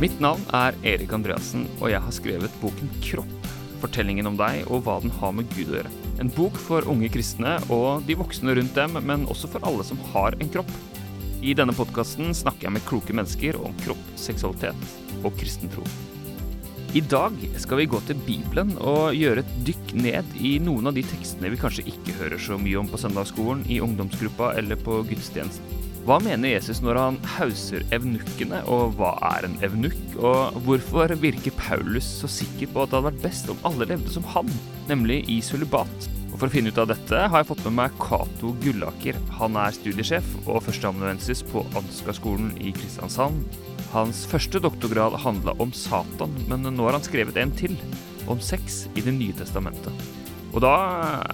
Mitt 0.00 0.16
navn 0.16 0.40
er 0.56 0.72
Erik 0.80 1.10
Andreassen, 1.12 1.66
og 1.76 1.90
jeg 1.92 2.00
har 2.00 2.14
skrevet 2.16 2.54
boken 2.62 2.88
Kropp. 3.04 3.48
Fortellingen 3.82 4.30
om 4.30 4.38
deg 4.38 4.62
og 4.72 4.86
hva 4.86 4.94
den 5.02 5.12
har 5.12 5.34
med 5.36 5.50
Gud 5.52 5.74
å 5.74 5.74
gjøre. 5.76 5.90
En 6.24 6.30
bok 6.32 6.56
for 6.56 6.88
unge 6.88 7.10
kristne 7.12 7.58
og 7.68 8.06
de 8.08 8.16
voksne 8.16 8.54
rundt 8.56 8.72
dem, 8.78 8.96
men 9.04 9.26
også 9.28 9.50
for 9.52 9.66
alle 9.68 9.84
som 9.84 10.00
har 10.14 10.38
en 10.40 10.52
kropp. 10.54 10.72
I 11.44 11.52
denne 11.56 11.76
podkasten 11.76 12.32
snakker 12.36 12.70
jeg 12.70 12.76
med 12.78 12.86
kloke 12.88 13.12
mennesker 13.16 13.60
om 13.60 13.76
kropp, 13.82 14.00
seksualitet 14.16 14.88
og 15.20 15.36
kristen 15.36 15.68
tro. 15.76 15.84
I 16.96 17.04
dag 17.04 17.36
skal 17.60 17.82
vi 17.82 17.90
gå 17.92 18.00
til 18.08 18.24
Bibelen 18.24 18.72
og 18.80 19.12
gjøre 19.12 19.44
et 19.44 19.52
dykk 19.68 19.94
ned 20.00 20.32
i 20.40 20.56
noen 20.64 20.88
av 20.88 20.96
de 20.96 21.04
tekstene 21.12 21.52
vi 21.52 21.60
kanskje 21.60 21.84
ikke 21.92 22.16
hører 22.22 22.40
så 22.40 22.56
mye 22.56 22.80
om 22.80 22.88
på 22.88 23.04
søndagsskolen, 23.04 23.68
i 23.68 23.82
ungdomsgruppa 23.84 24.54
eller 24.56 24.80
på 24.80 25.02
gudstjenesten. 25.12 25.89
Hva 26.10 26.16
mener 26.18 26.50
Jesus 26.50 26.80
når 26.82 26.98
han 26.98 27.16
hauser 27.36 27.84
evnukkene, 27.94 28.64
og 28.66 28.96
hva 28.98 29.12
er 29.28 29.44
en 29.46 29.52
evnukk? 29.62 30.16
Og 30.18 30.56
hvorfor 30.66 31.12
virker 31.22 31.54
Paulus 31.54 32.02
så 32.02 32.26
sikker 32.26 32.66
på 32.72 32.80
at 32.82 32.88
det 32.90 32.96
hadde 32.96 33.06
vært 33.12 33.20
best 33.22 33.50
om 33.52 33.60
alle 33.68 33.86
levde 33.86 34.10
som 34.10 34.24
han, 34.32 34.48
nemlig 34.88 35.20
i 35.30 35.36
sølibat? 35.38 36.08
For 36.32 36.48
å 36.48 36.50
finne 36.50 36.72
ut 36.74 36.80
av 36.82 36.88
dette 36.90 37.20
har 37.20 37.44
jeg 37.44 37.46
fått 37.52 37.62
med 37.68 37.76
meg 37.76 37.94
Cato 38.02 38.50
Gullaker. 38.64 39.20
Han 39.38 39.54
er 39.62 39.76
studiesjef 39.76 40.26
og 40.48 40.64
førsteamanuensis 40.66 41.44
på 41.52 41.62
Ansgar-skolen 41.78 42.48
i 42.58 42.72
Kristiansand. 42.74 43.44
Hans 43.92 44.24
første 44.32 44.58
doktorgrad 44.64 45.14
handla 45.22 45.54
om 45.62 45.70
Satan, 45.70 46.34
men 46.50 46.66
nå 46.66 46.88
har 46.88 46.98
han 46.98 47.06
skrevet 47.06 47.38
en 47.38 47.52
til, 47.60 47.76
om 48.26 48.42
sex 48.42 48.80
i 48.96 49.04
Det 49.06 49.14
nye 49.14 49.36
testamentet. 49.38 50.02
Og 50.50 50.58
da 50.66 50.74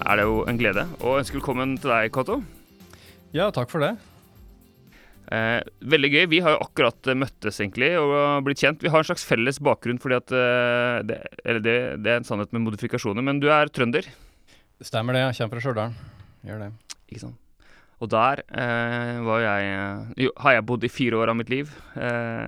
er 0.03 0.21
det 0.21 0.27
jo 0.29 0.37
en 0.45 0.61
glede 0.61 0.85
å 1.01 1.17
ønske 1.17 1.39
velkommen 1.39 1.79
til 1.81 1.95
deg, 1.95 2.13
Cato. 2.13 2.37
Ja, 3.33 3.49
takk 3.49 3.73
for 3.73 3.81
det. 3.81 3.95
Eh, 5.27 5.59
veldig 5.91 6.11
gøy. 6.13 6.25
Vi 6.31 6.39
har 6.43 6.55
jo 6.55 6.61
akkurat 6.63 7.09
eh, 7.09 7.17
møttes 7.19 7.59
egentlig 7.59 7.91
og 7.99 8.45
blitt 8.47 8.61
kjent. 8.63 8.83
Vi 8.83 8.91
har 8.93 9.03
en 9.03 9.09
slags 9.09 9.25
felles 9.27 9.59
bakgrunn, 9.63 9.99
fordi 9.99 10.19
at 10.19 10.35
eh, 10.35 10.99
det, 11.09 11.17
Eller 11.43 11.63
det, 11.63 11.79
det, 12.03 12.13
er 12.13 12.21
en 12.21 12.27
sannhet 12.27 12.53
med 12.55 12.63
modifikasjoner, 12.69 13.25
men 13.25 13.41
du 13.43 13.49
er 13.51 13.71
trønder. 13.73 14.07
Stemmer 14.83 15.17
det. 15.17 15.25
Jeg 15.25 15.41
kommer 15.41 15.57
fra 15.57 15.65
Stjørdal. 15.65 15.99
Gjør 16.47 16.63
det. 16.63 16.71
Ikke 17.09 17.25
sant. 17.25 17.43
Og 17.97 18.11
der 18.13 18.43
eh, 18.45 19.19
var 19.25 19.41
jeg 19.41 19.69
eh, 19.73 20.09
jo, 20.27 20.31
har 20.43 20.53
jeg 20.53 20.65
bodd 20.69 20.85
i 20.85 20.91
fire 20.91 21.17
år 21.17 21.33
av 21.33 21.37
mitt 21.39 21.49
liv. 21.49 21.71
Eh, 21.97 22.47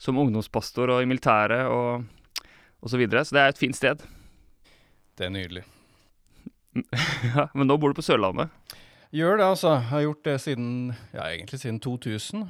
som 0.00 0.18
ungdomspastor 0.20 0.94
og 0.94 1.02
i 1.04 1.08
militæret 1.08 1.68
og, 1.68 2.06
og 2.80 2.92
så 2.92 3.00
videre. 3.00 3.24
Så 3.24 3.36
det 3.36 3.42
er 3.42 3.52
et 3.52 3.60
fint 3.60 3.76
sted. 3.76 4.04
Det 5.16 5.28
er 5.28 5.34
nydelig. 5.34 5.66
ja, 7.36 7.46
Men 7.54 7.68
nå 7.68 7.76
bor 7.80 7.92
du 7.92 8.00
på 8.00 8.04
Sørlandet? 8.04 8.52
Gjør 9.16 9.38
det, 9.40 9.46
altså. 9.48 9.76
Jeg 9.78 9.88
har 9.90 10.02
gjort 10.04 10.26
det 10.26 10.34
siden 10.44 10.72
ja, 11.14 11.28
egentlig 11.30 11.60
siden 11.62 11.78
2000, 11.80 12.42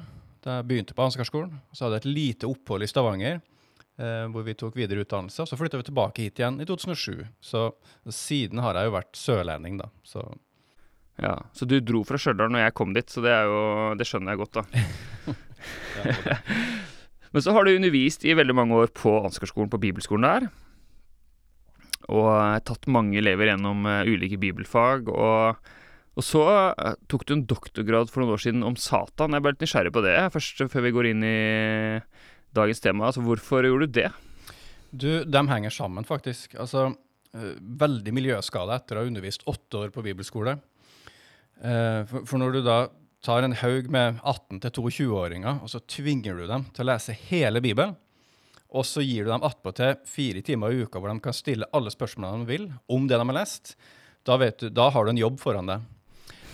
da 0.43 0.57
jeg 0.57 0.67
begynte 0.67 0.95
på 0.97 1.05
Ansgarskolen. 1.05 1.53
Så 1.71 1.85
hadde 1.85 1.99
jeg 1.99 2.03
et 2.03 2.17
lite 2.17 2.49
opphold 2.49 2.83
i 2.83 2.89
Stavanger, 2.91 3.39
eh, 4.01 4.25
hvor 4.33 4.43
vi 4.43 4.55
tok 4.57 4.75
videre 4.75 5.05
utdannelse. 5.05 5.45
Og 5.45 5.47
så 5.47 5.59
flytta 5.59 5.79
vi 5.79 5.87
tilbake 5.87 6.25
hit 6.25 6.41
igjen 6.41 6.59
i 6.59 6.67
2007. 6.67 7.23
Så 7.39 7.69
siden 8.11 8.59
har 8.65 8.75
jeg 8.75 8.89
jo 8.89 8.97
vært 8.97 9.15
sørlending, 9.15 9.79
da. 9.79 9.87
Så 10.03 10.25
ja, 11.23 11.37
Så 11.55 11.65
du 11.65 11.79
dro 11.81 12.03
fra 12.05 12.19
Stjørdal 12.19 12.51
når 12.53 12.67
jeg 12.67 12.77
kom 12.77 12.91
dit, 12.93 13.09
så 13.09 13.23
det, 13.25 13.31
er 13.33 13.47
jo, 13.49 13.63
det 13.97 14.05
skjønner 14.05 14.35
jeg 14.35 14.43
godt, 14.43 14.59
da. 14.59 15.33
Men 17.31 17.43
så 17.43 17.55
har 17.55 17.65
du 17.65 17.73
undervist 17.73 18.27
i 18.27 18.35
veldig 18.37 18.55
mange 18.55 18.75
år 18.75 18.91
på 18.95 19.15
Ansgarskolen, 19.23 19.71
på 19.71 19.79
bibelskolen 19.81 20.27
der. 20.27 20.51
Og 22.07 22.29
tatt 22.67 22.87
mange 22.91 23.17
elever 23.19 23.51
gjennom 23.51 23.87
uh, 23.87 24.03
ulike 24.07 24.39
bibelfag. 24.39 25.09
Og, 25.11 25.71
og 26.17 26.25
så 26.25 26.43
uh, 26.73 26.93
tok 27.11 27.27
du 27.27 27.35
en 27.35 27.45
doktorgrad 27.49 28.11
for 28.11 28.23
noen 28.23 28.35
år 28.35 28.43
siden 28.43 28.65
om 28.65 28.77
Satan. 28.79 29.35
Jeg 29.35 29.45
ble 29.45 29.53
litt 29.53 29.65
nysgjerrig 29.65 29.93
på 29.95 30.05
det 30.05 30.15
først, 30.33 30.63
før 30.73 30.87
vi 30.87 30.93
går 30.95 31.11
inn 31.11 31.25
i 31.27 31.37
dagens 32.57 32.81
tema. 32.83 33.09
Altså, 33.09 33.23
hvorfor 33.25 33.67
gjorde 33.67 33.89
du 33.89 33.99
det? 33.99 34.07
Du, 34.89 35.09
de 35.27 35.43
henger 35.51 35.73
sammen, 35.73 36.07
faktisk. 36.07 36.57
Altså, 36.57 36.89
uh, 37.37 37.51
veldig 37.83 38.15
miljøskade 38.17 38.79
etter 38.79 38.97
å 38.97 39.05
ha 39.05 39.11
undervist 39.11 39.45
åtte 39.49 39.85
år 39.85 39.93
på 39.93 40.05
bibelskole. 40.05 40.57
For, 41.57 42.21
for 42.29 42.37
når 42.37 42.51
du 42.53 42.59
da 42.61 42.75
tar 43.25 43.41
en 43.41 43.55
haug 43.57 43.87
med 43.89 44.19
18-22-åringer, 44.21 45.63
og 45.65 45.71
så 45.71 45.81
tvinger 45.89 46.37
du 46.37 46.45
dem 46.45 46.67
til 46.69 46.85
å 46.85 46.91
lese 46.91 47.15
hele 47.31 47.63
Bibelen. 47.65 47.95
Og 48.75 48.85
så 48.85 49.03
gir 49.03 49.25
du 49.25 49.31
dem 49.31 49.45
attpåtil 49.47 49.95
fire 50.07 50.43
timer 50.45 50.73
i 50.73 50.83
uka 50.83 50.99
hvor 50.99 51.11
de 51.11 51.23
kan 51.23 51.35
stille 51.35 51.69
alle 51.75 51.91
spørsmålene 51.93 52.43
de 52.43 52.51
vil 52.51 52.67
om 52.93 53.07
det 53.07 53.17
de 53.17 53.25
har 53.25 53.37
lest. 53.39 53.73
Da, 54.27 54.37
du, 54.37 54.67
da 54.69 54.89
har 54.91 55.07
du 55.07 55.13
en 55.13 55.21
jobb 55.21 55.39
foran 55.39 55.71
deg. 55.71 55.85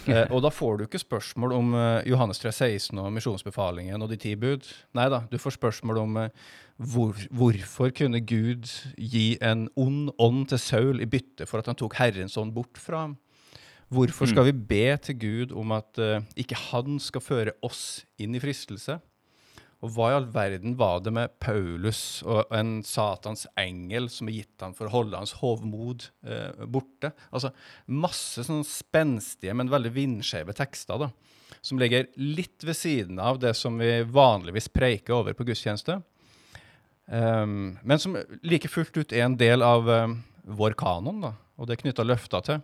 Eh, 0.09 0.25
og 0.33 0.43
da 0.45 0.51
får 0.53 0.77
du 0.77 0.85
ikke 0.85 1.01
spørsmål 1.01 1.55
om 1.55 1.73
eh, 1.77 2.09
Johannes 2.11 2.41
3,16 2.43 2.99
og 3.01 3.11
misjonsbefalingen 3.15 4.03
og 4.03 4.11
de 4.11 4.19
ti 4.19 4.35
bud. 4.39 4.67
Nei 4.97 5.07
da, 5.11 5.23
du 5.31 5.37
får 5.41 5.57
spørsmål 5.57 6.01
om 6.03 6.21
eh, 6.23 6.45
hvor, 6.93 7.17
hvorfor 7.31 7.93
kunne 7.95 8.23
Gud 8.25 8.69
gi 8.97 9.37
en 9.43 9.67
ond 9.79 10.09
ånd 10.21 10.47
til 10.51 10.61
Saul 10.61 11.03
i 11.03 11.09
bytte 11.09 11.47
for 11.49 11.61
at 11.61 11.69
han 11.71 11.79
tok 11.79 11.97
Herrens 11.99 12.37
ånd 12.39 12.55
bort 12.55 12.81
fra 12.81 13.07
ham? 13.07 13.17
Hvorfor 13.93 14.25
skal 14.25 14.47
vi 14.47 14.55
be 14.57 14.97
til 15.05 15.19
Gud 15.21 15.51
om 15.53 15.73
at 15.75 15.99
uh, 16.01 16.23
ikke 16.39 16.57
han 16.71 16.95
skal 17.03 17.21
føre 17.21 17.51
oss 17.61 18.07
inn 18.17 18.33
i 18.33 18.41
fristelse? 18.41 18.95
Og 19.83 19.91
hva 19.91 20.09
i 20.09 20.15
all 20.15 20.29
verden 20.31 20.77
var 20.79 21.01
det 21.03 21.11
med 21.11 21.33
Paulus 21.43 22.21
og 22.23 22.47
en 22.55 22.77
Satans 22.87 23.43
engel 23.59 24.07
som 24.11 24.29
er 24.29 24.37
gitt 24.37 24.63
ham 24.63 24.75
for 24.77 24.87
å 24.87 24.93
holde 24.93 25.19
hans 25.19 25.35
hovmod 25.41 26.07
eh, 26.23 26.63
borte? 26.71 27.11
Altså 27.35 27.51
masse 27.91 28.45
sånn 28.47 28.63
spenstige, 28.67 29.55
men 29.57 29.71
veldig 29.71 29.91
vindskjeve 29.91 30.55
tekster 30.55 31.03
da, 31.03 31.09
som 31.59 31.81
ligger 31.81 32.07
litt 32.15 32.63
ved 32.63 32.79
siden 32.79 33.19
av 33.19 33.41
det 33.43 33.51
som 33.59 33.75
vi 33.81 33.91
vanligvis 34.07 34.71
preiker 34.71 35.17
over 35.19 35.35
på 35.35 35.49
gudstjeneste, 35.51 35.99
um, 37.11 37.75
men 37.83 37.99
som 37.99 38.15
like 38.39 38.71
fullt 38.71 38.95
ut 39.01 39.11
er 39.11 39.27
en 39.27 39.37
del 39.39 39.67
av 39.67 39.89
um, 39.91 40.17
vår 40.47 40.79
kanon, 40.79 41.19
da, 41.27 41.35
og 41.59 41.67
det 41.67 41.75
er 41.75 41.83
knytta 41.83 42.07
løfter 42.07 42.47
til. 42.47 42.63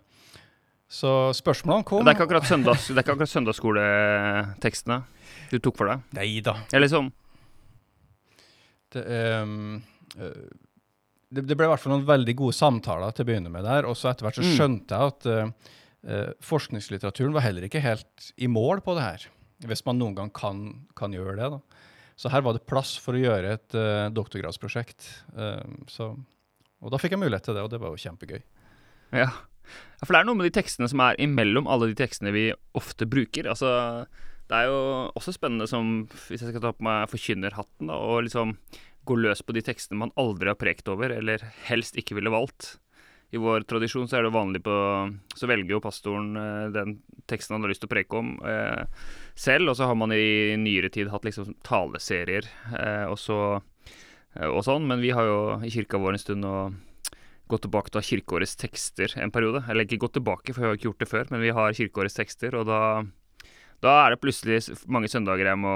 Så 0.90 1.10
spørsmålene 1.38 1.86
kom. 1.86 2.02
Det 2.02 2.16
er 2.16 2.18
ikke 2.18 2.26
akkurat, 2.26 2.48
søndags, 2.50 2.88
det 2.88 2.96
er 2.96 3.04
ikke 3.04 3.20
akkurat 3.20 3.36
søndagsskoletekstene 3.36 5.04
du 5.56 5.64
tok 5.64 5.80
for 5.80 5.92
deg? 5.92 6.06
Nei 6.18 6.30
da. 6.46 6.56
Eller 6.76 6.92
sånn? 6.92 7.10
det, 8.94 9.04
um, 9.42 9.82
det, 11.30 11.44
det, 11.44 11.56
ble 11.56 11.68
i 11.68 11.72
hvert 11.72 11.82
fall 11.82 11.94
noen 11.94 12.08
veldig 12.08 12.36
gode 12.40 12.58
samtaler 12.58 13.14
til 13.14 13.26
å 13.26 13.30
begynne 13.30 13.52
med 13.54 13.68
der. 13.68 13.88
Og 13.90 13.98
så 13.98 14.12
etter 14.12 14.28
hvert 14.28 14.40
så 14.40 14.46
mm. 14.46 14.54
skjønte 14.56 14.96
jeg 15.00 15.14
at 15.14 15.30
uh, 15.30 16.32
forskningslitteraturen 16.46 17.36
var 17.36 17.46
heller 17.46 17.68
ikke 17.68 17.84
helt 17.84 18.32
i 18.38 18.50
mål 18.52 18.84
på 18.86 18.96
det 18.98 19.06
her. 19.06 19.28
Hvis 19.70 19.84
man 19.88 20.00
noen 20.00 20.16
gang 20.18 20.32
kan, 20.34 20.64
kan 20.98 21.14
gjøre 21.16 21.36
det. 21.40 21.52
da. 21.58 21.86
Så 22.20 22.32
her 22.34 22.44
var 22.44 22.56
det 22.56 22.68
plass 22.68 22.96
for 23.00 23.16
å 23.16 23.22
gjøre 23.22 23.58
et 23.58 23.78
uh, 23.78 24.08
doktorgradsprosjekt. 24.16 25.12
Så, 25.92 26.14
og 26.80 26.94
da 26.94 27.00
fikk 27.02 27.16
jeg 27.16 27.22
mulighet 27.22 27.48
til 27.48 27.58
det, 27.58 27.66
og 27.66 27.72
det 27.74 27.82
var 27.82 27.94
jo 27.94 28.02
kjempegøy. 28.02 28.42
Ja, 29.16 29.30
For 30.04 30.14
det 30.14 30.20
er 30.20 30.28
noe 30.28 30.38
med 30.38 30.50
de 30.50 30.54
tekstene 30.54 30.90
som 30.92 31.02
er 31.02 31.18
imellom 31.22 31.68
alle 31.70 31.90
de 31.92 31.96
tekstene 31.98 32.34
vi 32.36 32.50
ofte 32.78 33.08
bruker. 33.10 33.50
Altså, 33.52 33.72
det 34.50 34.58
er 34.58 34.70
jo 34.70 34.82
også 35.18 35.34
spennende 35.36 35.68
som, 35.70 36.04
hvis 36.28 36.42
jeg 36.42 36.52
skal 36.52 36.64
ta 36.64 36.74
på 36.74 36.86
meg 36.86 37.10
forkynnerhatten, 37.12 37.90
da, 37.92 37.98
og 37.98 38.26
liksom 38.26 38.56
gå 39.10 39.18
løs 39.18 39.42
på 39.46 39.56
de 39.56 39.64
tekstene 39.66 40.02
man 40.02 40.14
aldri 40.20 40.50
har 40.52 40.60
prekt 40.60 40.90
over, 40.92 41.14
eller 41.14 41.44
helst 41.70 41.98
ikke 42.00 42.18
ville 42.18 42.34
valgt. 42.34 42.78
I 43.30 43.38
vår 43.38 43.68
tradisjon 43.70 44.10
så 44.10 44.18
er 44.18 44.26
det 44.26 44.34
vanlig 44.34 44.64
på 44.66 44.76
Så 45.38 45.46
velger 45.46 45.76
jo 45.76 45.82
pastoren 45.84 46.32
eh, 46.34 46.72
den 46.74 46.96
teksten 47.30 47.54
han 47.54 47.62
har 47.62 47.70
lyst 47.70 47.84
til 47.84 47.90
å 47.90 47.94
preke 47.94 48.18
om 48.18 48.32
eh, 48.42 48.88
selv, 49.38 49.70
og 49.70 49.78
så 49.78 49.86
har 49.86 49.98
man 50.02 50.16
i 50.16 50.58
nyere 50.58 50.90
tid 50.90 51.12
hatt 51.14 51.28
liksom 51.28 51.54
taleserier 51.62 52.48
eh, 52.74 53.06
og 53.06 53.20
så 53.22 53.38
eh, 53.54 54.50
og 54.50 54.64
sånn, 54.66 54.90
men 54.90 55.04
vi 55.06 55.14
har 55.14 55.30
jo 55.30 55.40
i 55.62 55.70
kirka 55.70 56.02
vår 56.02 56.18
en 56.18 56.24
stund 56.26 56.50
og 56.50 56.80
gått 57.50 57.66
tilbake 57.66 57.94
til 57.94 58.06
kirkeårets 58.06 58.58
tekster 58.62 59.14
en 59.22 59.34
periode. 59.34 59.64
Eller 59.70 59.86
ikke 59.86 60.02
gått 60.06 60.18
tilbake, 60.20 60.54
for 60.54 60.62
vi 60.62 60.68
har 60.70 60.78
ikke 60.78 60.90
gjort 60.90 61.02
det 61.02 61.10
før, 61.10 61.32
men 61.34 61.42
vi 61.42 61.54
har 61.58 61.78
kirkeårets 61.78 62.18
tekster, 62.20 62.58
og 62.58 62.68
da, 62.70 62.82
da 63.84 63.96
er 64.04 64.14
det 64.14 64.22
plutselig 64.24 64.62
mange 64.92 65.12
søndager 65.12 65.52
jeg 65.52 65.60
må 65.62 65.76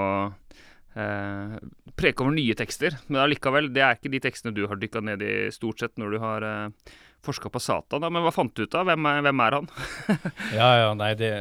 eh, 0.96 1.56
preke 1.96 2.24
over 2.24 2.36
nye 2.36 2.56
tekster. 2.58 2.98
Men 3.08 3.24
allikevel, 3.24 3.70
det 3.74 3.84
er 3.84 3.98
ikke 3.98 4.12
de 4.12 4.22
tekstene 4.26 4.54
du 4.56 4.64
har 4.70 4.80
dykka 4.80 5.02
ned 5.04 5.24
i 5.24 5.34
stort 5.54 5.82
sett 5.82 5.96
når 6.00 6.16
du 6.16 6.22
har 6.22 6.48
eh, 6.48 6.96
forska 7.24 7.52
på 7.52 7.62
Satan. 7.62 8.04
Da. 8.04 8.10
Men 8.12 8.26
hva 8.26 8.34
fant 8.34 8.54
du 8.54 8.66
ut 8.66 8.76
av? 8.76 8.90
Hvem 8.90 9.08
er, 9.10 9.22
hvem 9.28 9.44
er 9.46 9.58
han? 9.60 9.70
ja, 10.58 10.70
ja, 10.82 10.90
nei, 10.98 11.14
det 11.18 11.32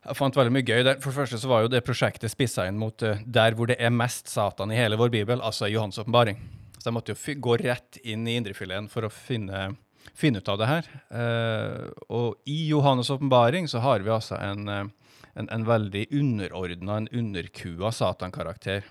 jeg 0.00 0.16
fant 0.16 0.36
veldig 0.36 0.52
mye 0.54 0.64
gøy 0.64 0.84
der. 0.86 0.96
For 1.02 1.12
det 1.12 1.18
første 1.18 1.40
så 1.42 1.50
var 1.50 1.64
jo 1.64 1.72
det 1.72 1.84
prosjektet 1.84 2.32
spissa 2.32 2.64
inn 2.68 2.78
mot 2.80 3.04
uh, 3.04 3.20
der 3.28 3.56
hvor 3.56 3.68
det 3.70 3.76
er 3.78 3.92
mest 3.92 4.30
Satan 4.32 4.72
i 4.72 4.78
hele 4.78 4.98
vår 5.00 5.12
bibel, 5.12 5.42
altså 5.44 5.68
Johans 5.68 6.00
åpenbaring. 6.00 6.40
Så 6.80 6.88
jeg 6.88 6.96
måtte 6.96 7.12
jo 7.12 7.34
gå 7.44 7.58
rett 7.60 8.00
inn 8.08 8.24
i 8.24 8.38
indrefileten 8.40 8.88
for 8.88 9.04
å 9.04 9.12
finne, 9.12 9.74
finne, 10.14 10.38
ut 10.38 10.48
av 10.48 10.58
det 10.60 10.68
her. 10.68 10.88
Uh, 11.10 11.88
og 12.08 12.50
i 12.50 12.70
Johannes' 12.70 13.10
åpenbaring 13.12 13.68
så 13.68 13.82
har 13.84 14.04
vi 14.04 14.12
altså 14.12 14.38
en, 14.40 14.68
eh, 14.68 14.84
en, 15.34 15.48
en 15.48 15.66
veldig 15.66 16.06
underordna, 16.12 16.96
en 16.96 17.08
underkua 17.12 17.92
Satan-karakter. 17.92 18.84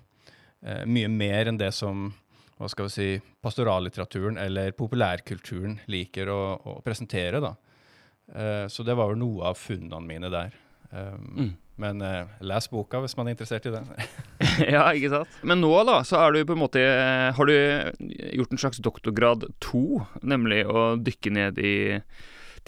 Uh, 0.65 0.83
mye 0.89 1.09
mer 1.11 1.51
enn 1.51 1.59
det 1.61 1.71
som 1.77 2.11
hva 2.59 2.67
skal 2.67 2.89
vi 2.89 2.91
si, 2.91 3.09
pastorallitteraturen 3.39 4.35
eller 4.41 4.73
populærkulturen 4.75 5.77
liker 5.87 6.27
å, 6.33 6.39
å 6.59 6.73
presentere. 6.83 7.39
da. 7.39 7.53
Så 8.67 8.83
det 8.83 8.97
var 8.99 9.07
vel 9.07 9.21
noe 9.21 9.47
av 9.47 9.55
funnene 9.55 10.03
mine 10.03 10.27
der. 10.29 10.57
Mm. 10.91 11.53
Men 11.79 12.03
les 12.43 12.67
boka 12.67 12.99
hvis 12.99 13.15
man 13.15 13.31
er 13.31 13.37
interessert 13.37 13.69
i 13.71 13.71
det. 13.77 13.79
ja, 14.75 14.83
ikke 14.95 15.11
sant. 15.13 15.39
Men 15.47 15.61
nå, 15.63 15.71
da, 15.87 16.01
så 16.07 16.19
er 16.23 16.35
du 16.35 16.43
på 16.47 16.55
en 16.55 16.63
måte 16.63 16.83
Har 17.37 17.49
du 17.49 17.55
gjort 18.39 18.53
en 18.53 18.61
slags 18.61 18.81
doktorgrad 18.83 19.47
to, 19.63 20.01
nemlig 20.21 20.65
å 20.67 20.93
dykke 20.99 21.33
ned 21.35 21.61
i 21.63 21.73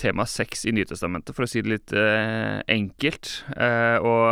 tema 0.01 0.25
sex 0.25 0.65
i 0.65 0.73
Nytestamentet, 0.75 1.35
for 1.35 1.45
å 1.45 1.49
si 1.49 1.61
det 1.61 1.73
litt 1.73 1.93
eh, 1.97 2.61
enkelt. 2.71 3.31
Eh, 3.53 3.97
og 3.99 4.25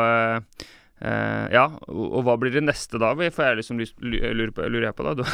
eh, 1.03 1.45
ja, 1.53 1.65
og, 1.87 2.19
hva 2.25 2.37
blir 2.39 2.55
det 2.55 2.63
neste 2.65 3.01
da? 3.01 3.11
For 3.19 3.45
jeg 3.45 3.59
liksom 3.61 3.83
lurer, 3.83 4.53
på, 4.55 4.65
lurer 4.71 4.89
jeg 4.89 4.97
på 4.97 5.07
da. 5.09 5.29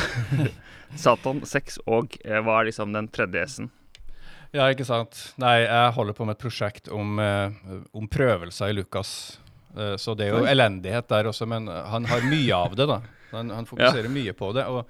Satan, 1.05 1.43
sex 1.47 1.79
og 1.85 2.17
eh, 2.23 2.41
hva 2.41 2.59
er 2.59 2.71
liksom 2.71 2.95
den 2.95 3.09
tredje 3.13 3.45
S-en? 3.47 3.71
Ja, 4.55 4.69
ikke 4.71 4.87
sant. 4.87 5.17
Nei, 5.41 5.65
jeg 5.65 5.95
holder 5.97 6.15
på 6.15 6.27
med 6.27 6.37
et 6.37 6.43
prosjekt 6.45 6.87
om, 6.93 7.17
eh, 7.19 7.55
om 7.95 8.07
prøvelser 8.11 8.71
i 8.71 8.77
Lukas. 8.77 9.11
Eh, 9.77 9.95
så 10.01 10.15
det 10.17 10.29
er 10.29 10.37
jo 10.37 10.47
elendighet 10.49 11.09
der 11.11 11.31
også, 11.31 11.47
men 11.49 11.67
han 11.67 12.07
har 12.09 12.25
mye 12.29 12.55
av 12.55 12.75
det, 12.77 12.87
da. 12.91 13.01
Han, 13.35 13.51
han 13.51 13.67
fokuserer 13.67 14.09
ja. 14.09 14.15
mye 14.15 14.33
på 14.37 14.51
det. 14.55 14.65
og 14.71 14.85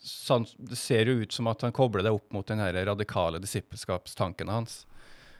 sånn, 0.00 0.46
det 0.56 0.78
ser 0.78 1.10
jo 1.10 1.20
ut 1.22 1.32
som 1.32 1.48
at 1.50 1.62
han 1.66 1.74
kobler 1.74 2.06
det 2.06 2.14
opp 2.14 2.32
mot 2.32 2.46
den 2.46 2.62
her 2.62 2.76
radikale 2.86 3.40
disippelskapstanken 3.42 4.48
hans. 4.52 4.84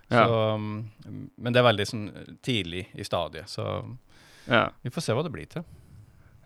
Så, 0.09 0.23
ja. 0.23 0.57
men 0.57 1.55
det 1.55 1.59
er 1.59 1.67
veldig 1.67 1.87
sånn, 1.89 2.05
tidlig 2.47 2.85
i 2.95 3.05
stadiet, 3.05 3.51
så 3.51 3.65
ja. 4.47 4.69
vi 4.83 4.93
får 4.95 5.03
se 5.03 5.17
hva 5.17 5.25
det 5.27 5.33
blir 5.35 5.49
til. 5.51 5.65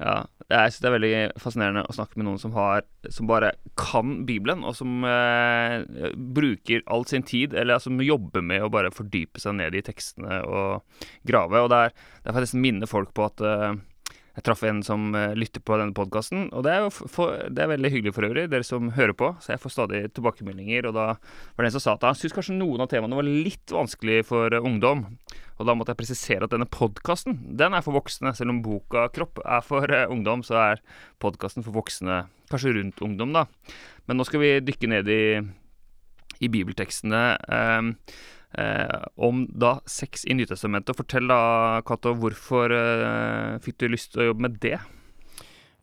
Ja, 0.00 0.20
jeg 0.48 0.72
synes 0.72 0.80
Det 0.80 0.88
er 0.88 0.94
veldig 0.94 1.10
fascinerende 1.38 1.82
å 1.84 1.94
snakke 1.94 2.18
med 2.18 2.26
noen 2.26 2.40
som, 2.40 2.54
har, 2.56 2.86
som 3.12 3.28
bare 3.28 3.52
kan 3.78 4.24
Bibelen, 4.26 4.64
og 4.66 4.74
som 4.78 5.04
eh, 5.06 5.84
bruker 6.16 6.82
all 6.90 7.04
sin 7.06 7.26
tid, 7.26 7.54
eller 7.54 7.82
som 7.82 8.00
jobber 8.02 8.42
med 8.42 8.64
å 8.64 8.72
bare 8.72 8.92
fordype 8.94 9.42
seg 9.42 9.58
ned 9.60 9.76
i 9.76 9.84
tekstene 9.84 10.40
og 10.48 11.04
grave. 11.28 11.60
og 11.60 11.70
det 11.70 11.82
er 11.84 12.34
faktisk 12.34 12.58
minne 12.58 12.88
folk 12.90 13.12
på 13.14 13.28
at 13.28 13.44
eh, 13.44 13.78
jeg 14.40 14.46
traff 14.48 14.62
en 14.64 14.80
som 14.84 15.10
uh, 15.12 15.34
lytter 15.36 15.62
på 15.64 15.76
denne 15.76 15.94
podkasten, 15.96 16.48
og 16.56 16.64
det 16.64 16.72
er, 16.72 16.86
for, 16.90 17.36
det 17.52 17.62
er, 17.62 17.70
veldig 17.74 17.90
hyggelig 17.92 18.14
for 18.16 18.26
øvrig, 18.26 18.46
dere 18.50 18.66
som 18.66 18.88
hører 18.96 19.12
på. 19.16 19.34
Så 19.44 19.52
jeg 19.52 19.60
får 19.62 19.74
stadig 19.74 20.00
tilbakemeldinger, 20.16 20.88
og 20.88 20.96
da 20.96 21.06
var 21.12 21.60
det 21.60 21.70
en 21.70 21.76
som 21.76 21.84
sa 21.84 21.94
at 21.98 22.08
han 22.08 22.16
syntes 22.18 22.36
kanskje 22.38 22.56
noen 22.56 22.84
av 22.84 22.90
temaene 22.92 23.18
var 23.18 23.28
litt 23.28 23.74
vanskelig 23.74 24.24
for 24.30 24.56
uh, 24.56 24.64
ungdom. 24.64 25.04
Og 25.60 25.68
da 25.68 25.76
måtte 25.76 25.92
jeg 25.92 26.00
presisere 26.00 26.48
at 26.48 26.54
denne 26.54 26.68
podkasten, 26.72 27.36
den 27.60 27.76
er 27.76 27.84
for 27.84 27.98
voksne. 27.98 28.32
Selv 28.36 28.54
om 28.54 28.62
boka 28.64 29.10
'Kropp' 29.12 29.42
er 29.44 29.64
for 29.66 29.84
uh, 29.92 30.08
ungdom, 30.08 30.44
så 30.46 30.56
er 30.62 30.84
podkasten 31.20 31.66
for 31.66 31.76
voksne 31.76 32.24
kanskje 32.50 32.78
rundt 32.78 33.04
ungdom, 33.04 33.36
da. 33.36 33.44
Men 34.08 34.18
nå 34.18 34.26
skal 34.26 34.40
vi 34.42 34.54
dykke 34.64 34.88
ned 34.90 35.10
i, 35.12 35.24
i 36.40 36.48
bibeltekstene. 36.48 37.24
Um, 37.52 37.92
eh, 38.58 39.02
om 39.16 39.44
da 39.50 39.78
sex 39.86 40.24
i 40.24 40.34
Nytestamentet. 40.34 40.96
Fortell 40.96 41.30
da, 41.30 41.82
Cato, 41.86 42.14
hvorfor 42.18 42.74
eh, 42.74 43.60
fikk 43.64 43.80
du 43.82 43.88
lyst 43.92 44.14
til 44.14 44.24
å 44.24 44.30
jobbe 44.30 44.46
med 44.48 44.58
det? 44.62 44.78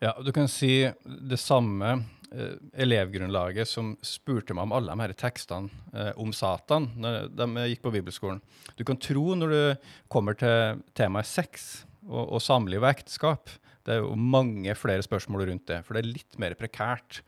Ja, 0.02 0.14
du 0.22 0.30
kan 0.34 0.46
si 0.50 0.86
det 1.04 1.40
samme 1.42 1.94
eh, 2.30 2.54
elevgrunnlaget 2.84 3.66
som 3.66 3.96
spurte 4.04 4.54
meg 4.54 4.68
om 4.68 4.76
alle 4.78 4.94
de 4.94 5.06
her 5.06 5.16
tekstene 5.18 5.72
eh, 5.92 6.12
om 6.20 6.30
Satan 6.36 6.92
når 7.00 7.32
de 7.34 7.68
gikk 7.72 7.82
på 7.86 7.94
bibelskolen. 7.96 8.42
Du 8.78 8.84
kan 8.86 9.00
tro 9.02 9.32
når 9.34 9.54
du 9.54 9.88
kommer 10.12 10.38
til 10.38 10.84
temaet 10.98 11.30
sex 11.30 11.68
og, 12.06 12.38
og 12.38 12.44
samliv 12.44 12.84
og 12.84 12.92
ekteskap, 12.92 13.50
det 13.88 13.96
er 13.96 14.04
jo 14.04 14.14
mange 14.20 14.74
flere 14.76 15.02
spørsmål 15.02 15.48
rundt 15.48 15.66
det, 15.70 15.80
for 15.86 15.96
det 15.96 16.04
er 16.04 16.10
litt 16.12 16.38
mer 16.40 16.54
prekært. 16.58 17.22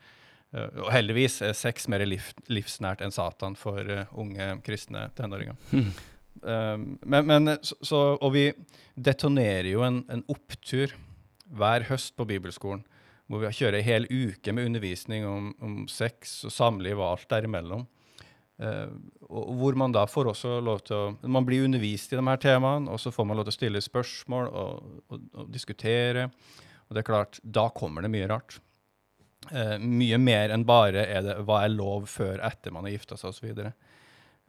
Uh, 0.51 0.67
og 0.83 0.89
heldigvis 0.91 1.39
er 1.47 1.55
sex 1.55 1.87
mer 1.91 2.03
liv, 2.03 2.25
livsnært 2.51 3.03
enn 3.05 3.13
Satan 3.15 3.55
for 3.59 3.87
uh, 3.87 4.09
unge 4.19 4.49
kristne 4.65 5.07
tenåringer. 5.15 5.55
Mm. 5.71 5.91
Um, 6.41 6.83
men, 7.05 7.27
men 7.27 7.55
så, 7.61 8.17
og 8.17 8.33
vi 8.33 8.49
detonerer 8.95 9.69
jo 9.71 9.83
en, 9.85 10.01
en, 10.11 10.23
opptur 10.31 10.95
hver 11.51 11.85
høst 11.89 12.15
på 12.17 12.25
bibelskolen, 12.27 12.83
hvor 13.29 13.43
vi 13.43 13.51
kjører 13.55 13.79
en 13.79 13.87
hel 13.87 14.07
uke 14.09 14.53
med 14.55 14.67
undervisning 14.67 15.27
om, 15.27 15.51
om 15.63 15.75
sex 15.91 16.41
og 16.47 16.55
samliv 16.55 16.99
og 16.99 17.07
alt 17.13 17.27
derimellom. 17.31 17.85
Uh, 18.61 18.91
og 19.31 19.53
hvor 19.61 19.77
man 19.79 19.95
da 19.95 20.03
får 20.09 20.33
også 20.33 20.57
lov 20.61 20.83
til 20.85 20.97
å 20.97 21.29
Man 21.31 21.47
blir 21.47 21.63
undervist 21.65 22.11
i 22.11 22.19
de 22.19 22.25
her 22.27 22.41
temaene, 22.41 22.91
og 22.91 22.99
så 23.01 23.13
får 23.13 23.27
man 23.27 23.39
lov 23.39 23.47
til 23.47 23.55
å 23.55 23.59
stille 23.59 23.85
spørsmål 23.85 24.51
og, 24.51 24.91
og, 25.07 25.23
og 25.31 25.47
diskutere. 25.53 26.27
Og 26.89 26.97
det 26.97 27.05
er 27.05 27.07
klart, 27.07 27.39
da 27.39 27.69
kommer 27.71 28.03
det 28.03 28.11
mye 28.11 28.27
rart. 28.29 28.59
Uh, 29.49 29.79
mye 29.81 30.19
mer 30.21 30.51
enn 30.53 30.63
bare 30.67 31.01
er 31.09 31.23
det, 31.25 31.35
hva 31.47 31.63
er 31.65 31.73
lov 31.73 32.05
før, 32.11 32.37
etter 32.45 32.73
man 32.73 32.85
har 32.85 32.93
gifta 32.93 33.17
seg 33.17 33.33
osv. 33.33 33.57
Uh, 33.57 33.71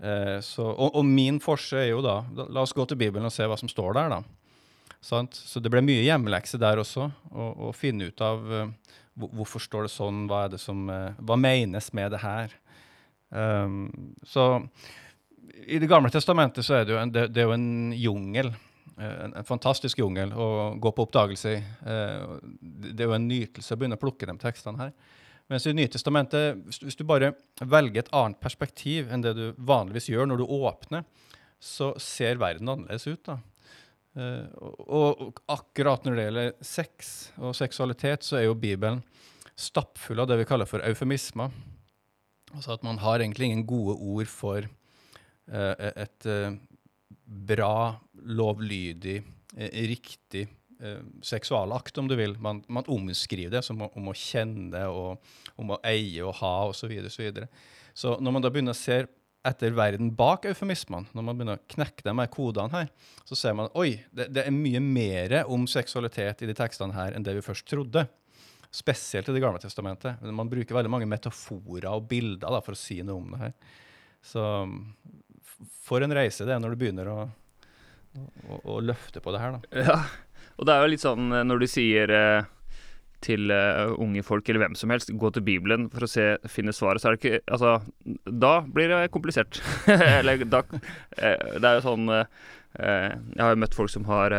eh, 0.05 0.37
så, 0.45 0.67
og, 0.69 0.91
og, 0.91 1.07
min 1.09 1.41
forse 1.41 1.81
er 1.81 1.89
jo 1.89 2.03
da, 2.05 2.19
La 2.53 2.63
oss 2.63 2.75
gå 2.77 2.85
til 2.87 3.01
Bibelen 3.01 3.27
og 3.27 3.33
se 3.33 3.49
hva 3.49 3.57
som 3.59 3.71
står 3.73 3.97
der, 3.97 4.13
da. 4.13 4.21
Sant? 5.03 5.35
Så 5.35 5.63
det 5.65 5.73
ble 5.73 5.81
mye 5.83 6.05
hjemmelekse 6.05 6.61
der 6.63 6.79
også, 6.79 7.09
å 7.33 7.73
finne 7.75 8.13
ut 8.13 8.21
av 8.23 8.45
uh, 8.53 8.67
hvorfor 9.17 9.65
står 9.65 9.89
det 9.89 9.95
sånn, 9.95 10.27
hva 10.31 10.45
det 10.53 10.61
som 10.63 10.85
uh, 10.93 11.17
Hva 11.19 11.41
menes 11.41 11.89
med 11.97 12.13
det 12.15 12.21
her? 12.23 12.53
Um, 13.33 13.89
så 14.29 14.61
i 15.65 15.79
Det 15.81 15.89
gamle 15.89 16.13
testamentet 16.13 16.67
så 16.67 16.77
er 16.79 16.85
det 16.85 16.95
jo 16.95 17.01
en, 17.01 17.13
det, 17.13 17.27
det 17.33 17.43
er 17.43 17.49
jo 17.49 17.57
en 17.57 17.97
jungel. 17.97 18.53
Eh, 18.99 19.25
en, 19.25 19.35
en, 19.35 19.45
fantastisk 19.45 19.99
jungel 20.03 20.33
å 20.37 20.75
gå 20.81 20.93
på 20.93 21.07
oppdagelse 21.07 21.53
i. 21.55 21.61
Eh, 21.61 22.33
det 22.93 23.05
er 23.05 23.09
jo 23.11 23.17
en 23.17 23.29
nytelse 23.29 23.75
å 23.75 23.81
begynne 23.81 23.99
å 23.99 24.03
plukke 24.03 24.29
de 24.29 24.37
tekstene 24.41 24.81
her. 24.81 24.93
Mens 25.51 25.67
i 25.67 25.75
Nytestamentet, 25.77 26.61
hvis 26.81 26.97
du 26.97 27.05
bare 27.05 27.33
velger 27.59 28.05
et 28.05 28.13
annet 28.17 28.41
perspektiv 28.41 29.11
enn 29.13 29.25
det 29.25 29.35
du 29.37 29.47
vanligvis 29.59 30.09
gjør 30.13 30.29
når 30.31 30.43
du 30.43 30.53
åpner, 30.55 31.05
så 31.63 31.93
ser 32.01 32.41
verden 32.41 32.71
annerledes 32.71 33.09
ut. 33.09 33.25
da. 33.27 33.39
Uh, 34.13 34.45
og, 34.93 35.41
akkurat 35.51 36.05
når 36.05 36.17
det 36.17 36.25
gjelder 36.27 36.51
sex 36.69 37.13
og 37.41 37.57
seksualitet, 37.57 38.27
så 38.27 38.39
er 38.39 38.47
jo 38.47 38.59
Bibelen 38.59 39.01
stappfull 39.57 40.21
av 40.21 40.29
det 40.31 40.39
vi 40.41 40.47
kaller 40.49 40.69
for 40.69 40.85
eufemismer. 40.85 41.53
Altså 42.53 42.75
at 42.77 42.85
man 42.85 43.01
har 43.01 43.21
egentlig 43.21 43.49
ingen 43.51 43.67
gode 43.69 43.97
ord 43.97 44.29
for 44.31 44.69
et 45.53 46.29
uh, 46.29 46.53
bra, 47.33 47.95
lovlydig, 48.15 49.23
eh, 49.57 49.89
riktig 49.89 50.47
eh, 50.83 51.01
seksualakt, 51.23 51.99
om 51.99 52.09
du 52.09 52.17
vil. 52.19 52.37
Man, 52.39 52.63
man 52.69 52.89
omskriver 52.93 53.57
det 53.57 53.65
som 53.67 53.81
om 53.89 54.13
å 54.13 54.17
kjenne 54.17 54.85
og 54.93 55.59
om 55.61 55.75
å 55.75 55.81
eie 55.87 56.23
og 56.25 56.37
ha 56.43 56.55
osv. 56.69 56.93
Så, 57.09 57.23
videre, 57.23 57.49
så, 57.93 58.15
så 58.15 58.17
når 58.21 58.37
man 58.37 58.45
da 58.45 58.53
begynner 58.53 58.77
å 58.77 58.83
se 58.83 59.03
etter 59.43 59.75
verden 59.75 60.13
bak 60.15 60.45
eufemismene, 60.47 61.11
når 61.17 61.25
man 61.27 61.39
begynner 61.39 61.59
å 61.59 61.71
knekke 61.75 62.05
de 62.07 62.15
her 62.15 62.31
kodene 62.31 62.77
her, 62.77 62.91
så 63.27 63.39
ser 63.39 63.57
man 63.59 63.73
oi, 63.79 63.97
det, 64.15 64.29
det 64.31 64.45
er 64.47 64.55
mye 64.55 64.83
mer 64.83 65.41
om 65.51 65.67
seksualitet 65.71 66.45
i 66.45 66.51
de 66.51 66.55
tekstene 66.57 66.95
her 66.95 67.17
enn 67.17 67.27
det 67.27 67.35
vi 67.39 67.45
først 67.45 67.67
trodde. 67.67 68.07
Spesielt 68.73 69.29
i 69.29 69.35
Det 69.35 69.43
gamle 69.43 69.61
testamentet. 69.61 70.23
Man 70.33 70.49
bruker 70.49 70.79
veldig 70.79 70.93
mange 70.95 71.09
metaforer 71.11 71.91
og 71.91 72.07
bilder 72.09 72.55
da, 72.55 72.63
for 72.65 72.77
å 72.77 72.79
si 72.79 73.03
noe 73.05 73.19
om 73.19 73.35
det 73.35 73.41
her. 73.43 73.57
Så 74.23 74.45
for 75.85 76.05
en 76.05 76.15
reise 76.17 76.47
det 76.49 76.55
er 76.55 76.63
når 76.63 76.75
du 76.75 76.81
begynner 76.81 77.11
å, 77.13 77.19
å, 78.17 78.59
å, 78.59 78.81
løfte 78.85 79.23
på 79.23 79.35
det 79.35 79.43
her, 79.43 79.57
da. 79.57 79.85
Ja, 79.87 80.01
og 80.59 80.69
det 80.69 80.75
er 80.75 80.85
jo 80.85 80.91
litt 80.93 81.05
sånn 81.05 81.31
eh, 81.33 81.47
når 81.49 81.63
du 81.63 81.69
sier 81.71 82.13
eh, 82.17 82.51
til 83.23 83.55
uh, 83.55 83.95
unge 84.03 84.25
folk, 84.27 84.49
eller 84.51 84.65
hvem 84.65 84.75
som 84.75 84.91
helst, 84.91 85.13
gå 85.15 85.29
til 85.31 85.45
Bibelen 85.47 85.87
for 85.93 86.03
å 86.03 86.11
se, 86.11 86.25
finne 86.51 86.75
svaret, 86.75 86.99
så 86.99 87.13
er 87.13 87.15
det 87.15 87.21
ikke 87.21 87.55
Altså, 87.55 87.77
da 88.27 88.57
blir 88.67 88.91
det 88.91 89.13
komplisert. 89.15 89.61
eller 90.19 90.43
da 90.43 90.65
Det 90.67 91.63
er 91.63 91.77
jo 91.77 91.85
sånn 91.85 92.11
Jeg 92.11 93.39
har 93.39 93.55
jo 93.55 93.61
møtt 93.63 93.79
folk 93.79 93.95
som 93.95 94.09
har 94.11 94.35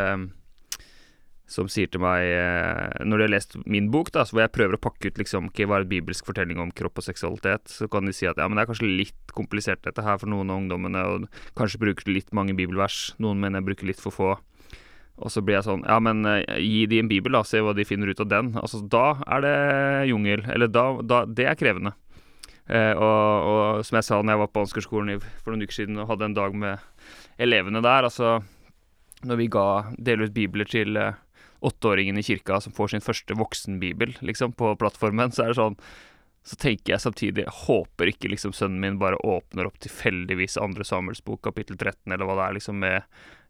som 1.54 1.68
sier 1.70 1.90
til 1.90 2.02
meg 2.02 2.26
eh, 2.26 3.04
Når 3.06 3.20
de 3.20 3.26
har 3.26 3.32
lest 3.32 3.56
min 3.70 3.90
bok, 3.94 4.10
da, 4.14 4.24
hvor 4.26 4.42
jeg 4.42 4.54
prøver 4.54 4.78
å 4.78 4.82
pakke 4.82 5.12
ut 5.12 5.20
liksom, 5.20 5.50
okay, 5.52 5.68
hva 5.68 5.78
er 5.78 5.86
en 5.86 5.92
bibelsk 5.92 6.26
fortelling 6.26 6.62
om 6.62 6.72
kropp 6.74 6.98
og 6.98 7.06
seksualitet, 7.06 7.70
så 7.70 7.88
kan 7.90 8.08
de 8.08 8.14
si 8.16 8.26
at 8.30 8.40
ja, 8.40 8.48
men 8.48 8.58
det 8.58 8.64
er 8.64 8.72
kanskje 8.72 8.90
litt 8.90 9.36
komplisert 9.36 9.84
dette 9.86 10.02
her 10.04 10.18
for 10.18 10.30
noen 10.30 10.50
av 10.50 10.62
ungdommene, 10.62 11.04
og 11.06 11.54
kanskje 11.58 11.82
bruker 11.84 12.10
litt 12.10 12.34
mange 12.36 12.56
bibelvers. 12.58 13.14
Noen 13.22 13.40
mener 13.42 13.62
jeg 13.62 13.70
bruker 13.70 13.90
litt 13.92 14.02
for 14.02 14.14
få. 14.14 14.32
Og 15.22 15.30
så 15.30 15.44
blir 15.46 15.60
jeg 15.60 15.66
sånn 15.68 15.84
Ja, 15.86 16.00
men 16.02 16.26
uh, 16.26 16.40
gi 16.58 16.88
de 16.90 16.98
en 16.98 17.10
bibel, 17.10 17.36
da. 17.36 17.44
Se 17.46 17.60
hva 17.62 17.74
de 17.76 17.86
finner 17.86 18.10
ut 18.10 18.22
av 18.24 18.30
den. 18.32 18.50
Altså, 18.58 18.80
da 18.82 19.20
er 19.36 19.44
det 19.44 19.58
jungel. 20.10 20.42
Eller 20.50 20.70
da, 20.72 20.88
da 21.06 21.22
Det 21.30 21.46
er 21.46 21.58
krevende. 21.58 21.94
Eh, 22.64 22.96
og, 22.96 23.44
og, 23.44 23.84
som 23.84 23.98
jeg 23.98 24.06
sa 24.06 24.18
når 24.22 24.32
jeg 24.32 24.40
var 24.40 24.48
på 24.54 24.62
Ansgarskolen 24.64 25.18
for 25.20 25.52
noen 25.52 25.66
uker 25.66 25.76
siden 25.76 25.98
og 26.00 26.08
hadde 26.08 26.30
en 26.30 26.36
dag 26.38 26.54
med 26.56 27.10
elevene 27.36 27.82
der, 27.84 28.06
altså 28.08 28.38
Når 29.28 29.36
vi 29.36 29.48
ga 29.52 29.66
deler 29.98 30.30
ut 30.30 30.34
bibler 30.36 30.68
til 30.68 30.96
uh, 30.96 31.12
åtteåringen 31.64 32.18
i 32.20 32.24
kirka 32.26 32.60
som 32.62 32.74
får 32.76 32.94
sin 32.94 33.04
første 33.04 33.36
voksenbibel 33.38 34.16
liksom, 34.24 34.52
på 34.56 34.74
plattformen, 34.80 35.32
så 35.34 35.44
er 35.44 35.52
det 35.52 35.60
sånn 35.60 35.78
så 36.44 36.58
tenker 36.60 36.92
jeg 36.92 37.00
samtidig 37.00 37.46
Jeg 37.46 37.56
håper 37.64 38.10
ikke 38.10 38.28
liksom 38.28 38.52
sønnen 38.52 38.82
min 38.82 38.98
bare 39.00 39.16
åpner 39.24 39.64
opp 39.64 39.78
tilfeldigvis 39.80 40.58
andre 40.60 40.84
Samuels 40.84 41.22
bok, 41.24 41.40
kapittel 41.46 41.78
13, 41.78 42.12
eller 42.12 42.28
hva 42.28 42.36
det 42.36 42.44
er, 42.44 42.56
liksom 42.58 42.82
med 42.82 43.06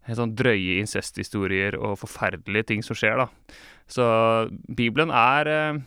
helt 0.07 0.21
sånn 0.21 0.37
drøye 0.39 0.79
incesthistorier 0.83 1.75
og 1.81 1.97
forferdelige 1.99 2.69
ting 2.71 2.85
som 2.87 2.95
skjer, 2.99 3.25
da. 3.25 3.57
Så 3.91 4.05
Bibelen 4.69 5.11
er 5.11 5.51
eh, 5.51 5.81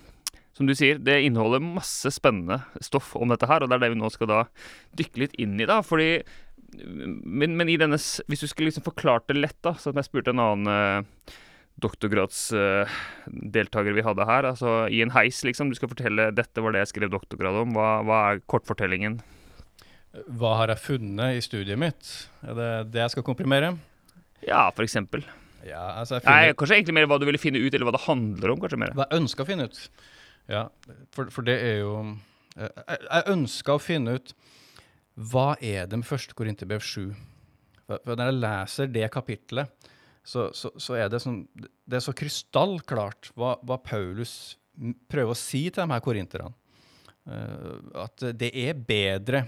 som 0.58 0.66
du 0.66 0.74
sier, 0.76 0.98
det 0.98 1.20
inneholder 1.22 1.62
masse 1.62 2.10
spennende 2.16 2.60
stoff 2.82 3.14
om 3.16 3.30
dette 3.30 3.48
her, 3.50 3.62
og 3.62 3.70
det 3.70 3.78
er 3.78 3.86
det 3.86 3.92
vi 3.94 4.00
nå 4.02 4.10
skal 4.14 4.32
da 4.32 4.40
dykke 4.98 5.22
litt 5.22 5.36
inn 5.38 5.56
i, 5.62 5.70
da. 5.70 5.84
Fordi 5.86 6.12
Men, 6.68 7.54
men 7.56 7.70
i 7.72 7.78
denne 7.80 7.96
Hvis 7.96 8.42
du 8.44 8.48
skulle 8.48 8.68
liksom 8.68 8.84
forklart 8.84 9.30
det 9.30 9.38
lett, 9.38 9.60
da, 9.64 9.76
så 9.80 9.94
jeg 9.96 10.08
spurte 10.10 10.34
en 10.34 10.42
annen 10.44 10.68
uh, 10.68 11.38
doktorgradsdeltakere 11.84 13.98
vi 13.98 14.06
hadde 14.06 14.24
her. 14.26 14.44
Altså 14.52 14.70
i 14.90 15.02
en 15.06 15.14
heis, 15.14 15.38
liksom. 15.46 15.70
Du 15.70 15.76
skal 15.78 15.92
fortelle 15.92 16.24
'dette 16.34 16.64
var 16.64 16.72
det 16.74 16.82
jeg 16.86 16.94
skrev 16.94 17.10
doktorgrad 17.14 17.56
om'. 17.64 17.74
Hva, 17.78 17.90
hva 18.08 18.18
er 18.32 18.36
kortfortellingen? 18.50 19.16
Hva 20.28 20.52
har 20.62 20.68
jeg 20.74 20.80
funnet 20.82 21.30
i 21.38 21.46
studiet 21.46 21.78
mitt? 21.78 22.04
Er 22.42 22.54
det 22.58 22.72
det 22.94 23.02
jeg 23.04 23.12
skal 23.14 23.28
komprimere? 23.28 23.70
Ja, 24.46 24.72
for 24.74 24.84
eksempel. 24.84 25.22
Ja, 25.66 26.00
altså 26.00 26.14
jeg 26.18 26.26
Nei, 26.26 26.54
kanskje 26.58 26.76
egentlig 26.78 26.98
mer 26.98 27.08
hva 27.10 27.20
du 27.20 27.26
ville 27.28 27.42
finne 27.42 27.60
ut, 27.60 27.74
eller 27.74 27.88
hva 27.90 27.98
det 27.98 28.08
handler 28.08 28.48
om, 28.54 28.60
kanskje 28.62 28.82
mer. 28.82 28.94
Hva 28.98 29.06
jeg 29.10 29.20
ønska 29.22 29.44
å 29.44 29.50
finne 29.50 29.64
ut. 29.68 29.78
Ja, 30.48 30.64
for, 31.12 31.24
for 31.34 31.42
det 31.44 31.58
er 31.60 31.82
jo 31.82 31.94
eh, 32.56 32.72
Jeg, 32.88 33.00
jeg 33.04 33.24
ønska 33.34 33.76
å 33.76 33.84
finne 33.84 34.14
ut 34.16 34.32
hva 35.18 35.58
er 35.66 35.88
det 35.90 35.98
med 35.98 36.06
første 36.06 36.36
Korinterbrev 36.38 36.84
7? 36.86 37.10
For, 37.88 37.98
for 38.06 38.16
når 38.16 38.26
jeg 38.30 38.42
leser 38.44 38.86
det 38.94 39.08
kapitlet, 39.12 39.90
så, 40.28 40.50
så, 40.56 40.74
så 40.76 40.98
er 41.00 41.12
det 41.12 41.22
sånn 41.24 41.46
Det 41.56 42.00
er 42.00 42.04
så 42.04 42.16
krystallklart 42.18 43.32
hva, 43.38 43.56
hva 43.64 43.78
Paulus 43.80 44.58
prøver 45.10 45.34
å 45.34 45.38
si 45.40 45.64
til 45.72 45.82
de 45.82 45.94
her 45.96 46.04
korinterne. 46.06 46.52
Uh, 47.28 47.80
at 48.06 48.28
det 48.38 48.52
er 48.56 48.78
bedre 48.78 49.46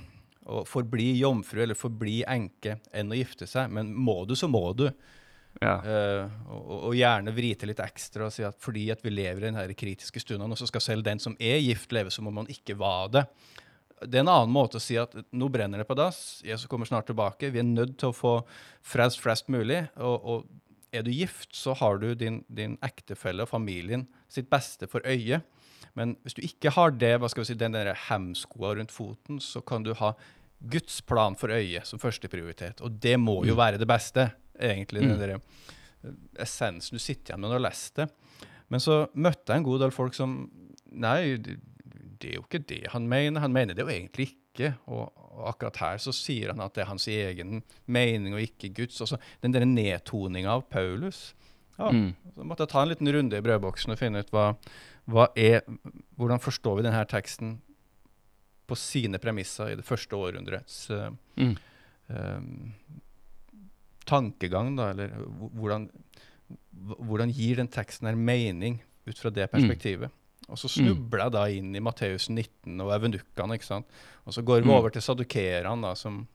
å 0.50 0.64
forbli 0.66 1.12
jomfru 1.20 1.62
eller 1.64 1.78
forbli 1.78 2.24
enke 2.28 2.80
enn 2.96 3.12
å 3.14 3.20
gifte 3.20 3.48
seg. 3.48 3.70
Men 3.76 3.92
må 3.94 4.24
du, 4.26 4.34
så 4.40 4.50
må 4.52 4.64
du. 4.74 4.88
Ja. 5.62 5.76
Uh, 5.84 6.42
og, 6.48 6.74
og- 6.80 6.98
gjerne 6.98 7.36
vri 7.36 7.54
til 7.60 7.72
litt 7.74 7.84
ekstra 7.84 8.30
og 8.30 8.34
si 8.34 8.46
at 8.48 8.58
fordi 8.64 8.88
at 8.94 9.04
vi 9.06 9.14
lever 9.14 9.44
i 9.44 9.50
denne 9.50 9.78
kritiske 9.78 10.24
stundene, 10.24 10.56
og 10.56 10.62
så 10.62 10.70
skal 10.70 10.86
selv 10.86 11.06
den 11.06 11.22
som 11.22 11.36
er 11.38 11.60
gift, 11.62 11.94
leve 11.96 12.14
som 12.14 12.30
om 12.30 12.40
man 12.42 12.50
ikke 12.52 12.78
var 12.80 13.12
det. 13.14 13.28
Det 14.00 14.16
er 14.16 14.24
en 14.24 14.32
annen 14.32 14.56
måte 14.56 14.80
å 14.80 14.84
si 14.84 14.96
at 14.98 15.12
nå 15.36 15.50
brenner 15.52 15.82
det 15.82 15.88
på 15.90 15.98
dass, 16.00 16.40
Jesus 16.46 16.70
kommer 16.72 16.88
snart 16.88 17.10
tilbake, 17.10 17.52
vi 17.52 17.60
er 17.60 17.68
nødt 17.68 17.98
til 18.00 18.14
å 18.14 18.16
få 18.16 18.34
frelst 18.86 19.20
flest 19.20 19.52
mulig. 19.52 19.82
Og, 20.00 20.16
og 20.24 20.69
er 20.96 21.06
du 21.06 21.12
gift, 21.14 21.52
så 21.56 21.76
har 21.78 22.00
du 22.02 22.14
din, 22.18 22.42
din 22.48 22.78
ektefelle 22.86 23.46
og 23.46 23.52
familien 23.52 24.08
sitt 24.32 24.50
beste 24.52 24.90
for 24.90 25.06
øye. 25.06 25.42
Men 25.98 26.16
hvis 26.24 26.38
du 26.38 26.44
ikke 26.46 26.74
har 26.76 26.94
det, 26.96 27.16
hva 27.20 27.30
skal 27.32 27.44
vi 27.44 27.50
si, 27.52 27.58
den 27.60 27.76
der 27.76 27.92
hemskoa 28.08 28.76
rundt 28.78 28.94
foten, 28.94 29.42
så 29.44 29.62
kan 29.62 29.86
du 29.86 29.94
ha 30.00 30.14
Guds 30.60 31.00
plan 31.08 31.38
for 31.40 31.54
øye 31.56 31.82
som 31.88 32.02
førsteprioritet. 32.02 32.82
Og 32.86 33.00
det 33.02 33.16
må 33.20 33.42
jo 33.48 33.56
være 33.60 33.80
det 33.80 33.88
beste, 33.90 34.32
egentlig. 34.60 35.02
den 35.02 35.16
Mm. 35.16 35.20
der 35.20 35.36
eh, 35.36 36.14
essensen 36.44 36.98
du 36.98 37.00
sitter 37.00 37.34
igjen 37.34 37.42
med 37.42 37.50
når 37.50 37.58
du 37.58 37.62
har 37.62 37.70
lest 37.70 37.96
det. 37.96 38.10
Men 38.70 38.80
så 38.80 39.08
møtte 39.14 39.54
jeg 39.54 39.58
en 39.58 39.70
god 39.70 39.80
del 39.80 39.92
folk 39.92 40.14
som 40.14 40.52
Nei, 40.90 41.38
det, 41.38 41.60
det 42.18 42.32
er 42.32 42.36
jo 42.40 42.46
ikke 42.48 42.66
det 42.66 42.88
han 42.90 43.08
mener. 43.08 43.42
Han 43.42 43.54
mener 43.54 43.76
det 43.78 43.84
jo 43.84 43.92
egentlig 43.94 44.32
ikke. 44.54 44.72
Og, 44.88 45.10
og 45.16 45.48
akkurat 45.54 45.78
her 45.82 45.98
så 46.04 46.14
sier 46.16 46.52
han 46.54 46.62
at 46.66 46.74
det 46.76 46.84
er 46.84 46.90
hans 46.92 47.08
egen 47.08 47.62
mening 47.88 48.34
og 48.36 48.42
ikke 48.44 48.72
Guds. 48.82 49.00
Også 49.06 49.20
den 49.44 49.54
der 49.56 49.66
nedtoninga 49.66 50.50
av 50.58 50.68
Paulus. 50.70 51.34
Ja, 51.80 51.92
Mm. 51.96 52.10
Så 52.36 52.44
måtte 52.44 52.66
jeg 52.66 52.70
ta 52.74 52.82
en 52.84 52.90
liten 52.92 53.08
runde 53.16 53.38
i 53.40 53.42
brødboksen 53.46 53.94
og 53.94 54.00
finne 54.02 54.20
ut 54.20 54.32
hva, 54.36 54.50
hva 55.08 55.30
er, 55.40 55.62
hvordan 56.20 56.42
forstår 56.44 56.76
vi 56.76 56.84
denne 56.84 57.06
teksten 57.08 57.54
på 58.68 58.76
sine 58.76 59.18
premisser 59.18 59.72
i 59.72 59.78
det 59.80 59.86
første 59.88 60.12
århundrets 60.18 60.90
uh, 60.92 61.08
Mm. 61.40 61.56
um, 62.12 62.74
tankegang, 64.06 64.74
da, 64.76 64.90
eller 64.92 65.12
hvordan, 65.56 65.88
hvordan 67.00 67.32
gir 67.32 67.56
den 67.62 67.68
teksten 67.72 68.08
her 68.10 68.16
mening 68.18 68.82
ut 69.08 69.18
fra 69.20 69.30
det 69.34 69.48
perspektivet? 69.52 70.12
Og 70.50 70.58
så 70.58 70.70
snubler 70.72 71.26
jeg 71.28 71.32
da 71.36 71.44
inn 71.54 71.76
i 71.76 71.80
Matteus 71.84 72.30
19 72.30 72.80
og 72.82 72.92
evenukkene, 72.96 73.56
ikke 73.60 73.68
sant? 73.70 73.86
Og 74.26 74.34
så 74.34 74.42
går 74.46 74.62
vi 74.64 74.70
Mm. 74.70 74.76
over 74.80 74.90
til 74.90 75.02
sadukerene, 75.02 75.96
som 75.96 76.28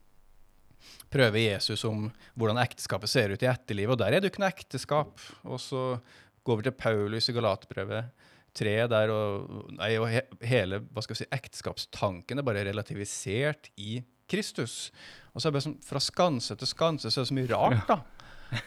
prøver 1.10 1.40
Jesus 1.54 1.84
om 1.88 2.08
hvordan 2.36 2.58
ekteskapet 2.62 3.08
ser 3.10 3.32
ut 3.34 3.42
i 3.42 3.46
etterlivet, 3.50 3.92
og 3.94 3.98
der 3.98 4.12
er 4.14 4.20
det 4.20 4.28
jo 4.30 4.34
ikke 4.34 4.42
noe 4.44 4.52
ekteskap. 4.54 5.20
Og 5.44 5.60
så 5.62 6.00
går 6.44 6.56
vi 6.60 6.62
til 6.68 6.72
Paulus 6.78 7.28
i 7.28 7.32
Galatbrevet 7.36 8.10
3, 8.54 8.74
der 8.90 9.10
og, 9.10 9.70
nei, 9.78 9.96
og 9.98 10.08
he, 10.12 10.20
hele 10.46 10.80
hva 10.80 11.02
skal 11.02 11.14
vi 11.16 11.22
si, 11.24 11.30
ekteskapstanken 11.34 12.38
er 12.38 12.46
bare 12.46 12.64
relativisert 12.68 13.70
i 13.80 14.02
Kristus. 14.30 14.90
Og 15.34 15.40
så 15.40 15.48
er 15.48 15.50
det 15.50 15.56
bare 15.58 15.66
sånn, 15.68 15.80
fra 15.84 16.00
skanse 16.02 16.56
til 16.60 16.70
skanse 16.70 17.10
så 17.10 17.20
er 17.20 17.24
det 17.26 17.32
så 17.32 17.38
mye 17.40 17.50
rart, 17.50 17.86
da. 17.90 17.98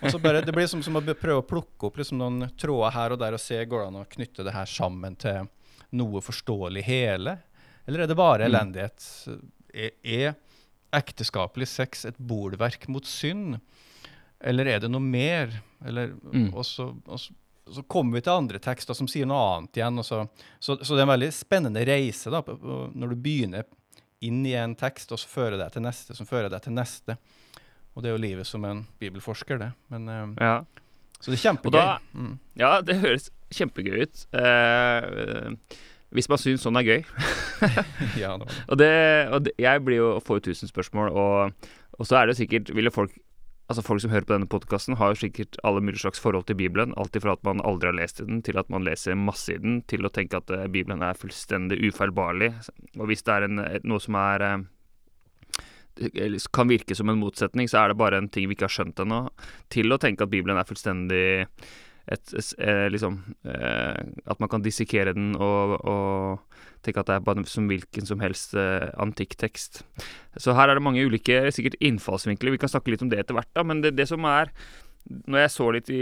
Og 0.01 0.11
så 0.11 0.19
bare, 0.19 0.41
Det 0.45 0.53
blir 0.55 0.67
som, 0.67 0.81
som 0.83 0.95
å 0.99 1.01
prøve 1.01 1.41
å 1.41 1.47
plukke 1.47 1.87
opp 1.89 1.97
liksom 2.01 2.17
noen 2.19 2.49
tråder 2.59 2.91
her 2.95 3.11
og 3.15 3.19
der 3.21 3.33
og 3.37 3.39
se 3.41 3.59
går 3.65 3.83
det 3.83 3.87
an 3.87 4.01
å 4.01 4.07
knytte 4.09 4.43
det 4.47 4.53
her 4.55 4.65
sammen 4.65 5.15
til 5.19 5.47
noe 5.97 6.19
forståelig 6.21 6.83
hele. 6.83 7.37
Eller 7.87 8.03
er 8.03 8.07
det 8.11 8.17
bare 8.19 8.47
Mm. 8.47 8.51
elendighet? 8.51 9.05
Er, 9.73 9.91
er 10.03 10.35
ekteskapelig 10.93 11.67
sex 11.67 12.05
et 12.05 12.17
bolverk 12.19 12.87
mot 12.91 13.05
synd? 13.07 13.59
Eller 14.43 14.67
er 14.67 14.79
det 14.83 14.89
noe 14.91 15.01
mer? 15.03 15.61
Eller, 15.85 16.07
Mm. 16.33 16.53
og, 16.53 16.65
så, 16.65 16.89
og 17.07 17.19
så, 17.19 17.33
så 17.71 17.83
kommer 17.87 18.17
vi 18.19 18.21
til 18.27 18.33
andre 18.37 18.59
tekster 18.59 18.93
som 18.95 19.07
sier 19.07 19.25
noe 19.25 19.39
annet 19.57 19.77
igjen. 19.79 19.97
Og 19.99 20.05
så, 20.05 20.21
så, 20.59 20.77
så 20.81 20.93
det 20.95 21.01
er 21.03 21.07
en 21.07 21.13
veldig 21.15 21.31
spennende 21.33 21.85
reise 21.87 22.29
da, 22.31 22.41
når 22.43 23.09
du 23.09 23.15
begynner 23.15 23.63
inn 24.21 24.43
i 24.49 24.53
en 24.57 24.75
tekst, 24.75 25.11
og 25.13 25.19
så 25.21 25.27
fører 25.29 25.57
deg 25.61 25.71
til 25.75 25.83
neste, 25.85 26.15
som 26.17 26.25
fører 26.25 26.49
deg 26.49 26.61
til 26.65 26.73
neste. 26.73 27.17
Og 27.97 28.03
det 28.05 28.11
er 28.11 28.13
jo 28.13 28.21
livet 28.21 28.45
som 28.45 28.65
en 28.69 28.83
bibelforsker, 29.01 29.57
det. 29.57 29.71
Men, 29.89 30.07
eh, 30.13 30.25
ja. 30.45 30.57
så 31.17 31.33
det 31.33 31.39
er 31.39 31.45
kjempegøy. 31.49 31.79
da- 31.79 31.99
mm. 32.13 32.33
Ja, 32.61 32.81
det 32.85 32.99
høres 33.01 33.31
kjempegøy 33.57 34.03
ut. 34.05 34.25
Eh, 34.37 35.79
hvis 36.13 36.29
man 36.29 36.37
syns 36.37 36.61
sånn 36.61 36.77
er 36.77 36.85
gøy. 36.85 37.01
ja, 38.21 38.37
det 38.37 38.45
var 38.45 38.45
det. 38.45 38.57
Og, 38.69 38.77
det, 38.77 38.91
og 39.33 39.43
det, 39.47 39.55
jeg 39.57 39.81
blir 39.83 39.97
jo 39.97 40.11
får 40.21 40.39
jo 40.39 40.51
tusen 40.51 40.69
spørsmål, 40.69 41.09
og, 41.09 41.71
og 41.97 42.05
så 42.07 42.21
er 42.21 42.29
det 42.29 42.37
sikkert 42.37 42.69
Ville 42.77 42.93
folk 42.93 43.17
Altså 43.67 43.83
Folk 43.83 43.99
som 43.99 44.13
hører 44.13 44.23
på 44.23 44.31
denne 44.31 44.47
podkasten, 44.47 44.95
har 44.95 45.11
jo 45.11 45.19
sikkert 45.19 45.57
alle 45.67 45.81
mulige 45.83 45.99
slags 45.99 46.21
forhold 46.23 46.45
til 46.47 46.55
Bibelen. 46.55 46.93
Alt 46.95 47.17
ifra 47.19 47.33
at 47.35 47.41
man 47.43 47.59
aldri 47.67 47.89
har 47.89 47.97
lest 47.97 48.21
i 48.21 48.25
den, 48.29 48.39
til 48.39 48.55
at 48.61 48.69
man 48.71 48.85
leser 48.87 49.17
masse 49.19 49.51
i 49.51 49.59
den, 49.59 49.81
til 49.91 50.07
å 50.07 50.11
tenke 50.15 50.39
at 50.39 50.53
eh, 50.55 50.69
Bibelen 50.71 51.03
er 51.03 51.19
fullstendig 51.19 51.81
ufeilbarlig. 51.83 52.53
Og 52.95 53.09
hvis 53.09 53.25
det 53.27 53.33
er 53.35 53.47
en, 53.49 53.59
noe 53.83 53.99
som 53.99 54.15
er 54.21 54.45
eh, 54.47 54.63
kan 56.53 56.69
virke 56.69 56.95
som 56.95 57.09
en 57.09 57.19
motsetning, 57.19 57.69
så 57.69 57.81
er 57.81 57.91
det 57.91 57.99
bare 57.99 58.21
en 58.21 58.29
ting 58.29 58.47
vi 58.47 58.57
ikke 58.57 58.67
har 58.67 58.75
skjønt 58.77 59.01
ennå. 59.03 59.25
Til 59.73 59.91
å 59.91 59.99
tenke 60.01 60.25
at 60.25 60.33
Bibelen 60.33 60.59
er 60.59 60.67
fullstendig 60.67 61.27
et, 62.07 62.33
eh, 62.63 62.85
liksom 62.87 63.17
eh, 63.43 64.03
At 64.31 64.39
man 64.39 64.49
kan 64.49 64.63
dissekere 64.63 65.11
den 65.15 65.33
og, 65.35 65.75
og 65.83 66.61
tenke 66.85 67.01
at 67.01 67.09
det 67.09 67.17
er 67.17 67.25
bare 67.25 67.43
som 67.49 67.67
hvilken 67.67 68.07
som 68.07 68.21
helst 68.23 68.55
eh, 68.55 68.87
antikk 69.01 69.35
tekst. 69.39 69.81
Så 70.39 70.55
her 70.55 70.69
er 70.69 70.79
det 70.79 70.85
mange 70.85 71.03
ulike 71.03 71.41
sikkert 71.51 71.75
innfallsvinkler. 71.83 72.53
Vi 72.55 72.61
kan 72.61 72.71
snakke 72.71 72.93
litt 72.93 73.03
om 73.03 73.11
det 73.11 73.19
etter 73.19 73.35
hvert, 73.35 73.51
da. 73.57 73.65
Men 73.67 73.83
det, 73.83 73.97
det 73.97 74.07
som 74.07 74.23
er 74.29 74.53
Når 75.07 75.39
jeg 75.39 75.51
så 75.51 75.67
litt 75.71 75.89
i, 75.89 75.99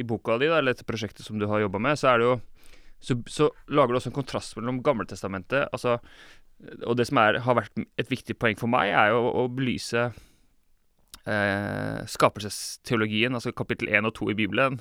i 0.00 0.02
boka 0.04 0.36
di, 0.36 0.48
da, 0.48 0.58
eller 0.60 0.74
dette 0.74 0.84
prosjektet 0.84 1.24
som 1.24 1.38
du 1.40 1.46
har 1.48 1.62
jobba 1.62 1.80
med, 1.80 1.96
så 1.96 2.10
er 2.12 2.20
det 2.20 2.26
jo 2.28 2.34
så, 3.04 3.16
så 3.28 3.50
lager 3.68 3.92
du 3.92 3.98
også 3.98 4.10
en 4.10 4.16
kontrast 4.16 4.56
mellom 4.56 4.82
Gammeltestamentet 4.84 5.68
altså, 5.72 5.98
Og 6.86 6.96
det 6.96 7.08
som 7.08 7.20
er, 7.20 7.40
har 7.44 7.58
vært 7.58 7.82
et 8.00 8.10
viktig 8.10 8.36
poeng 8.40 8.56
for 8.58 8.70
meg, 8.70 8.92
er 8.94 9.12
jo 9.12 9.26
å, 9.28 9.44
belyse 9.52 10.06
eh, 11.26 12.00
skapelsesteologien, 12.08 13.36
altså 13.36 13.52
kapittel 13.56 13.90
1 13.92 14.08
og 14.08 14.14
2 14.20 14.30
i 14.32 14.38
Bibelen. 14.38 14.80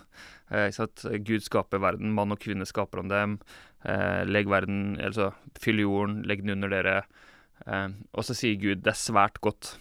Eh, 0.49 0.69
at? 0.69 1.05
Gud 1.27 1.45
skaper 1.45 1.83
verden, 1.83 2.13
mann 2.15 2.35
og 2.35 2.41
kvinne 2.43 2.67
skaper 2.69 3.03
han 3.03 3.11
dem. 3.11 3.37
Eh, 3.83 4.23
legg 4.29 4.51
verden, 4.51 4.95
altså 5.01 5.33
fyll 5.59 5.83
jorden, 5.83 6.21
legg 6.29 6.45
den 6.45 6.55
under 6.57 6.71
dere. 6.71 6.97
Eh, 7.67 7.89
og 8.13 8.27
så 8.27 8.37
sier 8.37 8.59
Gud 8.61 8.85
det 8.85 8.93
er 8.93 9.01
svært 9.01 9.41
godt. 9.43 9.75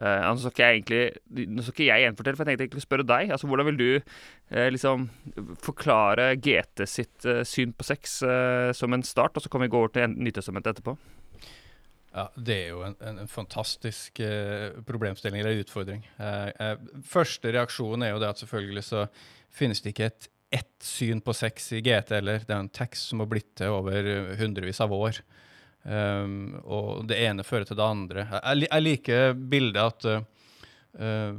Eh, 0.00 0.22
nå 0.24 0.40
skal 0.40 0.64
jeg 0.64 0.78
egentlig 0.78 1.46
Nå 1.50 1.64
skal 1.64 1.74
ikke 1.74 1.88
jeg 1.90 2.04
gjenfortelle, 2.06 2.38
for 2.38 2.48
jeg 2.48 2.56
tenkte 2.56 2.66
egentlig 2.66 2.82
å 2.82 2.86
spørre 2.86 3.08
deg. 3.10 3.32
Altså, 3.34 3.48
Hvordan 3.50 3.68
vil 3.68 3.80
du 3.80 3.88
uh, 4.00 4.68
liksom 4.72 5.06
forklare 5.60 6.30
GT 6.40 6.86
sitt 6.88 7.28
uh, 7.28 7.42
syn 7.44 7.74
på 7.76 7.86
sex 7.86 8.20
som 8.76 8.96
en 8.96 9.04
start, 9.06 9.36
og 9.36 9.44
så 9.44 9.52
kan 9.52 9.64
vi 9.64 9.70
gå 9.72 9.78
over 9.78 9.92
til 9.94 10.14
Nytestamentet 10.16 10.74
etterpå? 10.78 10.96
Ja, 12.10 12.26
det 12.34 12.56
er 12.56 12.72
jo 12.72 12.80
en, 12.82 12.96
en, 13.06 13.28
fantastisk 13.30 14.18
problemstilling 14.88 15.44
eller 15.44 15.60
utfordring. 15.62 16.02
Første 17.06 17.52
reaksjon 17.54 18.02
er 18.02 18.10
jo 18.10 18.18
det 18.22 18.32
at 18.32 18.42
selvfølgelig 18.42 18.82
så 18.88 19.04
finnes 19.54 19.84
det 19.84 19.92
ikke 19.94 20.08
et 20.10 20.30
ett 20.50 20.82
syn 20.82 21.20
på 21.22 21.30
sex 21.38 21.68
i 21.76 21.82
GT 21.86 22.16
heller. 22.16 22.42
Det 22.42 22.50
er 22.50 22.64
en 22.64 22.72
tekst 22.74 23.12
som 23.12 23.22
har 23.22 23.28
blitt 23.30 23.52
til 23.60 23.70
over 23.70 24.08
hundrevis 24.40 24.82
av 24.82 24.90
år. 24.96 25.20
Um, 25.80 26.58
og 26.68 27.06
det 27.08 27.16
ene 27.24 27.44
fører 27.46 27.64
til 27.64 27.78
det 27.78 27.84
andre. 27.86 28.26
Jeg, 28.28 28.66
jeg, 28.66 28.84
liker 28.84 29.30
bildet 29.32 29.80
at 29.80 30.08
uh, 31.00 31.38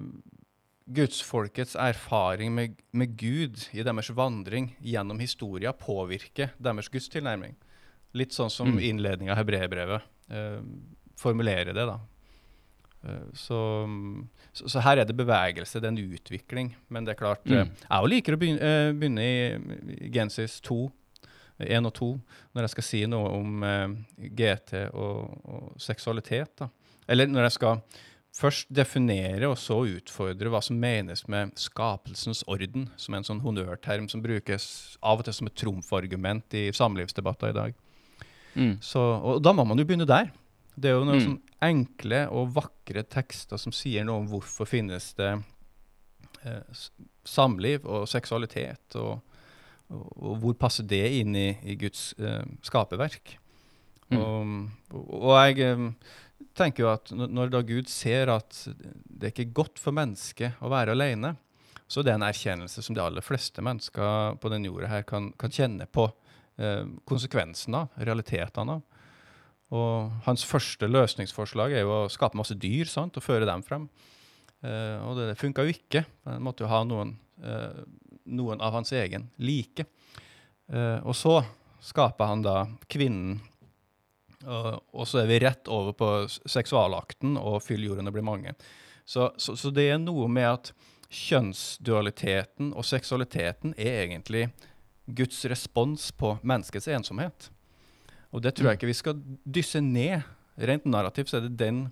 gudsfolkets 0.92 1.76
erfaring 1.80 2.54
med, 2.56 2.80
med 2.92 3.14
Gud 3.20 3.68
i 3.72 3.86
deres 3.86 4.10
vandring 4.18 4.72
gjennom 4.82 5.22
historia 5.22 5.74
påvirker 5.78 6.56
deres 6.58 6.90
gudstilnærming. 6.92 7.54
Litt 8.18 8.34
sånn 8.36 8.50
som 8.52 8.74
Mm. 8.74 8.80
innledninga 8.90 9.36
av 9.36 9.44
hebreerbrevet 9.44 10.02
uh, 10.34 10.64
formulerer 11.16 11.74
det. 11.78 11.86
da. 11.86 12.00
Uh, 13.06 13.30
så, 13.38 13.60
så, 14.54 14.68
så 14.74 14.82
her 14.82 15.04
er 15.04 15.06
det 15.06 15.16
bevegelse, 15.18 15.80
det 15.80 15.86
er 15.86 15.94
en 15.94 16.16
utvikling. 16.18 16.74
Men 16.90 17.06
det 17.06 17.14
er 17.14 17.22
klart 17.22 17.46
Mm. 17.46 17.70
Jeg 17.70 18.02
òg 18.02 18.10
liker 18.10 18.34
å 18.34 18.42
begynne, 18.42 18.74
begynne 18.98 19.22
i, 19.22 19.38
i 20.08 20.10
Genesis 20.10 20.58
2, 20.66 20.90
1 21.68 21.90
og 21.90 21.94
2, 21.98 22.12
når 22.54 22.66
jeg 22.66 22.74
skal 22.76 22.88
si 22.88 23.02
noe 23.10 23.34
om 23.38 23.66
uh, 23.66 23.90
GT 24.18 24.88
og, 24.94 25.36
og 25.46 25.76
seksualitet. 25.82 26.54
da. 26.60 26.70
Eller 27.12 27.28
når 27.28 27.48
jeg 27.50 27.58
skal 27.60 27.82
først 28.32 28.70
definere 28.72 29.50
og 29.52 29.58
så 29.60 29.82
utfordre 29.84 30.52
hva 30.54 30.62
som 30.64 30.78
menes 30.80 31.26
med 31.28 31.52
skapelsens 31.60 32.46
orden, 32.48 32.86
som 32.96 33.14
er 33.14 33.22
en 33.22 33.28
sånn 33.28 33.42
honnørterm 33.44 34.08
som 34.12 34.24
brukes 34.24 34.98
av 35.04 35.20
og 35.20 35.28
til 35.28 35.36
som 35.36 35.50
et 35.50 35.58
trumfargument 35.60 36.56
i 36.56 36.70
samlivsdebatter 36.76 37.52
i 37.52 37.58
dag. 37.58 37.74
Mm. 38.56 38.78
Så, 38.84 39.00
og 39.00 39.42
da 39.44 39.52
må 39.56 39.66
man 39.68 39.80
jo 39.80 39.88
begynne 39.88 40.08
der. 40.08 40.32
Det 40.76 40.90
er 40.90 40.96
jo 40.96 41.04
noen 41.04 41.20
Mm. 41.20 41.26
sånn 41.28 41.42
enkle 41.62 42.22
og 42.32 42.54
vakre 42.56 43.04
tekster 43.04 43.60
som 43.60 43.74
sier 43.76 44.06
noe 44.08 44.24
om 44.24 44.30
hvorfor 44.32 44.66
finnes 44.66 45.12
det 45.20 45.34
eh, 46.46 46.80
samliv 47.28 47.84
og 47.86 48.08
seksualitet, 48.10 48.96
og, 48.96 49.20
og, 49.92 50.34
hvor 50.42 50.58
passer 50.60 50.88
det 50.88 51.04
inn 51.20 51.36
i, 51.38 51.50
i 51.68 51.78
Guds 51.80 52.12
eh, 52.20 52.44
skaperverk. 52.66 53.36
Mm. 54.12 54.20
Og, 54.20 54.98
og 55.22 55.38
jeg 55.40 55.68
eh, 55.68 55.86
tenker 56.58 56.86
jo 56.86 56.92
at 56.94 57.14
når, 57.16 57.52
da 57.54 57.64
Gud 57.66 57.90
ser 57.92 58.32
at 58.34 58.64
det 58.72 59.30
er 59.30 59.34
ikke 59.34 59.58
godt 59.64 59.82
for 59.82 59.96
mennesket 59.96 60.62
å 60.64 60.72
være 60.72 60.96
alene, 60.96 61.36
så 61.92 62.04
det 62.04 62.14
er 62.14 62.22
en 62.22 62.30
erkjennelse 62.30 62.84
som 62.86 62.96
de 62.96 63.04
aller 63.04 63.24
fleste 63.26 63.64
mennesker 63.64 64.38
på 64.40 64.52
den 64.54 64.68
jorda 64.68 64.88
her 64.94 65.04
kan, 65.08 65.32
kan 65.40 65.52
kjenne 65.52 65.88
på 65.92 66.08
eh, 66.62 66.86
konsekvensen 67.08 67.76
av, 67.82 67.92
realitetene 68.00 68.78
av. 68.78 68.88
Og 69.72 70.24
hans 70.26 70.44
første 70.44 70.88
løsningsforslag 70.88 71.76
er 71.76 71.86
jo 71.86 71.94
å 72.02 72.12
skape 72.12 72.40
masse 72.40 72.56
dyr 72.60 72.90
sant, 72.92 73.16
og 73.16 73.24
føre 73.24 73.48
dem 73.48 73.64
frem. 73.64 73.88
Eh, 74.62 74.98
og 75.04 75.20
det 75.20 75.38
funka 75.40 75.66
jo 75.66 75.76
ikke. 75.76 76.04
Han 76.28 76.44
måtte 76.44 76.66
jo 76.66 76.72
ha 76.72 76.82
noen, 76.88 77.16
eh, 77.44 77.84
noen 78.26 78.62
av 78.62 78.76
hans 78.78 78.92
egen 78.96 79.30
like. 79.38 79.86
Eh, 80.72 81.00
og 81.04 81.16
så 81.18 81.40
skaper 81.82 82.30
han 82.30 82.46
da 82.46 82.58
kvinnen. 82.92 83.40
Og, 84.42 84.80
og 84.98 85.06
så 85.10 85.22
er 85.22 85.30
vi 85.30 85.42
rett 85.44 85.70
over 85.70 85.94
på 85.94 86.12
seksualakten 86.30 87.36
og 87.38 87.62
fyll 87.66 87.84
jordene 87.86 88.14
blir 88.14 88.26
mange. 88.26 88.56
Så, 89.06 89.32
så, 89.38 89.56
så 89.58 89.70
det 89.74 89.90
er 89.92 90.02
noe 90.02 90.30
med 90.32 90.48
at 90.50 90.72
kjønnsdualiteten 91.12 92.72
og 92.72 92.88
seksualiteten 92.88 93.76
er 93.76 94.06
egentlig 94.06 94.48
Guds 95.12 95.44
respons 95.52 96.10
på 96.16 96.38
menneskets 96.48 96.88
ensomhet. 96.88 97.50
Og 98.32 98.44
det 98.44 98.56
tror 98.56 98.72
jeg 98.72 98.80
ikke 98.80 98.92
vi 98.92 98.98
skal 98.98 99.22
dysse 99.44 99.82
ned. 99.84 100.24
Rent 100.62 100.88
narrativt 100.88 101.32
så 101.32 101.42
er 101.42 101.50
det 101.50 101.58
den, 101.60 101.84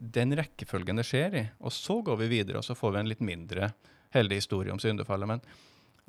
den 0.00 0.32
rekkefølgen 0.38 1.00
det 1.00 1.06
skjer 1.08 1.36
i. 1.36 1.44
Og 1.60 1.74
så 1.74 1.98
går 2.06 2.22
vi 2.22 2.30
videre, 2.38 2.62
og 2.62 2.66
så 2.66 2.76
får 2.78 2.94
vi 2.94 3.02
en 3.02 3.10
litt 3.10 3.24
mindre 3.24 3.72
heldig 4.14 4.40
historien 4.42 4.76
om 4.76 4.82
syndefallet. 4.82 5.30
Men 5.30 5.44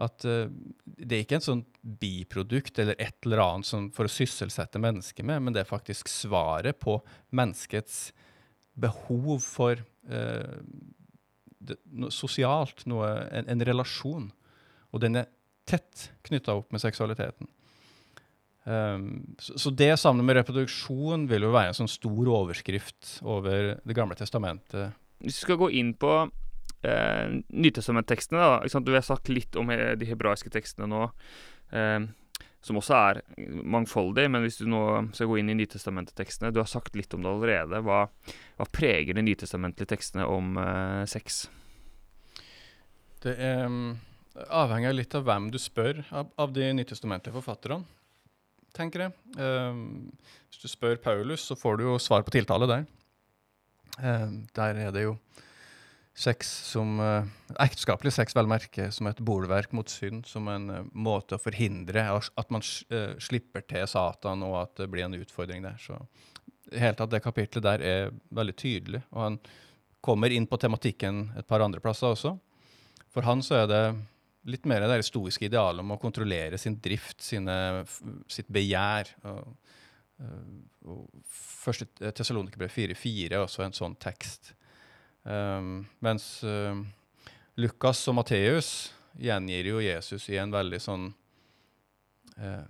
at 0.01 0.25
uh, 0.25 0.48
det 0.86 1.17
er 1.17 1.25
ikke 1.25 1.39
en 1.39 1.46
sånn 1.46 1.65
biprodukt 2.01 2.79
eller 2.81 2.98
et 3.01 3.17
eller 3.25 3.43
annet 3.43 3.70
som 3.70 3.89
for 3.96 4.08
å 4.08 4.12
sysselsette 4.12 4.81
mennesket 4.81 5.27
med, 5.27 5.43
men 5.46 5.55
det 5.55 5.63
er 5.63 5.70
faktisk 5.70 6.10
svaret 6.12 6.79
på 6.81 6.98
menneskets 7.38 8.10
behov 8.81 9.43
for 9.46 9.81
uh, 10.10 10.58
det, 11.62 11.77
noe 11.86 12.13
sosialt, 12.13 12.86
noe, 12.89 13.10
en, 13.29 13.50
en 13.51 13.65
relasjon. 13.67 14.29
Og 14.91 15.03
den 15.03 15.22
er 15.22 15.29
tett 15.70 16.10
knytta 16.25 16.55
opp 16.58 16.72
med 16.74 16.81
seksualiteten. 16.84 17.50
Um, 18.63 19.36
så, 19.41 19.58
så 19.58 19.72
det 19.74 19.96
sammen 19.98 20.25
med 20.25 20.38
reproduksjon 20.38 21.25
vil 21.29 21.48
jo 21.48 21.53
være 21.53 21.72
en 21.72 21.79
sånn 21.79 21.89
stor 21.89 22.27
overskrift 22.29 23.15
over 23.25 23.79
Det 23.81 23.96
gamle 23.98 24.17
testamentet. 24.17 24.93
Hvis 25.22 25.39
vi 25.39 25.46
skal 25.48 25.58
gå 25.62 25.72
inn 25.79 25.96
på 25.98 26.12
eh, 26.88 27.38
Nytestamentekstene, 27.50 28.41
da. 28.41 28.81
Du 28.81 28.93
har 28.95 29.05
sagt 29.05 29.29
litt 29.31 29.55
om 29.59 29.69
de 29.71 30.09
hebraiske 30.09 30.51
tekstene 30.53 30.89
nå, 30.91 31.07
eh, 31.75 32.00
som 32.61 32.77
også 32.77 32.97
er 32.97 33.21
mangfoldig. 33.63 34.27
Men 34.31 34.45
hvis 34.45 34.59
du 34.61 34.67
nå 34.69 34.83
skal 35.15 35.31
gå 35.31 35.39
inn 35.41 35.51
i 35.53 35.57
Nytestamentet-tekstene 35.61 36.53
Du 36.53 36.61
har 36.61 36.69
sagt 36.69 36.95
litt 36.97 37.13
om 37.17 37.25
det 37.25 37.31
allerede. 37.31 37.81
Hva, 37.85 38.05
hva 38.59 38.69
preger 38.71 39.17
de 39.17 39.25
nytestamentlige 39.25 39.93
tekstene 39.95 40.27
om 40.29 40.57
eh, 40.61 41.03
sex? 41.09 41.43
Det 43.21 43.35
er, 43.38 43.67
um, 43.69 43.97
avhenger 44.50 44.95
litt 44.95 45.13
av 45.17 45.27
hvem 45.27 45.51
du 45.53 45.59
spør 45.61 46.01
av, 46.09 46.31
av 46.41 46.53
de 46.55 46.72
nytestamentlige 46.74 47.35
forfatterne, 47.37 47.83
tenker 48.74 49.05
jeg. 49.05 49.13
Um, 49.37 50.09
hvis 50.50 50.63
du 50.63 50.72
spør 50.72 50.98
Paulus, 51.03 51.44
så 51.46 51.57
får 51.59 51.77
du 51.77 51.85
jo 51.85 52.00
svar 52.01 52.25
på 52.25 52.33
tiltale 52.33 52.70
der. 52.70 52.87
Um, 54.00 54.41
der 54.57 54.79
er 54.87 54.96
det 54.96 55.05
jo 55.05 55.17
sex 56.13 56.50
som 56.71 57.00
uh, 57.00 57.24
Ekteskapelig 57.59 58.13
sex, 58.13 58.35
vel 58.35 58.50
merke, 58.50 58.89
som 58.91 59.07
et 59.07 59.19
bolverk 59.24 59.71
mot 59.75 59.89
synd, 59.89 60.25
som 60.27 60.47
en 60.51 60.69
uh, 60.69 60.83
måte 60.93 61.37
å 61.37 61.41
forhindre 61.41 62.03
at 62.11 62.53
man 62.53 62.63
uh, 62.91 63.15
slipper 63.21 63.63
til 63.67 63.87
Satan, 63.87 64.43
og 64.47 64.57
at 64.65 64.75
det 64.83 64.89
blir 64.91 65.07
en 65.07 65.17
utfordring 65.17 65.63
der. 65.65 65.79
Så 65.81 65.97
helt 66.77 67.01
at 67.03 67.11
det 67.11 67.24
kapitlet 67.24 67.65
der 67.65 67.83
er 67.85 68.15
veldig 68.35 68.55
tydelig, 68.59 69.03
og 69.11 69.25
han 69.25 69.41
kommer 70.01 70.33
inn 70.33 70.47
på 70.50 70.59
tematikken 70.59 71.29
et 71.37 71.47
par 71.47 71.63
andre 71.63 71.81
plasser 71.83 72.11
også. 72.11 72.35
For 73.11 73.27
han 73.27 73.43
så 73.45 73.63
er 73.63 73.67
det 73.69 73.83
litt 74.50 74.65
mer 74.65 74.87
det 74.89 75.03
stoiske 75.05 75.45
idealet 75.45 75.83
om 75.83 75.93
å 75.93 76.00
kontrollere 76.01 76.57
sin 76.57 76.79
drift, 76.81 77.19
sine, 77.21 77.83
sitt 78.31 78.47
begjær. 78.50 79.11
Og, 79.29 79.75
og 80.89 81.03
første 81.29 81.85
Tessalonikerbrev 82.01 82.71
4.4 82.74 83.35
er 83.35 83.43
også 83.43 83.67
en 83.67 83.77
sånn 83.77 83.93
tekst. 84.01 84.55
Um, 85.24 85.84
mens 86.01 86.42
øh, 86.44 86.79
Lukas 87.62 88.00
og 88.10 88.16
Matteus 88.18 88.92
gjengir 89.22 89.68
jo 89.70 89.81
Jesus 89.84 90.25
i 90.31 90.40
en 90.42 90.50
veldig 90.50 90.79
sånn 90.81 91.03
uh, 92.42 92.64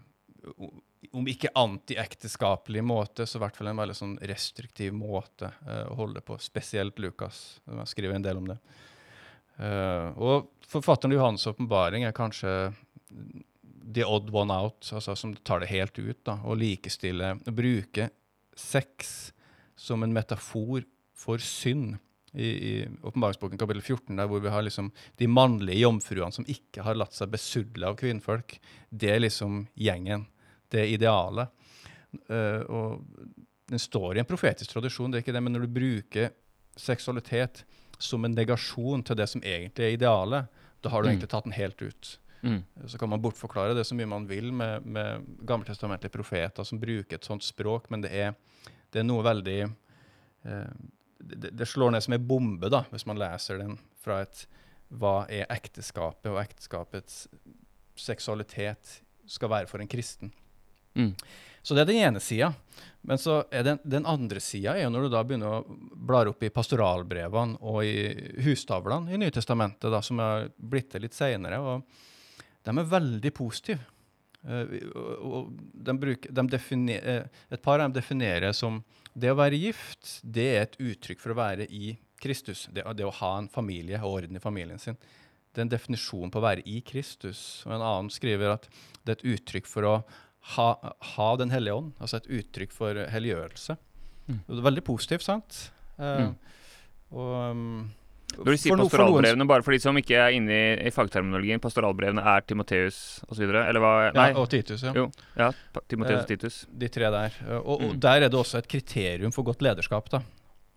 Om 1.15 1.29
ikke 1.31 1.53
antiekteskapelig 1.55 2.83
måte, 2.83 3.23
så 3.23 3.39
i 3.39 3.43
hvert 3.45 3.55
fall 3.55 3.71
en 3.71 3.79
veldig 3.79 3.95
sånn 3.95 4.17
restriktiv 4.27 4.91
måte 4.97 5.53
uh, 5.63 5.85
å 5.93 5.95
holde 6.01 6.23
på. 6.25 6.35
Spesielt 6.43 6.99
Lukas. 6.99 7.61
Jeg 7.67 7.91
skriver 7.93 8.17
en 8.17 8.25
del 8.25 8.41
om 8.41 8.51
det. 8.51 8.57
Uh, 9.55 10.11
og 10.17 10.51
forfatteren 10.67 11.15
Johans 11.15 11.47
åpenbaring 11.47 12.07
er 12.07 12.15
kanskje 12.15 12.51
the 13.93 14.05
odd 14.07 14.29
one 14.33 14.53
out, 14.53 14.85
altså 14.91 15.15
som 15.15 15.33
tar 15.35 15.63
det 15.63 15.71
helt 15.71 15.97
ut. 15.99 16.19
da, 16.27 16.39
Og 16.43 16.59
likestille 16.59 17.35
Bruke 17.47 18.09
sex 18.55 19.31
som 19.75 20.03
en 20.03 20.13
metafor 20.13 20.85
for 21.17 21.41
synd. 21.43 21.97
I, 22.33 22.85
åpenbaringsboken 23.03 23.59
kapittel 23.59 23.81
14, 23.83 24.15
der 24.15 24.27
hvor 24.31 24.39
vi 24.39 24.51
har 24.53 24.63
liksom 24.63 24.91
de 25.19 25.27
mannlige 25.27 25.81
jomfruene 25.81 26.31
som 26.31 26.45
ikke 26.47 26.85
har 26.85 26.95
latt 26.95 27.13
seg 27.17 27.31
besudle 27.33 27.89
av 27.89 27.97
kvinnfolk. 27.99 28.55
Det 28.89 29.09
er 29.11 29.19
liksom 29.19 29.65
gjengen. 29.75 30.27
Det 30.71 30.79
er 30.85 30.93
idealet. 30.93 31.51
Uh, 32.31 32.61
og 32.71 33.03
den 33.71 33.79
står 33.79 34.15
i 34.15 34.23
en 34.23 34.27
profetisk 34.27 34.71
tradisjon, 34.71 35.11
det 35.11 35.19
er 35.19 35.25
ikke 35.25 35.35
det, 35.35 35.43
men 35.43 35.55
når 35.55 35.67
du 35.67 35.75
bruker 35.75 36.31
seksualitet 36.79 37.63
som 38.01 38.23
en 38.25 38.35
negasjon 38.35 39.03
til 39.05 39.19
det 39.19 39.27
som 39.29 39.43
egentlig 39.43 39.85
er 39.85 39.95
idealet, 39.95 40.47
da 40.81 40.89
har 40.89 41.03
du 41.03 41.07
Mm. 41.09 41.11
egentlig 41.13 41.29
tatt 41.29 41.43
den 41.45 41.53
helt 41.53 41.81
ut. 41.81 42.17
Mm. 42.43 42.63
Så 42.87 42.97
kan 42.97 43.09
man 43.09 43.21
bortforklare 43.21 43.75
det 43.75 43.85
så 43.85 43.95
mye 43.95 44.07
man 44.09 44.25
vil 44.27 44.51
med, 44.51 44.85
med 44.85 45.21
gammeltestamentlige 45.45 46.11
profeter 46.11 46.63
som 46.63 46.79
bruker 46.79 47.15
et 47.15 47.27
sånt 47.27 47.43
språk, 47.43 47.89
men 47.91 48.01
det 48.01 48.11
er, 48.11 48.33
det 48.91 48.99
er 48.99 49.03
noe 49.05 49.21
veldig 49.23 49.59
eh, 50.45 50.71
det, 51.21 51.53
det 51.57 51.67
slår 51.69 51.93
ned 51.93 52.03
som 52.05 52.15
en 52.15 52.27
bombe 52.27 52.71
da, 52.71 52.83
hvis 52.91 53.07
man 53.09 53.19
leser 53.21 53.61
den 53.61 53.77
fra 54.01 54.23
et 54.25 54.45
Hva 54.91 55.21
er 55.31 55.45
ekteskapet, 55.53 56.27
og 56.33 56.41
ekteskapets 56.41 57.23
seksualitet 57.95 58.97
skal 59.29 59.51
være 59.53 59.69
for 59.69 59.79
en 59.79 59.87
kristen. 59.87 60.33
Mm. 60.99 61.13
Så 61.61 61.77
det 61.77 61.83
er 61.83 61.89
den 61.91 62.01
ene 62.01 62.19
sida. 62.19 62.49
Men 63.07 63.21
så 63.21 63.43
er 63.53 63.63
den, 63.65 63.79
den 63.83 64.05
andre 64.09 64.41
sida 64.43 64.75
er 64.75 64.85
jo 64.85 64.91
når 64.93 65.05
du 65.05 65.13
da 65.13 65.21
begynner 65.25 65.61
å 65.61 65.77
blar 66.09 66.29
opp 66.29 66.43
i 66.43 66.51
pastoralbrevene 66.53 67.61
og 67.61 67.85
i 67.85 68.41
hustavlene 68.45 69.13
i 69.13 69.21
Nytestamentet, 69.21 69.89
da, 69.93 70.01
som 70.05 70.21
er 70.21 70.49
blitt 70.57 70.91
til 70.93 71.05
litt 71.05 71.17
seinere. 71.17 71.79
De 72.61 72.75
er 72.75 72.91
veldig 72.91 73.33
positive. 73.37 73.85
Eh, 74.47 74.65
de 75.73 75.97
bruker, 75.97 76.31
de 76.31 76.47
definer, 76.49 77.01
eh, 77.03 77.41
et 77.51 77.61
par 77.61 77.79
av 77.79 77.89
dem 77.89 77.97
definerer 78.01 78.53
som 78.57 78.83
det 79.13 79.31
å 79.31 79.37
være 79.37 79.59
gift, 79.59 80.19
det 80.23 80.47
er 80.55 80.61
et 80.65 80.79
uttrykk 80.79 81.19
for 81.19 81.33
å 81.33 81.39
være 81.41 81.67
i 81.69 81.97
Kristus. 82.21 82.67
Det, 82.71 82.85
det 82.95 83.05
å 83.05 83.13
ha 83.21 83.37
en 83.37 83.49
familie 83.51 83.99
og 84.01 84.21
orden 84.21 84.37
i 84.37 84.43
familien 84.43 84.79
sin. 84.79 84.97
Det 85.51 85.59
er 85.59 85.67
en 85.67 85.73
definisjon 85.73 86.31
på 86.31 86.39
å 86.39 86.45
være 86.45 86.63
i 86.65 86.79
Kristus. 86.85 87.63
Og 87.67 87.75
en 87.75 87.83
annen 87.83 88.11
skriver 88.13 88.53
at 88.55 88.69
det 89.03 89.13
er 89.13 89.17
et 89.19 89.29
uttrykk 89.35 89.67
for 89.67 89.87
å 89.87 89.95
ha, 90.55 90.67
ha 91.15 91.29
Den 91.37 91.51
hellige 91.53 91.75
ånd. 91.77 91.91
Altså 91.99 92.21
et 92.21 92.29
uttrykk 92.39 92.71
for 92.73 92.97
helliggjørelse. 93.13 93.75
Mm. 94.29 94.39
Det 94.47 94.57
er 94.57 94.69
veldig 94.69 94.85
positivt, 94.87 95.27
sant? 95.27 95.67
Uh, 95.99 96.31
Mm. 96.31 96.35
Og 97.11 97.51
um, 97.51 97.91
Når 98.37 98.45
du 98.45 98.57
sier 98.57 98.75
for 98.75 98.83
pastoralbrevene, 98.85 99.47
bare 99.47 99.63
for 99.65 99.71
de 99.75 99.79
som 99.83 99.97
ikke 99.99 100.15
er 100.17 100.35
inne 100.37 100.51
i, 100.55 100.87
i 100.87 100.91
fagterminologien, 100.93 101.59
pastoralbrevene 101.59 102.23
er 102.23 102.41
Timoteus 102.47 103.21
osv., 103.29 103.43
eller 103.49 103.79
hva? 103.83 103.91
Nei, 104.15 104.27
Ja, 104.31 104.37
og 104.39 104.49
Titus, 104.49 104.83
ja. 104.83 104.93
Jo. 104.95 105.09
ja, 105.37 105.49
Timoteus 105.87 106.17
Eh, 106.17 106.21
og 106.21 106.27
Titus. 106.31 106.59
De 106.71 106.87
tre 106.89 107.09
der. 107.11 107.31
Eh, 107.47 107.57
Og, 107.57 107.81
og 107.81 107.93
Mm. 107.95 107.99
der 107.99 108.21
er 108.23 108.29
det 108.29 108.39
også 108.39 108.57
et 108.59 108.67
kriterium 108.67 109.31
for 109.31 109.43
godt 109.43 109.61
lederskap. 109.61 110.09
da. 110.09 110.21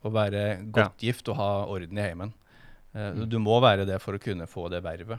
Å 0.05 0.11
være 0.12 0.71
godt 0.73 0.99
gift 0.99 1.29
og 1.29 1.37
ha 1.37 1.64
orden 1.67 1.97
i 1.99 2.03
heimen. 2.03 2.33
Eh, 2.95 3.12
Mm. 3.14 3.29
Du 3.29 3.38
må 3.38 3.61
være 3.61 3.87
det 3.87 4.01
for 4.03 4.14
å 4.14 4.21
kunne 4.21 4.47
få 4.47 4.69
det 4.71 4.83
vervet. 4.83 5.19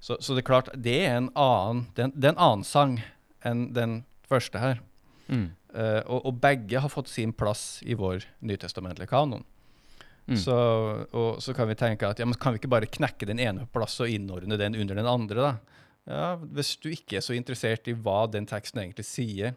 Så, 0.00 0.16
så 0.20 0.34
det 0.34 0.42
er 0.44 0.48
klart, 0.52 0.68
det 0.80 1.06
er 1.06 1.16
en 1.16 1.30
annen, 1.36 1.86
det 1.94 2.02
er 2.02 2.04
en, 2.04 2.12
det 2.16 2.24
er 2.24 2.32
en 2.32 2.38
annen 2.38 2.64
sang 2.64 3.02
enn 3.44 3.72
den 3.72 4.04
første 4.28 4.58
her. 4.58 4.80
Mm. 5.28 5.50
Eh, 5.74 6.02
og, 6.06 6.26
og 6.26 6.40
begge 6.40 6.80
har 6.80 6.88
fått 6.90 7.08
sin 7.08 7.32
plass 7.32 7.80
i 7.86 7.94
vår 7.94 8.24
nytestamentlige 8.42 9.08
kanon. 9.08 9.44
Mm. 10.28 10.36
Så, 10.38 10.56
og 11.18 11.40
så 11.42 11.54
kan 11.56 11.66
vi 11.70 11.76
tenke 11.78 12.06
at 12.06 12.20
ja, 12.22 12.26
men 12.28 12.38
kan 12.38 12.54
vi 12.54 12.60
ikke 12.60 12.70
bare 12.70 12.90
knekke 12.90 13.26
den 13.26 13.40
ene 13.42 13.66
plass 13.74 13.98
og 14.04 14.10
innordne 14.10 14.58
den 14.60 14.78
under 14.78 14.98
den 14.98 15.08
andre, 15.10 15.48
da? 15.48 15.78
Ja, 16.08 16.28
Hvis 16.36 16.76
du 16.82 16.88
ikke 16.90 17.18
er 17.18 17.24
så 17.24 17.34
interessert 17.36 17.86
i 17.90 17.94
hva 17.94 18.24
den 18.30 18.46
teksten 18.50 18.82
egentlig 18.82 19.06
sier, 19.06 19.56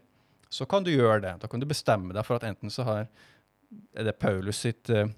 så 0.50 0.66
kan 0.70 0.84
du 0.86 0.92
gjøre 0.92 1.22
det. 1.24 1.32
Da 1.42 1.50
kan 1.50 1.62
du 1.62 1.66
bestemme 1.66 2.14
deg 2.14 2.26
for 2.26 2.38
at 2.38 2.46
enten 2.46 2.70
så 2.70 2.86
har 2.86 3.08
er 3.98 4.06
det 4.06 4.18
Paulus 4.22 4.60
sitt, 4.62 4.90
uh, 4.94 5.08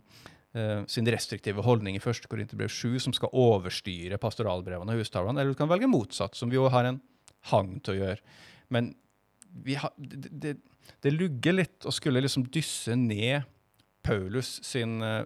sin 0.88 1.08
restriktive 1.12 1.62
holdning 1.66 1.98
i 1.98 2.00
1. 2.00 2.24
Korinterbrev 2.30 2.70
7 2.72 2.96
som 3.04 3.14
skal 3.16 3.34
overstyre 3.36 4.16
pastoralbrevene 4.20 4.94
og 4.94 5.02
hustavlene, 5.02 5.42
eller 5.42 5.52
du 5.52 5.58
kan 5.58 5.70
velge 5.70 5.90
motsatt, 5.90 6.38
som 6.38 6.48
vi 6.48 6.56
jo 6.56 6.68
har 6.72 6.88
en 6.88 7.02
hang 7.52 7.76
til 7.84 7.94
å 7.94 7.98
gjøre. 7.98 8.38
Men 8.72 8.94
har, 9.82 9.92
det, 10.00 10.32
det, 10.32 10.54
det 11.04 11.12
lugger 11.14 11.56
litt 11.56 11.86
å 11.88 11.92
skulle 11.94 12.22
liksom 12.24 12.48
dysse 12.52 12.96
ned 12.96 13.44
Paulus 14.02 14.58
sin 14.64 15.02
eh, 15.04 15.24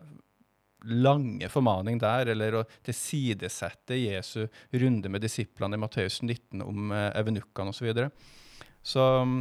lange 0.83 1.49
formaning 1.53 2.01
der, 2.03 2.33
eller 2.33 2.59
å 2.59 2.65
tilsidesette 2.83 3.99
Jesu 4.01 4.47
runde 4.83 5.11
med 5.13 5.23
disiplene 5.23 5.79
i 5.79 5.83
Matteus 5.83 6.19
19 6.25 6.65
om 6.65 6.91
uh, 6.91 7.11
evenukkene 7.15 7.71
osv. 7.71 7.79
Så, 7.79 7.87
videre. 7.87 8.09
så 8.83 9.05
um, 9.23 9.37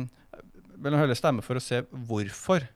vil 0.77 0.93
jeg 0.93 1.01
heller 1.01 1.17
stemme 1.17 1.45
for 1.45 1.57
å 1.57 1.63
se 1.63 1.81
hvorfor 1.89 2.67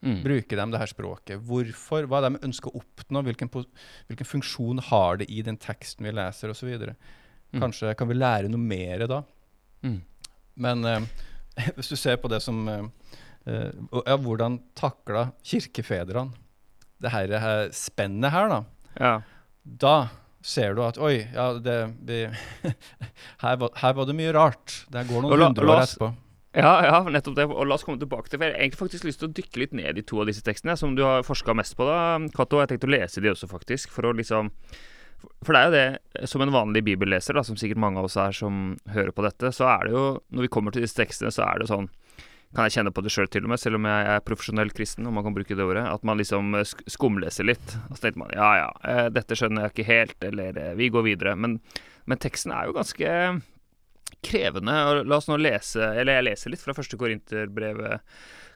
Mm. 0.00 0.22
bruker 0.24 0.56
de 0.56 0.64
det 0.72 0.78
her 0.80 0.88
språket. 0.88 1.40
Hvorfor, 1.44 2.06
Hva 2.08 2.22
de 2.24 2.38
ønsker 2.40 2.72
å 2.72 2.80
oppnå, 2.80 3.20
hvilken, 3.26 3.50
hvilken 4.08 4.28
funksjon 4.28 4.80
har 4.88 5.20
det 5.20 5.26
i 5.28 5.42
den 5.44 5.58
teksten 5.60 6.06
vi 6.06 6.14
leser 6.16 6.48
osv. 6.54 6.70
Mm. 7.52 7.60
Kanskje 7.60 7.92
kan 7.98 8.08
vi 8.08 8.16
lære 8.16 8.48
noe 8.48 8.60
mer 8.64 9.04
da. 9.10 9.22
Mm. 9.84 10.00
Men 10.56 10.84
eh, 10.88 11.04
hvis 11.76 11.92
du 11.92 11.96
ser 12.00 12.16
på 12.16 12.30
det 12.32 12.40
som 12.40 12.62
eh, 12.68 12.80
eh, 12.80 12.88
ja, 13.46 14.16
Hvordan 14.20 14.58
takla 14.78 15.30
kirkefedrene 15.46 16.32
det 17.00 17.10
her, 17.14 17.30
her 17.40 17.70
spennet 17.72 18.30
her, 18.34 18.50
da? 18.52 18.58
Ja. 19.00 19.12
Da 19.64 19.94
ser 20.44 20.74
du 20.76 20.82
at 20.84 20.98
Oi, 21.00 21.22
ja, 21.32 21.46
det, 21.60 21.76
vi, 22.04 22.18
her, 23.44 23.56
var, 23.62 23.70
her 23.80 23.94
var 23.96 24.08
det 24.10 24.16
mye 24.18 24.34
rart. 24.36 24.82
Det 24.92 25.06
går 25.08 25.24
noen 25.24 25.38
la- 25.40 25.48
hundre 25.48 25.64
år 25.70 25.78
oss- 25.80 25.94
etterpå. 25.96 26.10
Ja, 26.60 26.72
ja, 26.82 26.96
nettopp 27.06 27.36
det. 27.38 27.44
Og 27.46 27.66
la 27.70 27.76
oss 27.78 27.84
komme 27.86 28.00
tilbake 28.02 28.26
til 28.28 28.40
for 28.40 28.48
Jeg 28.48 28.56
har 28.56 28.60
egentlig 28.64 28.80
faktisk 28.80 29.04
lyst 29.06 29.20
til 29.22 29.28
å 29.30 29.34
dykke 29.38 29.60
litt 29.62 29.74
ned 29.78 30.00
i 30.00 30.02
to 30.02 30.18
av 30.20 30.26
disse 30.26 30.42
tekstene, 30.42 30.74
som 30.76 30.96
du 30.98 31.04
har 31.06 31.22
forska 31.22 31.54
mest 31.54 31.76
på, 31.78 31.86
da, 31.86 32.18
Cato. 32.34 32.58
Jeg 32.60 32.72
tenkte 32.72 32.88
å 32.90 32.94
lese 32.96 33.22
de 33.22 33.30
også, 33.30 33.46
faktisk, 33.48 33.92
for 33.94 34.08
å 34.08 34.12
liksom 34.18 34.50
For 35.46 35.54
det 35.54 35.60
er 35.60 35.68
jo 35.68 35.76
det, 35.76 36.26
som 36.32 36.42
en 36.42 36.50
vanlig 36.52 36.82
bibelleser, 36.90 37.36
da, 37.38 37.44
som 37.46 37.56
sikkert 37.60 37.78
mange 37.80 38.00
av 38.02 38.08
oss 38.10 38.16
er 38.18 38.34
som 38.34 38.74
hører 38.90 39.12
på 39.14 39.22
dette, 39.24 39.52
så 39.56 39.68
er 39.72 39.86
det 39.88 39.94
jo 39.94 40.04
Når 40.34 40.48
vi 40.48 40.52
kommer 40.58 40.74
til 40.74 40.82
disse 40.84 40.98
tekstene, 40.98 41.30
så 41.32 41.46
er 41.46 41.62
det 41.62 41.70
sånn 41.70 41.86
kan 42.54 42.66
jeg 42.66 42.78
kjenne 42.78 42.90
på 42.94 43.04
det 43.06 43.12
sjøl, 43.14 43.28
til 43.30 43.46
og 43.46 43.52
med, 43.52 43.60
selv 43.62 43.78
om 43.78 43.86
jeg 43.86 44.06
er 44.10 44.24
profesjonell 44.26 44.72
kristen, 44.74 45.06
om 45.06 45.14
man 45.14 45.26
kan 45.26 45.36
bruke 45.36 45.54
det 45.54 45.66
ordet, 45.66 45.84
at 45.86 46.02
man 46.06 46.18
liksom 46.18 46.56
eh, 46.58 46.66
skumleser 46.90 47.46
litt. 47.46 47.76
Og 47.88 47.94
så 47.94 48.06
tenkte 48.06 48.24
man 48.24 48.34
ja 48.34 48.50
ja, 48.58 48.68
eh, 48.90 49.06
dette 49.14 49.38
skjønner 49.38 49.68
jeg 49.68 49.74
ikke 49.74 49.88
helt, 49.90 50.18
eller 50.26 50.58
eh, 50.58 50.74
vi 50.80 50.90
går 50.90 51.06
videre. 51.06 51.36
Men, 51.38 51.60
men 52.10 52.22
teksten 52.22 52.54
er 52.56 52.66
jo 52.66 52.74
ganske 52.74 53.14
krevende. 54.26 54.76
og 54.90 55.06
La 55.06 55.20
oss 55.20 55.30
nå 55.30 55.38
lese 55.40 55.92
Eller 55.94 56.18
jeg 56.18 56.26
leser 56.26 56.52
litt 56.52 56.64
fra 56.64 56.74
første 56.76 56.98
Korinterbrevet 57.00 58.02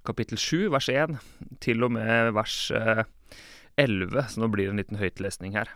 kapittel 0.05 0.37
7, 0.37 0.69
vers 0.75 0.91
1, 0.93 1.17
til 1.65 1.87
og 1.87 1.95
med 1.97 2.35
vers 2.37 2.59
eh, 2.77 3.07
11, 3.81 4.27
så 4.31 4.43
nå 4.43 4.51
blir 4.53 4.69
det 4.69 4.75
en 4.75 4.83
liten 4.83 5.01
høytlesning 5.01 5.57
her. 5.57 5.71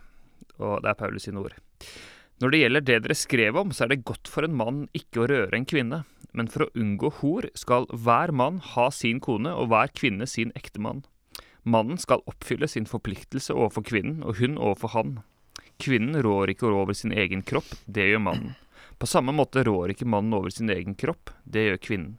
Og 0.59 0.83
det 0.83 0.91
er 0.91 0.99
Paulus 0.99 1.25
sine 1.25 1.41
ord. 1.41 1.55
Når 2.39 2.53
det 2.53 2.59
gjelder 2.61 2.83
det 2.87 2.97
dere 3.03 3.15
skrev 3.19 3.57
om, 3.59 3.71
så 3.75 3.83
er 3.83 3.91
det 3.91 4.05
godt 4.07 4.29
for 4.31 4.47
en 4.47 4.55
mann 4.55 4.83
ikke 4.95 5.25
å 5.25 5.27
røre 5.27 5.57
en 5.57 5.67
kvinne, 5.67 6.03
men 6.31 6.47
for 6.47 6.65
å 6.65 6.71
unngå 6.77 7.09
hor 7.19 7.49
skal 7.57 7.87
hver 7.91 8.31
mann 8.31 8.61
ha 8.63 8.85
sin 8.95 9.19
kone 9.19 9.51
og 9.51 9.67
hver 9.73 9.91
kvinne 9.91 10.27
sin 10.29 10.53
ektemann. 10.55 11.01
Mannen 11.67 11.99
skal 11.99 12.23
oppfylle 12.29 12.69
sin 12.71 12.87
forpliktelse 12.87 13.51
overfor 13.51 13.83
kvinnen, 13.89 14.21
og 14.23 14.39
hun 14.39 14.55
overfor 14.55 14.93
han. 14.93 15.17
Kvinnen 15.83 16.15
rår 16.23 16.53
ikke 16.53 16.71
over 16.71 16.95
sin 16.95 17.11
egen 17.11 17.43
kropp, 17.43 17.67
det 17.85 18.07
gjør 18.07 18.23
mannen. 18.23 18.55
På 18.99 19.07
samme 19.07 19.35
måte 19.35 19.65
rår 19.67 19.91
ikke 19.93 20.07
mannen 20.07 20.37
over 20.37 20.53
sin 20.53 20.71
egen 20.71 20.95
kropp, 20.95 21.33
det 21.43 21.65
gjør 21.67 21.81
kvinnen. 21.89 22.13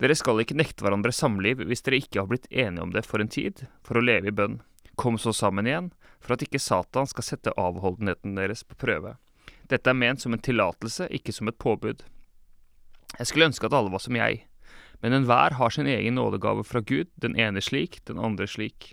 Dere 0.00 0.16
skal 0.16 0.40
ikke 0.40 0.56
nekte 0.56 0.86
hverandre 0.86 1.12
samliv 1.12 1.60
hvis 1.68 1.84
dere 1.84 2.00
ikke 2.00 2.22
har 2.22 2.30
blitt 2.30 2.48
enige 2.48 2.84
om 2.84 2.94
det 2.94 3.04
for 3.04 3.20
en 3.20 3.30
tid, 3.30 3.66
for 3.84 4.00
å 4.00 4.04
leve 4.04 4.32
i 4.32 4.34
bønn. 4.34 4.62
Kom 4.96 5.20
så 5.20 5.34
sammen 5.36 5.68
igjen, 5.68 5.92
for 6.24 6.34
at 6.34 6.44
ikke 6.44 6.60
Satan 6.60 7.08
skal 7.10 7.26
sette 7.26 7.54
avholdenheten 7.60 8.34
deres 8.40 8.64
på 8.64 8.80
prøve. 8.80 9.14
Dette 9.72 9.88
er 9.88 9.96
ment 9.96 10.20
som 10.20 10.34
en 10.36 10.42
tillatelse, 10.42 11.06
ikke 11.08 11.32
som 11.32 11.48
et 11.48 11.56
påbud. 11.56 12.02
Jeg 13.18 13.28
skulle 13.28 13.48
ønske 13.48 13.68
at 13.68 13.76
alle 13.76 13.92
var 13.92 14.02
som 14.04 14.16
jeg, 14.18 14.42
men 15.00 15.16
enhver 15.16 15.56
har 15.56 15.72
sin 15.72 15.88
egen 15.88 16.18
nådegave 16.18 16.64
fra 16.64 16.82
Gud, 16.84 17.08
den 17.20 17.38
ene 17.40 17.62
slik, 17.64 18.02
den 18.08 18.20
andre 18.20 18.46
slik. 18.48 18.92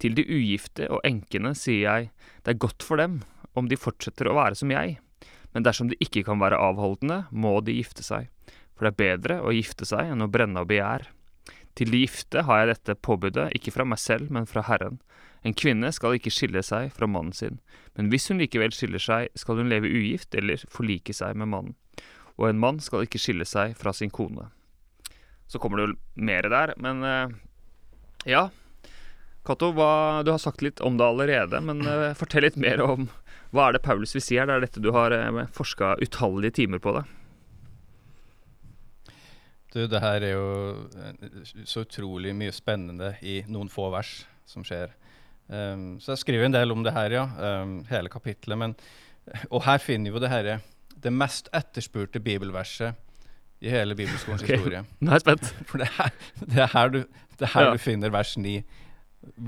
Til 0.00 0.14
de 0.16 0.24
ugifte 0.24 0.88
og 0.94 1.04
enkene 1.06 1.52
sier 1.58 1.84
jeg, 1.84 2.08
det 2.44 2.54
er 2.54 2.62
godt 2.64 2.86
for 2.86 3.00
dem 3.00 3.20
om 3.58 3.68
de 3.68 3.78
fortsetter 3.78 4.30
å 4.30 4.36
være 4.38 4.58
som 4.58 4.72
jeg, 4.72 4.96
men 5.52 5.64
dersom 5.66 5.90
de 5.90 5.98
ikke 6.04 6.24
kan 6.26 6.40
være 6.40 6.60
avholdende, 6.60 7.24
må 7.30 7.58
de 7.64 7.76
gifte 7.78 8.04
seg, 8.06 8.28
for 8.76 8.86
det 8.86 8.92
er 8.92 9.00
bedre 9.02 9.38
å 9.42 9.54
gifte 9.54 9.88
seg 9.88 10.12
enn 10.12 10.24
å 10.24 10.30
brenne 10.30 10.62
av 10.62 10.68
begjær. 10.70 11.08
Til 11.78 11.92
de 11.92 12.02
gifte 12.04 12.44
har 12.46 12.62
jeg 12.62 12.72
dette 12.72 12.98
påbudet, 13.06 13.50
ikke 13.58 13.74
fra 13.74 13.86
meg 13.86 14.00
selv, 14.02 14.32
men 14.34 14.48
fra 14.50 14.64
Herren. 14.66 15.00
En 15.46 15.54
kvinne 15.54 15.90
skal 15.94 16.16
ikke 16.18 16.32
skille 16.34 16.62
seg 16.66 16.90
fra 16.94 17.06
mannen 17.10 17.34
sin, 17.36 17.60
men 17.96 18.10
hvis 18.12 18.28
hun 18.30 18.40
likevel 18.42 18.74
skiller 18.74 19.02
seg, 19.02 19.28
skal 19.38 19.60
hun 19.60 19.70
leve 19.70 19.90
ugift 19.90 20.34
eller 20.34 20.62
forlike 20.72 21.14
seg 21.14 21.38
med 21.38 21.50
mannen. 21.52 21.76
Og 22.38 22.48
en 22.50 22.62
mann 22.62 22.78
skal 22.82 23.06
ikke 23.06 23.20
skille 23.22 23.46
seg 23.48 23.74
fra 23.78 23.92
sin 23.94 24.12
kone. 24.14 24.48
Så 25.48 25.60
kommer 25.62 25.80
det 25.80 25.88
jo 25.88 26.24
mer 26.28 26.46
der, 26.50 26.74
men 26.78 27.02
eh, 27.06 27.36
ja. 28.28 28.48
Cato, 29.46 29.70
du 29.72 30.30
har 30.30 30.42
sagt 30.42 30.62
litt 30.62 30.82
om 30.84 30.98
det 30.98 31.06
allerede, 31.06 31.62
men 31.64 31.82
eh, 31.86 32.14
fortell 32.20 32.46
litt 32.46 32.58
mer 32.60 32.82
om 32.84 33.08
hva 33.54 33.68
er 33.68 33.78
det 33.78 33.84
Paulus 33.86 34.12
vil 34.12 34.24
si 34.24 34.36
her? 34.36 34.48
Det 34.48 34.58
er 34.58 34.66
dette 34.66 34.82
du 34.84 34.90
har 34.92 35.14
uh, 35.14 35.46
forska 35.56 35.94
utallige 36.04 36.58
timer 36.60 36.82
på 36.84 36.92
det. 36.98 37.06
Du, 39.72 39.80
det 39.88 40.00
her 40.00 40.24
er 40.24 40.34
jo 40.34 40.48
eh, 40.96 41.40
så 41.68 41.84
utrolig 41.84 42.34
mye 42.36 42.52
spennende 42.52 43.14
i 43.24 43.40
noen 43.48 43.68
få 43.72 43.88
vers 43.92 44.22
som 44.48 44.64
skjer. 44.64 44.92
Um, 45.48 45.98
så 46.00 46.12
jeg 46.12 46.18
skriver 46.24 46.44
en 46.48 46.52
del 46.52 46.72
om 46.74 46.82
det 46.84 46.92
her, 46.92 47.10
ja. 47.14 47.26
Um, 47.62 47.78
hele 47.88 48.10
kapittelet. 48.12 48.58
Men, 48.60 48.74
og 49.50 49.62
her 49.64 49.78
finner 49.80 50.12
vi 50.12 50.20
det 50.24 50.30
her, 50.32 50.50
det 50.98 51.12
mest 51.14 51.48
etterspurte 51.56 52.20
bibelverset 52.20 52.94
i 53.60 53.70
hele 53.72 53.96
bibelskolens 53.98 54.42
okay. 54.42 54.56
historie. 54.58 54.84
Nå 55.00 55.10
er 55.10 55.18
jeg 55.18 55.24
spent. 55.24 55.54
For 55.70 55.80
det 55.80 55.88
er 55.88 55.96
her, 56.02 56.12
det 56.44 56.62
er 56.62 56.72
her, 56.74 56.92
du, 56.94 56.98
det 57.38 57.48
er 57.48 57.54
her 57.54 57.68
Ja. 57.68 57.72
du 57.72 57.78
finner 57.82 58.12
vers 58.14 58.36
9. 58.36 58.62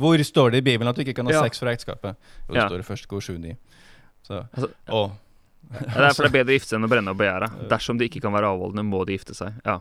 Hvor 0.00 0.22
står 0.26 0.50
det 0.50 0.62
i 0.64 0.66
Bibelen 0.66 0.88
at 0.90 0.96
du 0.96 1.04
ikke 1.04 1.14
kan 1.14 1.26
ha 1.26 1.32
Ja. 1.32 1.42
sex 1.44 1.58
for 1.62 1.70
ekteskapet? 1.70 2.16
Jo, 2.48 2.54
det 2.54 2.62
Ja. 2.62 2.68
står 2.68 2.80
i 2.80 2.88
første 2.88 3.08
kor 3.08 3.20
7-9. 3.20 3.56
Så, 4.22 4.46
Altså, 4.52 4.72
og, 4.88 5.12
Ja, 5.70 5.76
Det 5.78 5.86
er 5.86 6.14
for 6.14 6.22
det 6.24 6.30
er 6.30 6.44
bedre 6.44 6.50
å 6.50 6.56
gifte 6.58 6.68
seg 6.68 6.78
enn 6.80 6.84
å 6.84 6.88
brenne 6.90 7.10
og 7.10 7.18
begjære. 7.18 7.48
Dersom 7.70 7.98
de 7.98 8.08
ikke 8.08 8.20
kan 8.20 8.32
være 8.32 8.48
avholdende, 8.50 8.82
må 8.82 9.04
de 9.06 9.12
gifte 9.12 9.34
seg. 9.34 9.52
Ja. 9.64 9.78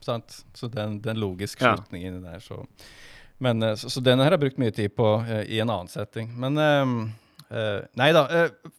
sant? 0.00 0.44
Så 0.54 0.68
den, 0.72 1.00
den 1.00 1.16
logiske 1.20 1.60
det 1.60 1.68
en 1.68 1.76
logisk 1.76 2.24
Ja. 2.24 2.30
der. 2.30 2.38
Så. 2.40 2.66
Men, 3.40 3.62
eh, 3.62 3.74
så, 3.74 3.90
så 3.90 4.02
den 4.04 4.20
har 4.20 4.34
jeg 4.34 4.42
brukt 4.44 4.60
mye 4.60 4.74
tid 4.74 4.94
på 4.96 5.08
eh, 5.24 5.44
i 5.48 5.60
en 5.62 5.72
annen 5.72 5.90
setting. 5.90 6.28
Men 6.40 6.60
eh, 6.60 6.90
eh, 7.56 7.78
nei 8.00 8.10
da. 8.16 8.26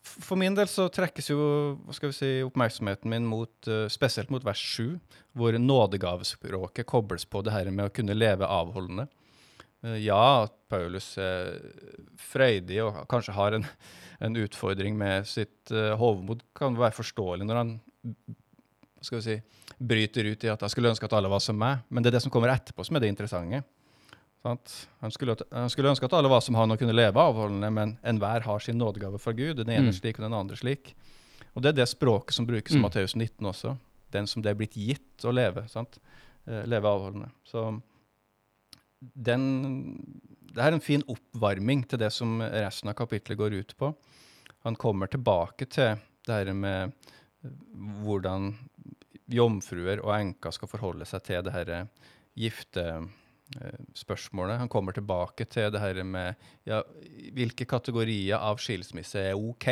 for 0.04 0.40
min 0.40 0.56
del 0.58 0.70
så 0.70 0.88
trekkes 0.94 1.32
jo 1.32 1.40
si, 2.14 2.34
oppmerksomheten 2.46 3.10
min 3.12 3.26
mot, 3.28 3.72
spesielt 3.92 4.30
mot 4.34 4.46
vers 4.46 4.62
7, 4.62 5.00
hvor 5.38 5.58
nådegavespråket 5.58 6.90
kobles 6.90 7.26
på 7.26 7.42
det 7.46 7.56
her 7.56 7.72
med 7.74 7.90
å 7.90 7.96
kunne 7.96 8.18
leve 8.18 8.50
avholdende. 8.50 9.10
Ja, 9.98 10.46
at 10.46 10.54
Paulus 10.70 11.16
er 11.18 11.56
freidig 12.22 12.84
og 12.84 13.00
kanskje 13.10 13.34
har 13.34 13.56
en, 13.58 13.64
en 14.22 14.38
utfordring 14.38 14.94
med 14.94 15.26
sitt 15.26 15.72
uh, 15.74 15.96
hovmod, 15.98 16.44
kan 16.54 16.78
være 16.78 16.94
forståelig 16.94 17.48
når 17.50 17.58
han 17.58 17.72
si, 19.02 19.40
bryter 19.82 20.30
ut 20.30 20.46
i 20.46 20.52
at 20.54 20.62
jeg 20.62 20.76
skulle 20.76 20.92
ønske 20.94 21.10
at 21.10 21.16
alle 21.18 21.32
var 21.34 21.42
som 21.42 21.58
meg. 21.58 21.82
Men 21.90 22.06
det 22.06 22.12
er 22.12 22.20
det 22.20 22.24
som 22.28 22.34
kommer 22.34 22.54
etterpå 22.54 22.86
som 22.86 23.00
er 23.00 23.02
det 23.02 23.10
interessante. 23.10 23.64
Sant? 24.42 24.88
Han, 25.02 25.12
skulle, 25.14 25.36
han 25.52 25.70
skulle 25.70 25.90
ønske 25.92 26.08
at 26.08 26.14
alle 26.18 26.30
var 26.32 26.42
som 26.42 26.56
han 26.58 26.72
og 26.74 26.80
kunne 26.82 26.96
leve 26.98 27.22
avholdende, 27.22 27.70
men 27.72 27.98
enhver 28.04 28.42
har 28.48 28.60
sin 28.60 28.78
nådegave 28.82 29.20
fra 29.22 29.32
Gud. 29.38 29.56
Den 29.62 29.70
ene 29.70 29.92
Mm. 29.92 29.94
slik 29.94 30.18
og 30.20 30.26
den 30.26 30.34
andre 30.34 30.56
slik. 30.58 30.96
Og 31.56 31.62
det 31.62 31.70
er 31.70 31.78
det 31.82 31.90
språket 31.90 32.34
som 32.34 32.48
brukes 32.48 32.74
i 32.74 32.78
Mm. 32.80 32.82
Matteus 32.82 33.16
19 33.16 33.46
også. 33.46 33.78
Den 34.12 34.26
som 34.28 34.42
det 34.42 34.50
er 34.52 34.56
blitt 34.56 34.74
gitt 34.74 35.24
å 35.24 35.32
leve. 35.34 35.68
Sant? 35.70 36.00
Eh, 36.48 36.66
leve 36.66 36.84
avholdende. 36.90 37.30
Så 37.46 37.82
den 39.02 40.18
Det 40.54 40.60
er 40.66 40.74
en 40.74 40.82
fin 40.84 41.04
oppvarming 41.08 41.86
til 41.88 41.98
det 42.00 42.12
som 42.12 42.42
resten 42.42 42.90
av 42.90 42.96
kapitlet 42.96 43.38
går 43.38 43.54
ut 43.54 43.74
på. 43.78 43.96
Han 44.66 44.76
kommer 44.76 45.08
tilbake 45.08 45.66
til 45.70 45.96
det 46.28 46.34
her 46.46 46.54
med 46.54 46.92
eh, 47.46 47.50
hvordan 48.04 48.58
jomfruer 49.32 50.04
og 50.04 50.12
enker 50.20 50.52
skal 50.52 50.68
forholde 50.68 51.06
seg 51.08 51.24
til 51.24 51.42
det 51.48 51.54
her 51.54 51.88
giftespørsmålet. 53.56 54.58
Han 54.62 54.70
kommer 54.72 54.96
tilbake 54.96 55.46
til 55.50 55.72
det 55.74 55.82
her 55.84 56.02
med 56.08 56.36
ja, 56.68 56.82
hvilke 57.36 57.66
kategorier 57.70 58.38
av 58.40 58.58
skilsmisse 58.62 59.20
er 59.32 59.36
OK. 59.40 59.68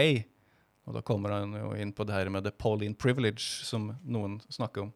Og 0.90 0.96
da 0.98 1.02
kommer 1.06 1.36
han 1.38 1.54
jo 1.54 1.72
inn 1.78 1.94
på 1.94 2.06
det 2.08 2.16
her 2.16 2.30
med 2.34 2.44
the 2.48 2.52
Pauline 2.52 2.96
privilege, 2.98 3.44
som 3.66 3.92
noen 4.04 4.40
snakker 4.50 4.88
om. 4.88 4.94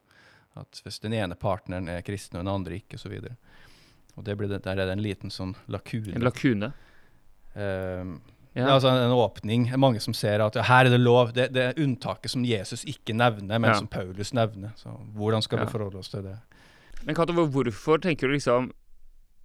At 0.58 0.80
hvis 0.84 1.00
den 1.02 1.14
ene 1.14 1.34
partneren 1.38 1.88
er 1.90 2.02
kristen 2.06 2.38
og 2.38 2.44
den 2.44 2.52
andre 2.54 2.78
ikke, 2.78 2.98
osv. 2.98 3.14
Og 4.14 4.24
det 4.26 4.36
blir 4.38 4.48
det, 4.50 4.62
der 4.64 4.78
er 4.78 4.86
det 4.86 4.92
en 4.98 5.02
liten 5.02 5.30
sånn 5.34 5.54
lakune. 5.70 6.14
En 6.14 6.22
lakune. 6.26 6.72
Ehm, 7.54 8.20
Ja. 8.54 8.68
altså 8.76 8.88
en 8.88 9.10
åpning. 9.10 9.72
Er 9.72 9.76
mange 9.76 10.00
som 10.00 10.14
ser 10.14 10.40
at 10.40 10.54
ja, 10.54 10.62
her 10.62 10.86
er 10.86 10.90
det 10.90 11.00
lov. 11.00 11.32
Det, 11.34 11.48
det 11.52 11.62
er 11.62 11.82
unntaket 11.82 12.30
som 12.30 12.44
Jesus 12.46 12.84
ikke 12.84 13.12
nevner, 13.14 13.58
men 13.58 13.70
Ja. 13.70 13.74
som 13.74 13.88
Paulus 13.88 14.32
nevner. 14.32 14.70
Så 14.76 14.90
hvordan 15.16 15.42
skal 15.42 15.58
vi 15.58 15.66
forholde 15.66 15.98
oss 15.98 16.08
til 16.08 16.22
det? 16.22 16.36
Men 17.04 17.16
Cato, 17.18 17.34
hvorfor 17.36 18.00
tenker 18.02 18.28
du 18.30 18.36
liksom 18.36 18.70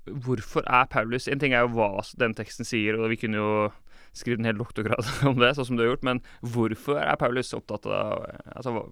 Hvorfor 0.09 0.63
er 0.65 0.87
Paulus 0.89 1.27
En 1.29 1.41
ting 1.41 1.53
er 1.53 1.65
jo 1.67 1.73
hva 1.75 2.01
den 2.17 2.33
teksten 2.37 2.65
sier, 2.65 2.95
og 2.97 3.11
vi 3.11 3.17
kunne 3.19 3.37
jo 3.41 3.49
skrevet 4.17 4.39
en 4.41 4.47
hel 4.49 4.57
doktorgrad 4.57 5.05
om 5.29 5.37
det, 5.37 5.51
sånn 5.53 5.67
som 5.67 5.77
du 5.77 5.83
har 5.83 5.91
gjort, 5.91 6.05
men 6.07 6.21
hvorfor 6.41 6.97
er 6.97 7.19
Paulus 7.21 7.51
opptatt 7.53 7.85
av 7.85 8.23
altså, 8.55 8.71
hva, 8.73 8.83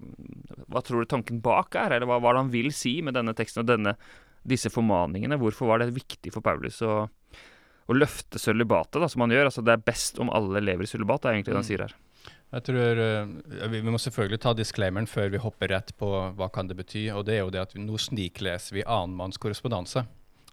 hva 0.69 0.83
tror 0.85 1.01
du 1.01 1.09
tanken 1.09 1.39
bak 1.41 1.73
er, 1.79 1.95
eller 1.95 2.05
hva, 2.05 2.19
hva 2.21 2.29
er 2.29 2.37
det 2.37 2.43
han 2.43 2.51
vil 2.53 2.69
si 2.75 2.93
med 3.01 3.17
denne 3.17 3.33
teksten 3.33 3.63
og 3.63 3.71
denne, 3.71 3.95
disse 4.45 4.69
formaningene? 4.69 5.39
Hvorfor 5.41 5.71
var 5.71 5.81
det 5.81 5.89
viktig 5.95 6.29
for 6.35 6.45
Paulus 6.45 6.77
å, 6.85 7.07
å 7.09 7.97
løfte 7.97 8.37
sølibatet, 8.39 9.01
som 9.09 9.25
han 9.25 9.33
gjør? 9.33 9.49
Altså, 9.49 9.65
det 9.65 9.73
er 9.73 9.87
best 9.89 10.21
om 10.21 10.29
alle 10.29 10.61
lever 10.61 10.85
i 10.85 10.91
sølibat, 10.91 11.23
det 11.25 11.31
er 11.31 11.39
egentlig 11.39 11.55
det 11.55 11.59
han 11.63 11.65
Mm. 11.65 11.71
sier 11.71 11.85
her. 11.87 11.97
Jeg 12.47 12.63
tror, 12.63 12.99
eh, 13.03 13.67
vi, 13.67 13.81
må 13.83 13.99
selvfølgelig 13.99 14.39
ta 14.39 14.53
disclaimeren 14.55 15.07
før 15.09 15.33
vi 15.33 15.41
hopper 15.43 15.73
rett 15.73 15.91
på 15.99 16.07
hva 16.37 16.47
kan 16.53 16.69
det 16.69 16.77
bety. 16.79 17.09
og 17.11 17.25
det 17.27 17.35
er 17.35 17.43
jo 17.43 17.51
det 17.51 17.59
at 17.65 17.75
vi, 17.75 17.83
Nå 17.83 17.99
snikleser 17.99 18.77
vi 18.77 18.85
annenmanns 18.87 19.37
korrespondanse. 19.37 20.05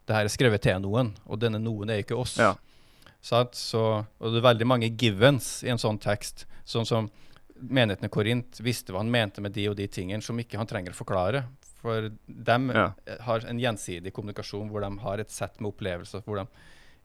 Dette 0.05 0.21
er 0.21 0.29
skrevet 0.29 0.63
til 0.63 0.81
noen, 0.83 1.15
og 1.25 1.39
denne 1.41 1.61
noen 1.63 1.91
er 1.91 2.03
ikke 2.03 2.19
oss. 2.19 2.37
Ja. 2.39 2.55
Så, 3.25 3.81
og 3.81 4.35
det 4.35 4.43
er 4.43 4.51
veldig 4.51 4.67
mange 4.69 4.91
givens 4.91 5.63
i 5.65 5.71
en 5.73 5.81
sånn 5.81 6.01
tekst. 6.03 6.45
Sånn 6.69 6.85
som 6.85 7.07
menigheten 7.57 8.05
i 8.05 8.13
Korint 8.13 8.59
visste 8.61 8.93
hva 8.93 9.01
han 9.01 9.13
mente 9.13 9.41
med 9.41 9.55
de 9.55 9.69
og 9.71 9.79
de 9.79 9.87
tingene, 9.89 10.21
som 10.21 10.37
ikke 10.37 10.59
han 10.61 10.69
trenger 10.69 10.93
å 10.93 10.99
forklare. 10.99 11.45
For 11.81 12.11
de 12.11 12.59
Ja. 12.75 12.93
har 13.21 13.47
en 13.47 13.59
gjensidig 13.61 14.13
kommunikasjon 14.13 14.69
hvor 14.69 14.81
de 14.81 14.99
har 14.99 15.19
et 15.21 15.31
sett 15.31 15.61
med 15.61 15.73
opplevelser 15.73 16.25
hvor 16.25 16.37
de 16.37 16.47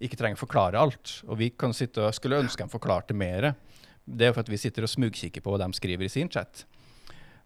ikke 0.01 0.17
trenger 0.17 0.35
å 0.35 0.45
forklare 0.47 0.79
alt. 0.79 1.21
Og 1.27 1.37
vi 1.37 1.49
kan 1.51 1.71
sitte 1.73 2.01
og 2.01 2.13
skulle 2.13 2.41
ønske 2.41 2.63
de 2.63 2.69
forklarte 2.69 3.13
mer. 3.13 3.55
Det 4.09 4.27
er 4.27 4.33
for 4.33 4.41
at 4.41 4.49
vi 4.49 4.57
sitter 4.57 4.83
og 4.83 4.89
smugkikker 4.89 5.41
på 5.45 5.51
hva 5.53 5.59
de 5.61 5.73
skriver 5.77 6.05
i 6.07 6.09
sin 6.09 6.29
chat. 6.29 6.65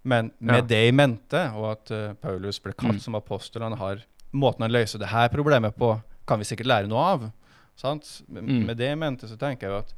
Men 0.04 0.32
med 0.40 0.56
Ja. 0.56 0.62
det 0.62 0.88
i 0.88 0.92
mente, 0.92 1.42
og 1.56 1.72
at 1.72 1.92
uh, 1.92 2.14
Paulus 2.14 2.60
ble 2.60 2.74
kalt 2.74 2.96
Mm. 2.96 3.00
som 3.00 3.16
apostel, 3.16 3.62
han 3.64 3.78
har 3.78 4.04
måten 4.34 4.62
han 4.62 4.72
løser 4.72 5.00
det 5.00 5.08
her 5.10 5.30
problemet 5.30 5.76
på, 5.78 6.02
kan 6.28 6.40
vi 6.40 6.46
sikkert 6.46 6.66
lære 6.68 6.88
noe 6.88 7.00
av. 7.14 7.32
Sant? 7.76 8.22
Med, 8.28 8.44
Mm. 8.44 8.66
med 8.66 8.78
det 8.78 8.92
i 8.92 8.96
mente 8.96 9.28
så 9.28 9.38
tenker 9.38 9.68
jeg 9.68 9.72
jo 9.72 9.78
at 9.78 9.94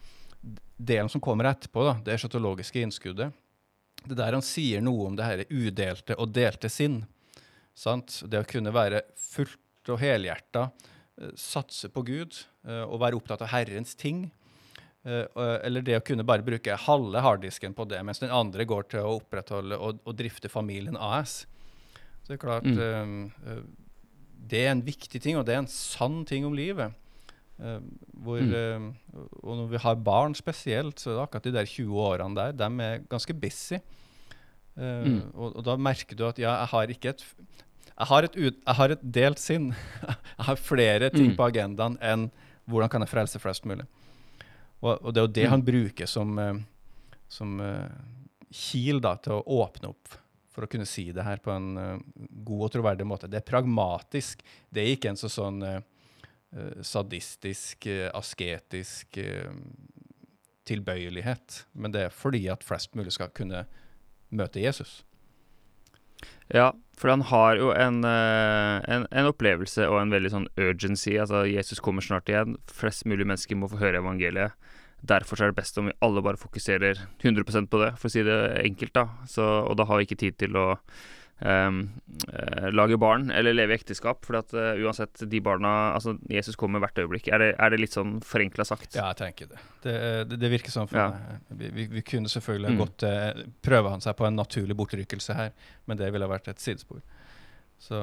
delen 0.79 1.09
som 1.09 1.21
kommer 1.21 1.45
etterpå, 1.45 1.83
da, 1.85 1.93
det 2.03 2.13
eschatologiske 2.19 2.81
innskuddet, 2.81 3.33
det 4.05 4.11
er 4.11 4.15
der 4.15 4.31
han 4.33 4.41
sier 4.41 4.81
noe 4.81 5.07
om 5.07 5.15
det 5.15 5.25
her 5.25 5.45
udelte 5.49 6.15
og 6.19 6.31
delte 6.33 6.69
sinn. 6.69 7.05
Sant? 7.73 8.23
Det 8.27 8.39
å 8.39 8.47
kunne 8.47 8.71
være 8.71 9.01
fullt 9.17 9.89
og 9.89 9.99
helhjerta, 9.99 10.71
eh, 11.21 11.31
satse 11.35 11.89
på 11.89 12.03
Gud 12.05 12.45
eh, 12.67 12.83
og 12.83 12.99
være 12.99 13.15
opptatt 13.15 13.41
av 13.41 13.47
Herrens 13.49 13.95
ting. 13.95 14.31
Eh, 15.05 15.25
eller 15.63 15.81
det 15.85 15.99
å 15.99 16.03
kunne 16.03 16.23
bare 16.25 16.41
bruke 16.41 16.75
halve 16.87 17.21
harddisken 17.21 17.75
på 17.77 17.85
det, 17.87 17.99
mens 18.03 18.19
den 18.23 18.31
andre 18.33 18.65
går 18.65 18.87
til 18.89 18.99
å 19.05 19.19
opprettholde 19.19 19.77
og, 19.77 19.99
og 20.05 20.15
drifte 20.17 20.49
familien 20.49 20.97
AS. 20.97 21.43
Så 22.23 22.31
det 22.33 22.39
er 22.39 22.45
klart 22.47 22.63
Mm. 22.65 23.31
eh, 23.45 23.51
eh, 23.51 23.61
Det 24.47 24.59
er 24.65 24.71
en 24.71 24.81
viktig 24.85 25.21
ting, 25.21 25.37
og 25.37 25.45
det 25.45 25.53
er 25.55 25.59
en 25.63 25.67
sann 25.67 26.23
ting 26.25 26.45
om 26.45 26.53
livet. 26.53 26.91
Hvor, 27.57 28.41
Mm. 28.41 28.95
og 29.41 29.57
når 29.57 29.69
vi 29.71 29.77
har 29.77 29.95
barn 29.95 30.33
spesielt, 30.35 30.99
så 30.99 31.09
er 31.11 31.15
det 31.15 31.23
akkurat 31.29 31.43
de 31.43 31.51
der 31.55 31.65
20 31.65 31.95
årene 31.95 32.35
der, 32.35 32.51
de 32.51 32.83
er 32.83 32.99
ganske 33.09 33.33
busy. 33.33 33.79
Mm. 34.77 35.31
og, 35.33 35.55
og 35.55 35.63
da 35.63 35.77
merker 35.77 36.15
du 36.19 36.25
at 36.27 36.37
ja, 36.37 36.51
jeg 36.59 36.67
har 36.67 36.87
ikke 36.91 37.09
et 37.13 37.23
jeg 37.97 38.07
har 38.09 38.23
et, 38.27 38.35
ut, 38.35 38.55
jeg 38.67 38.75
har 38.75 38.91
et 38.91 39.03
delt 39.11 39.39
sinn. 39.39 39.69
jeg 40.37 40.45
har 40.45 40.55
flere 40.59 41.09
ting 41.09 41.29
Mm. 41.31 41.35
på 41.37 41.45
agendaen 41.47 41.97
enn 42.03 42.29
hvordan 42.67 42.89
kan 42.91 43.01
jeg 43.01 43.09
frelse 43.09 43.39
flest 43.39 43.65
mulig. 43.65 43.85
Og, 44.85 44.99
og 45.01 45.13
det 45.13 45.21
er 45.21 45.25
jo 45.25 45.33
det 45.39 45.47
Mm. 45.47 45.51
han 45.55 45.65
bruker 45.65 46.09
som, 46.09 46.37
eh, 46.39 46.61
som 47.27 47.57
eh, 47.61 47.89
kil 48.51 49.01
da, 49.01 49.15
til 49.17 49.39
å 49.39 49.63
åpne 49.65 49.89
opp 49.89 50.19
for 50.55 50.63
å 50.63 50.69
kunne 50.71 50.87
si 50.87 51.09
det 51.11 51.25
her 51.25 51.41
på 51.43 51.51
en 51.51 51.77
eh, 51.77 51.97
god 52.45 52.67
og 52.69 52.71
troverdig 52.77 53.07
måte. 53.09 53.27
Det 53.27 53.41
er 53.41 53.49
pragmatisk. 53.49 54.45
Det 54.69 54.83
er 54.83 54.93
ikke 54.95 55.09
en 55.13 55.19
så 55.19 55.31
sånn 55.31 55.63
sadistisk, 56.85 57.83
asketisk 58.15 59.17
tilbøyelighet, 60.63 61.65
men 61.73 61.91
det 61.91 62.05
er 62.05 62.13
fordi 62.15 62.45
at 62.47 62.63
flest 62.63 62.95
mulig 62.95 63.11
skal 63.11 63.27
kunne 63.35 63.65
møte 64.31 64.63
Jesus. 64.63 65.01
Ja, 66.53 66.69
for 66.95 67.11
han 67.11 67.25
har 67.27 67.59
jo 67.59 67.73
en, 67.75 68.05
en, 68.05 69.03
en 69.11 69.27
opplevelse 69.27 69.83
og 69.89 69.99
en 69.99 70.15
veldig 70.15 70.31
sånn 70.31 70.47
urgency. 70.55 71.17
Altså, 71.19 71.43
Jesus 71.49 71.81
kommer 71.83 72.05
snart 72.05 72.31
igjen. 72.31 72.55
Flest 72.71 73.03
mulig 73.09 73.27
mennesker 73.27 73.59
må 73.59 73.67
få 73.67 73.81
høre 73.81 73.99
evangeliet. 73.99 74.55
Derfor 75.05 75.41
er 75.41 75.51
det 75.51 75.59
best 75.59 75.77
om 75.77 75.85
vi 75.91 75.97
alle 76.05 76.21
bare 76.25 76.39
fokuserer 76.41 76.97
100% 77.21 77.69
på 77.69 77.81
det, 77.83 77.91
for 77.99 78.09
å 78.09 78.13
si 78.15 78.23
det 78.25 78.39
enkelt, 78.63 78.93
da. 78.97 79.07
Så, 79.29 79.43
og 79.69 79.75
da 79.77 79.85
har 79.89 80.01
vi 80.01 80.07
ikke 80.09 80.21
tid 80.25 80.37
til 80.45 80.57
å 80.61 80.69
Um, 81.43 81.89
eh, 82.31 82.69
lage 82.71 82.95
barn 82.97 83.25
eller 83.29 83.51
leve 83.51 83.73
i 83.73 83.75
ekteskap, 83.75 84.21
for 84.23 84.37
at 84.39 84.53
uh, 84.55 84.69
uansett, 84.79 85.19
de 85.27 85.41
barna 85.43 85.91
Altså, 85.91 86.13
Jesus 86.31 86.55
kommer 86.55 86.79
hvert 86.79 86.95
øyeblikk. 86.95 87.27
Er 87.27 87.41
det, 87.43 87.49
er 87.59 87.73
det 87.73 87.79
litt 87.81 87.91
sånn 87.91 88.21
forenkla 88.23 88.63
sagt? 88.63 88.95
Ja, 88.95 89.09
jeg 89.11 89.17
tenker 89.19 89.49
det. 89.51 89.59
Det, 89.83 89.95
det, 90.31 90.37
det 90.39 90.51
virker 90.53 90.71
sånn 90.71 90.87
for 90.87 90.95
Ja. 91.01 91.09
meg. 91.11 91.41
Vi, 91.59 91.71
vi, 91.75 91.87
vi 91.97 92.05
kunne 92.07 92.31
selvfølgelig 92.31 92.71
Mm. 92.71 92.79
godt 92.79 93.03
uh, 93.03 93.43
prøve 93.67 93.91
han 93.91 93.99
seg 94.07 94.15
på 94.15 94.29
en 94.29 94.39
naturlig 94.39 94.79
bortrykkelse 94.79 95.35
her, 95.35 95.51
men 95.91 95.99
det 95.99 96.07
ville 96.15 96.31
vært 96.31 96.47
et 96.53 96.63
sidespor. 96.63 97.03
Så 97.83 97.99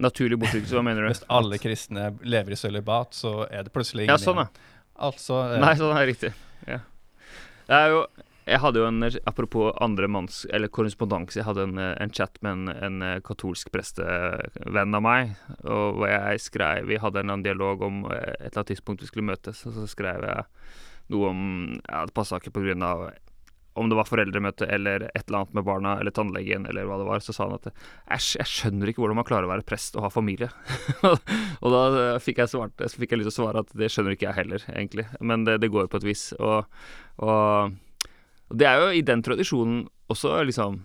Naturlig 0.00 0.40
bortrykkelse, 0.40 0.72
hva 0.80 0.82
mener 0.88 1.04
du? 1.04 1.10
hvis 1.12 1.20
alle 1.28 1.60
kristne 1.60 2.14
lever 2.24 2.56
i 2.56 2.60
sølibat, 2.64 3.12
så 3.12 3.42
er 3.50 3.68
det 3.68 3.74
plutselig 3.76 4.06
ingen 4.08 4.16
Ja, 4.16 4.24
sånn, 4.24 4.40
igjen. 4.40 4.56
Altså 5.00 5.38
eh, 5.46 5.60
Nei, 5.62 5.76
sånn 5.78 5.96
er 5.96 6.08
riktig. 6.10 6.32
Ja. 6.68 6.82
Det 7.70 7.78
er 7.78 7.94
jo 7.94 8.00
Jeg 8.50 8.60
hadde 8.64 8.82
jo 8.82 8.88
en 8.88 9.06
Apropos 9.30 9.70
andre 9.80 10.08
manns 10.10 10.42
Eller 10.50 10.72
korrespondanse. 10.72 11.38
Jeg 11.38 11.46
hadde 11.48 11.66
en, 11.68 11.78
eh, 11.80 11.94
en 12.02 12.12
chat 12.12 12.36
med 12.44 12.52
en, 12.52 12.74
en 12.88 13.06
eh, 13.06 13.22
katolsk 13.24 13.72
prestevenn 13.74 14.98
av 14.98 15.04
meg, 15.06 15.34
og 15.64 16.04
jeg 16.10 16.44
skrev 16.44 16.90
Vi 16.90 17.00
hadde 17.00 17.24
en 17.24 17.46
dialog 17.46 17.82
om 17.86 18.04
eh, 18.10 18.34
et 18.36 18.50
eller 18.50 18.62
annet 18.62 18.74
tidspunkt 18.74 19.04
vi 19.04 19.10
skulle 19.10 19.30
møtes, 19.30 19.64
og 19.66 19.76
så 19.78 19.88
skrev 19.90 20.26
jeg 20.28 20.46
noe 21.10 21.32
om 21.32 21.42
Ja, 21.88 22.04
det 22.06 22.16
passa 22.16 22.40
ikke 22.40 22.54
av 22.86 23.10
om 23.80 23.88
det 23.90 23.96
var 23.96 24.08
foreldremøte 24.08 24.68
eller 24.68 25.06
et 25.08 25.22
eller 25.24 25.40
annet 25.40 25.54
med 25.56 25.66
barna 25.66 25.94
eller 26.00 26.14
tannlegen 26.14 26.66
eller 26.68 26.88
hva 26.88 26.98
det 27.00 27.06
var, 27.08 27.22
så 27.24 27.34
sa 27.34 27.46
han 27.46 27.56
at 27.56 27.70
æsj, 28.16 28.30
jeg 28.42 28.50
skjønner 28.50 28.90
ikke 28.90 29.02
hvordan 29.02 29.18
man 29.20 29.28
klarer 29.28 29.48
å 29.48 29.52
være 29.54 29.66
prest 29.66 29.96
og 29.96 30.04
ha 30.04 30.12
familie. 30.12 30.50
og 31.62 31.68
da 31.72 31.82
eh, 32.02 32.18
fikk 32.22 32.42
jeg, 32.42 32.52
svart, 32.52 32.84
fikk 32.92 33.14
jeg 33.14 33.22
lyst 33.22 33.32
til 33.32 33.34
å 33.34 33.38
svare 33.38 33.64
at 33.64 33.72
det 33.80 33.88
skjønner 33.92 34.16
ikke 34.16 34.28
jeg 34.28 34.38
heller, 34.42 34.66
egentlig. 34.74 35.06
Men 35.24 35.48
det, 35.48 35.56
det 35.64 35.72
går 35.72 35.88
på 35.90 36.00
et 36.00 36.06
vis. 36.10 36.26
Og, 36.38 36.68
og, 37.24 37.74
og 38.52 38.60
det 38.60 38.68
er 38.68 38.84
jo 38.84 38.92
i 39.00 39.04
den 39.06 39.24
tradisjonen 39.24 39.84
også 40.10 40.40
liksom 40.48 40.82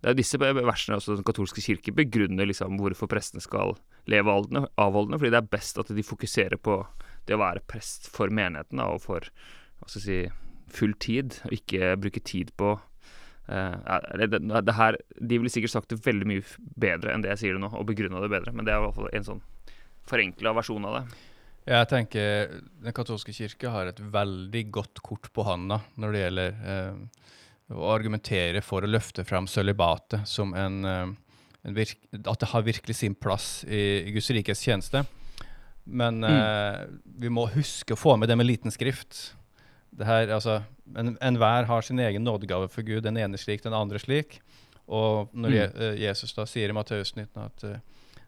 Det 0.00 0.12
er 0.12 0.16
disse 0.16 0.38
versene 0.40 0.96
også 0.96 1.18
den 1.18 1.26
katolske 1.28 1.60
kirke 1.60 1.92
begrunner 1.92 2.48
liksom 2.48 2.78
hvorfor 2.80 3.10
prestene 3.10 3.42
skal 3.44 3.74
leve 4.08 4.32
avholdende, 4.32 5.18
fordi 5.18 5.32
det 5.34 5.42
er 5.42 5.50
best 5.52 5.76
at 5.82 5.90
de 5.92 6.04
fokuserer 6.06 6.56
på 6.56 6.78
det 7.28 7.36
å 7.36 7.42
være 7.42 7.60
prest 7.68 8.08
for 8.08 8.32
menigheten 8.32 8.80
da, 8.80 8.88
og 8.88 9.02
for 9.04 9.28
hva 9.28 9.90
skal 9.90 10.00
jeg 10.00 10.06
si, 10.06 10.49
full 10.74 10.94
tid, 11.02 11.38
og 11.46 11.56
ikke 11.56 11.94
bruke 12.00 12.22
tid 12.26 12.52
på 12.60 12.74
uh, 12.76 13.96
det, 14.18 14.30
det, 14.34 14.42
det 14.66 14.76
her, 14.76 14.98
De 15.18 15.40
ville 15.40 15.52
sikkert 15.52 15.74
sagt 15.74 15.92
det 15.92 16.02
veldig 16.04 16.28
mye 16.28 16.44
bedre 16.80 17.14
enn 17.14 17.24
det 17.24 17.34
jeg 17.34 17.44
sier 17.44 17.58
det 17.58 17.64
nå, 17.64 17.72
og 17.74 17.88
begrunna 17.88 18.22
det 18.22 18.32
bedre, 18.32 18.54
men 18.54 18.68
det 18.68 18.74
er 18.74 18.82
i 18.82 18.86
hvert 18.86 18.98
fall 18.98 19.10
en 19.14 19.28
sånn 19.32 19.42
forenkla 20.10 20.54
versjon 20.56 20.86
av 20.88 21.00
det. 21.00 21.04
Jeg 21.70 21.86
tenker 21.90 22.54
Den 22.82 22.94
katolske 22.96 23.34
kirke 23.36 23.70
har 23.70 23.90
et 23.90 24.00
veldig 24.00 24.62
godt 24.74 25.02
kort 25.04 25.28
på 25.34 25.44
handa 25.46 25.82
når 26.00 26.14
det 26.14 26.22
gjelder 26.24 26.62
uh, 26.64 27.36
å 27.70 27.90
argumentere 27.92 28.62
for 28.64 28.84
å 28.84 28.90
løfte 28.90 29.24
fram 29.26 29.46
sølibatet 29.50 30.26
som 30.28 30.54
en, 30.58 30.84
eh, 30.84 31.06
en 31.62 31.74
virk, 31.74 31.98
At 32.26 32.40
det 32.40 32.48
har 32.50 32.62
virkelig 32.62 32.96
sin 32.96 33.14
plass 33.14 33.64
i, 33.64 34.08
i 34.08 34.10
Guds 34.10 34.30
rikes 34.30 34.62
tjeneste. 34.62 35.04
Men 35.84 36.24
eh, 36.24 36.86
vi 37.04 37.28
må 37.28 37.46
huske 37.54 37.94
å 37.94 37.98
få 37.98 38.16
med 38.16 38.28
det 38.28 38.36
med 38.36 38.46
liten 38.46 38.70
skrift. 38.70 39.36
Det 39.96 40.06
her, 40.06 40.26
altså, 40.28 40.62
en- 40.96 41.18
Enhver 41.20 41.64
har 41.66 41.82
sin 41.82 41.98
egen 41.98 42.24
nådegave 42.24 42.68
for 42.70 42.82
Gud, 42.82 43.02
den 43.02 43.16
ene 43.16 43.36
slik, 43.38 43.62
den 43.62 43.72
andre 43.74 43.98
slik. 43.98 44.40
Og 44.88 45.28
når 45.34 45.48
Mm. 45.50 45.54
Je, 45.54 45.64
eh, 45.76 45.96
Jesus 46.08 46.32
da 46.34 46.44
sier 46.44 46.68
i 46.68 46.72
Matteus 46.72 47.14
19 47.16 47.42
at 47.44 47.64
uh, 47.64 47.76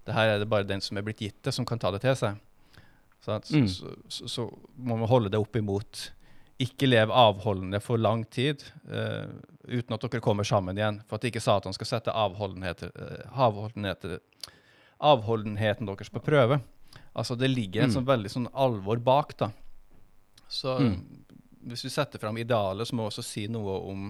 det 0.07 0.15
her 0.15 0.29
er 0.35 0.39
det 0.39 0.49
bare 0.49 0.65
den 0.67 0.81
som 0.81 0.97
er 0.99 1.03
blitt 1.03 1.19
gitt 1.19 1.43
det, 1.43 1.53
som 1.55 1.65
kan 1.65 1.79
ta 1.79 1.91
det 1.91 2.01
til 2.01 2.15
seg. 2.15 2.37
så, 3.25 3.41
Så, 3.45 3.55
Mm. 3.57 3.69
så, 3.69 3.97
så, 4.09 4.29
så 4.29 4.59
må 4.79 4.97
man 4.99 5.09
holde 5.09 5.31
det 5.31 5.39
opp 5.41 5.55
imot 5.57 6.11
ikke 6.61 6.89
lev 6.89 7.09
avholdende 7.11 7.81
for 7.81 7.97
lang 7.97 8.25
tid 8.31 8.63
uh, 8.91 9.27
uten 9.69 9.93
at 9.95 10.01
dere 10.01 10.21
kommer 10.21 10.45
sammen 10.45 10.77
igjen, 10.77 11.01
for 11.09 11.17
at 11.17 11.23
ikke 11.25 11.41
Satan 11.41 11.73
skal 11.73 11.87
sette 11.87 12.11
avholdenhet, 12.13 12.83
eh, 12.83 13.23
avholdenhet, 13.33 14.21
avholdenheten 15.01 15.87
deres 15.87 16.11
på 16.11 16.21
prøve. 16.23 16.61
Altså 17.17 17.37
Det 17.39 17.51
ligger 17.51 17.83
en 17.83 17.91
Mm. 17.91 17.95
sånn 17.97 18.07
veldig 18.07 18.31
sånn 18.31 18.49
alvor 18.55 18.97
bak. 19.03 19.37
da. 19.37 19.51
Så 20.49 20.79
Mm. 20.81 21.05
Hvis 21.67 21.85
vi 21.87 21.91
setter 21.95 22.19
fram 22.23 22.39
idealet, 22.43 22.89
så 22.89 22.97
må 22.97 23.07
vi 23.07 23.13
også 23.13 23.25
si 23.27 23.47
noe 23.51 23.79
om 23.93 24.09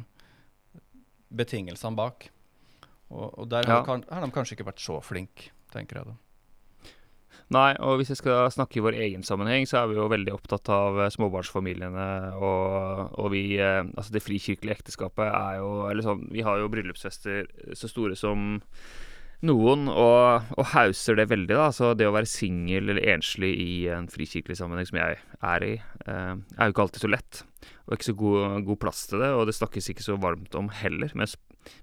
betingelsene 1.32 1.96
bak. 1.96 2.28
Og, 3.12 3.38
og 3.38 3.48
der 3.52 3.66
har, 3.68 3.82
Ja. 3.86 3.96
de 3.96 4.08
har 4.14 4.24
de 4.26 4.30
kanskje 4.32 4.56
ikke 4.56 4.68
vært 4.70 4.80
så 4.84 5.00
flinke, 5.04 5.50
tenker 5.72 6.00
jeg 6.00 6.06
da. 6.12 6.14
Nei, 7.52 7.74
og 7.84 7.98
hvis 8.00 8.08
jeg 8.08 8.16
skal 8.16 8.46
snakke 8.54 8.78
i 8.78 8.82
vår 8.84 8.96
egen 8.96 9.22
sammenheng, 9.26 9.66
så 9.68 9.82
er 9.82 9.88
vi 9.90 9.96
jo 9.98 10.06
veldig 10.08 10.32
opptatt 10.32 10.68
av 10.72 10.96
eh, 11.04 11.10
småbarnsfamiliene, 11.12 12.06
og, 12.40 13.10
og 13.20 13.30
vi 13.34 13.58
eh, 13.60 13.82
Altså, 13.92 14.12
det 14.14 14.22
frikirkelige 14.24 14.78
ekteskapet 14.78 15.26
er 15.28 15.58
jo 15.60 15.72
Eller 15.90 16.06
sånn, 16.06 16.22
vi 16.32 16.40
har 16.46 16.62
jo 16.62 16.70
bryllupsfester 16.72 17.50
så 17.76 17.90
store 17.90 18.16
som 18.16 18.54
noen, 19.46 19.88
og, 19.90 20.50
og 20.56 20.68
hauser 20.72 21.18
det 21.18 21.28
veldig, 21.32 21.54
da. 21.54 21.68
Så 21.74 21.92
det 21.98 22.08
å 22.08 22.14
være 22.14 22.30
singel 22.30 22.92
eller 22.92 23.14
enslig 23.14 23.52
i 23.58 23.70
en 23.92 24.08
frikirkelig 24.10 24.58
sammenheng, 24.58 24.88
som 24.88 25.00
jeg 25.00 25.18
er 25.52 25.66
i, 25.66 25.72
eh, 26.06 26.34
er 26.34 26.68
jo 26.68 26.74
ikke 26.74 26.84
alltid 26.86 27.04
så 27.04 27.10
lett. 27.10 27.42
Og 27.86 27.96
ikke 27.96 28.10
så 28.10 28.16
god, 28.18 28.58
god 28.68 28.80
plass 28.84 29.06
til 29.10 29.22
det, 29.22 29.32
og 29.36 29.48
det 29.48 29.56
snakkes 29.58 29.90
ikke 29.92 30.06
så 30.06 30.18
varmt 30.22 30.54
om 30.58 30.70
heller. 30.82 31.14
Mens, 31.18 31.36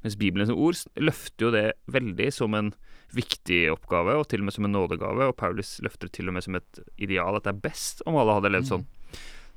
mens 0.05 0.19
Bibelens 0.19 0.53
ord 0.53 0.79
løfter 0.99 1.47
jo 1.47 1.55
det 1.55 1.65
veldig 1.91 2.29
som 2.35 2.55
en 2.57 2.71
viktig 3.15 3.63
oppgave, 3.73 4.15
og 4.19 4.27
til 4.29 4.43
og 4.43 4.49
med 4.49 4.55
som 4.55 4.67
en 4.67 4.75
nådegave. 4.75 5.31
Og 5.31 5.37
Paulus 5.39 5.77
løfter 5.85 6.07
det 6.07 6.17
til 6.19 6.31
og 6.31 6.37
med 6.37 6.45
som 6.45 6.59
et 6.59 6.83
ideal, 7.01 7.35
at 7.35 7.47
det 7.47 7.55
er 7.55 7.65
best 7.69 8.05
om 8.07 8.19
alle 8.19 8.37
hadde 8.37 8.53
levd 8.53 8.71
sånn. 8.71 8.87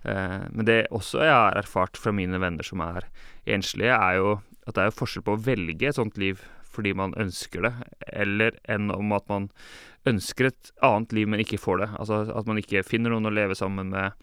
Eh, 0.08 0.48
men 0.50 0.66
det 0.66 0.80
også 0.90 1.22
jeg 1.22 1.36
har 1.36 1.60
erfart 1.60 2.00
fra 2.00 2.14
mine 2.16 2.40
venner 2.42 2.66
som 2.66 2.82
er 2.84 3.06
enslige, 3.46 3.94
er 3.94 4.18
jo 4.18 4.40
at 4.66 4.74
det 4.76 4.82
er 4.82 4.90
jo 4.90 4.98
forskjell 4.98 5.26
på 5.26 5.36
å 5.36 5.42
velge 5.42 5.88
et 5.90 5.98
sånt 5.98 6.18
liv 6.22 6.42
fordi 6.72 6.94
man 6.98 7.14
ønsker 7.20 7.66
det, 7.66 7.72
eller 8.12 8.56
enn 8.70 8.92
om 8.94 9.14
at 9.16 9.28
man 9.30 9.48
ønsker 10.08 10.50
et 10.50 10.72
annet 10.82 11.14
liv, 11.14 11.30
men 11.30 11.42
ikke 11.42 11.60
får 11.62 11.82
det. 11.82 11.90
Altså 12.00 12.22
at 12.32 12.48
man 12.48 12.60
ikke 12.60 12.84
finner 12.86 13.14
noen 13.14 13.28
å 13.28 13.34
leve 13.34 13.56
sammen 13.58 13.92
med. 13.92 14.16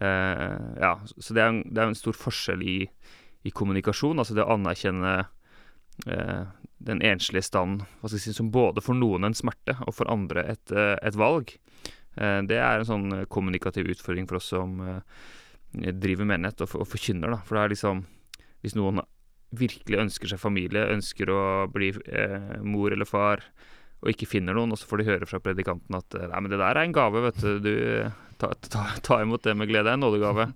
Eh, 0.00 0.58
ja, 0.80 0.92
så 1.16 1.36
det 1.36 1.42
er, 1.42 1.52
en, 1.52 1.62
det 1.68 1.82
er 1.82 1.90
en 1.90 1.98
stor 1.98 2.16
forskjell 2.16 2.62
i, 2.64 2.78
i 3.48 3.52
kommunikasjon, 3.54 4.18
altså 4.20 4.36
det 4.36 4.44
å 4.44 4.54
anerkjenne 4.56 5.14
eh, 6.06 6.42
den 6.86 7.00
enslige 7.04 7.46
standen 7.46 7.86
hva 8.00 8.10
skal 8.10 8.18
jeg 8.18 8.26
si, 8.26 8.36
som 8.36 8.52
både 8.52 8.84
for 8.84 8.98
noen 8.98 9.28
en 9.28 9.36
smerte, 9.36 9.78
og 9.86 9.96
for 9.96 10.10
andre 10.12 10.44
et, 10.52 10.72
eh, 10.72 10.96
et 11.00 11.16
valg. 11.16 11.54
Eh, 12.16 12.40
det 12.48 12.60
er 12.60 12.80
en 12.80 12.88
sånn 12.88 13.08
kommunikativ 13.32 13.88
utfordring 13.92 14.28
for 14.28 14.40
oss 14.40 14.52
som 14.52 14.80
eh, 14.84 15.00
driver 15.92 16.28
menighet 16.28 16.64
og, 16.64 16.76
og 16.82 16.88
forkynner, 16.88 17.32
da. 17.32 17.40
For 17.44 17.58
det 17.58 17.64
er 17.64 17.74
liksom 17.76 18.06
Hvis 18.64 18.74
noen 18.74 18.98
virkelig 19.58 20.02
ønsker 20.02 20.30
seg 20.30 20.42
familie, 20.42 20.84
ønsker 20.94 21.30
å 21.32 21.40
bli 21.72 21.92
eh, 22.06 22.56
mor 22.64 22.94
eller 22.94 23.08
far, 23.08 23.44
og 24.04 24.12
ikke 24.12 24.28
finner 24.28 24.56
noen, 24.56 24.74
og 24.74 24.80
så 24.80 24.88
får 24.88 25.00
de 25.00 25.08
høre 25.08 25.28
fra 25.28 25.40
predikanten 25.42 25.96
at 25.96 26.16
nei, 26.20 26.40
men 26.42 26.52
det 26.52 26.60
der 26.60 26.76
er 26.76 26.84
en 26.84 26.94
gave, 26.94 27.22
vet 27.24 27.40
du. 27.42 27.52
Du 27.64 27.74
ta, 28.36 28.52
ta, 28.68 28.84
ta 29.02 29.20
imot 29.24 29.44
det 29.46 29.56
med 29.56 29.70
glede. 29.70 29.92
En 29.92 30.04
nådegave. 30.04 30.50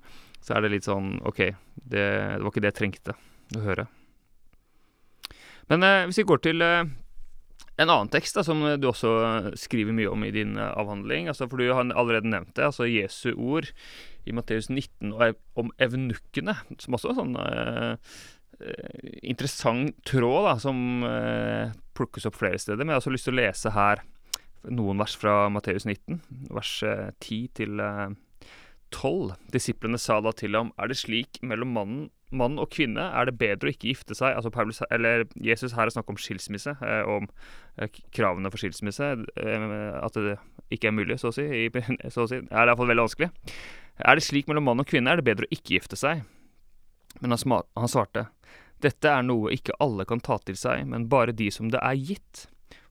Så 0.44 0.54
er 0.56 0.64
det 0.64 0.74
litt 0.74 0.88
sånn 0.88 1.18
OK, 1.28 1.40
det, 1.74 2.04
det 2.04 2.40
var 2.40 2.52
ikke 2.52 2.64
det 2.64 2.72
jeg 2.72 2.78
trengte 2.78 3.16
å 3.56 3.64
høre. 3.64 3.86
Men 5.70 5.86
eh, 5.86 6.04
hvis 6.08 6.20
vi 6.22 6.28
går 6.28 6.42
til 6.44 6.64
eh, 6.64 6.88
en 7.80 7.88
annen 7.88 8.10
tekst 8.12 8.36
da, 8.36 8.44
som 8.44 8.62
du 8.80 8.86
også 8.90 9.10
skriver 9.58 9.94
mye 9.96 10.10
om 10.10 10.24
i 10.26 10.32
din 10.34 10.56
eh, 10.58 10.72
avhandling, 10.80 11.30
altså, 11.32 11.48
for 11.48 11.60
du 11.60 11.70
har 11.70 11.84
allerede 11.88 12.28
nevnt 12.28 12.54
det, 12.56 12.66
altså 12.66 12.88
Jesu 12.88 13.32
ord 13.36 13.70
i 14.28 14.34
Matteus 14.36 14.68
19 14.68 15.14
og, 15.14 15.38
om 15.60 15.72
evnukkene, 15.80 16.56
som 16.80 16.96
også 16.96 17.12
er 17.12 17.20
sånn 17.20 17.38
eh, 17.40 18.18
interessant 19.22 19.96
tråd 20.08 20.46
da, 20.48 20.54
som 20.60 21.04
eh, 21.06 21.74
plukkes 21.96 22.28
opp 22.28 22.38
flere 22.40 22.60
steder. 22.60 22.82
Men 22.84 22.94
jeg 22.94 22.98
har 22.98 23.04
også 23.04 23.14
lyst 23.14 23.28
til 23.28 23.36
å 23.36 23.40
lese 23.40 23.74
her 23.74 24.04
noen 24.68 25.00
vers 25.00 25.14
fra 25.16 25.34
Matteus 25.52 25.86
19, 25.88 26.20
vers 26.52 26.74
eh, 26.84 27.10
10 27.18 27.52
til 27.60 27.84
eh, 27.84 28.08
12. 28.92 29.36
Disiplene 29.54 30.00
sa 30.02 30.18
da 30.24 30.32
til 30.36 30.58
ham, 30.58 30.74
er 30.80 30.90
det 30.90 30.98
slik 31.00 31.40
mellom 31.46 31.76
mannen 31.76 32.08
mann 32.30 32.58
og 32.62 32.70
kvinne 32.70 33.02
er 33.02 33.26
det 33.26 33.36
bedre 33.40 33.70
å 33.70 33.74
ikke 33.74 33.90
gifte 33.90 34.16
seg. 34.16 34.36
Altså 34.36 34.52
Paulus, 34.54 34.80
eller 34.94 35.26
Jesus 35.42 35.74
her 35.76 35.88
er 35.88 35.94
snakk 35.94 36.10
om 36.12 36.18
skilsmisse, 36.20 36.76
eh, 36.78 37.02
om 37.08 37.28
eh, 37.76 37.90
kravene 38.14 38.52
for 38.52 38.62
skilsmisse. 38.62 39.12
Eh, 39.34 39.68
at 39.98 40.18
det 40.18 40.36
ikke 40.70 40.90
er 40.90 40.96
mulig, 40.96 41.18
så 41.20 41.32
å 41.32 41.34
si. 41.34 41.46
Så 42.14 42.26
å 42.26 42.30
si. 42.30 42.42
Det 42.46 42.54
er 42.54 42.70
iallfall 42.70 42.90
veldig 42.90 43.08
vanskelig. 43.08 43.30
Er 44.00 44.16
det 44.16 44.24
slik 44.24 44.48
mellom 44.48 44.68
mann 44.70 44.82
og 44.82 44.88
kvinne, 44.88 45.10
er 45.10 45.20
det 45.20 45.26
bedre 45.26 45.48
å 45.48 45.54
ikke 45.54 45.76
gifte 45.76 45.98
seg. 45.98 46.22
Men 47.20 47.34
han, 47.34 47.64
han 47.76 47.90
svarte, 47.90 48.28
dette 48.84 49.10
er 49.10 49.26
noe 49.26 49.52
ikke 49.54 49.76
alle 49.82 50.06
kan 50.08 50.22
ta 50.24 50.38
til 50.44 50.58
seg, 50.58 50.86
men 50.88 51.08
bare 51.12 51.36
de 51.36 51.50
som 51.54 51.70
det 51.72 51.80
er 51.82 51.98
gitt. 51.98 52.46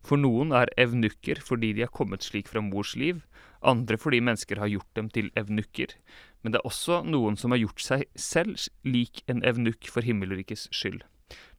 For 0.05 0.19
noen 0.19 0.53
er 0.55 0.71
evnukker 0.79 1.41
fordi 1.43 1.73
de 1.75 1.83
er 1.85 1.93
kommet 1.93 2.23
slik 2.25 2.47
fra 2.51 2.63
mors 2.63 2.95
liv, 2.99 3.21
andre 3.59 3.97
fordi 3.99 4.21
mennesker 4.23 4.61
har 4.61 4.71
gjort 4.71 4.89
dem 4.95 5.09
til 5.11 5.29
evnukker. 5.39 5.95
Men 6.41 6.53
det 6.53 6.61
er 6.61 6.69
også 6.69 7.01
noen 7.07 7.35
som 7.39 7.51
har 7.51 7.59
gjort 7.59 7.83
seg 7.83 8.05
selv 8.15 8.69
lik 8.87 9.23
en 9.27 9.43
evnukk 9.43 9.89
for 9.91 10.05
himmelrikets 10.05 10.69
skyld. 10.75 11.03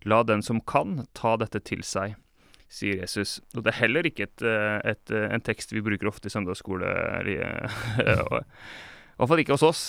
La 0.09 0.23
den 0.25 0.43
som 0.43 0.63
kan, 0.65 1.05
ta 1.13 1.37
dette 1.41 1.61
til 1.69 1.85
seg, 1.87 2.17
sier 2.73 3.03
Jesus. 3.03 3.39
Og 3.55 3.67
det 3.67 3.75
er 3.75 3.83
heller 3.83 4.09
ikke 4.09 4.29
et, 4.29 4.43
eh, 4.47 4.79
et, 4.95 5.13
eh, 5.13 5.29
en 5.29 5.45
tekst 5.45 5.75
vi 5.75 5.85
bruker 5.85 6.09
ofte 6.09 6.31
i 6.31 6.33
søndagsskole. 6.33 6.87
eller, 7.21 7.45
I 8.01 9.21
hvert 9.21 9.29
fall 9.29 9.45
ikke 9.45 9.59
hos 9.59 9.67
oss. 9.69 9.85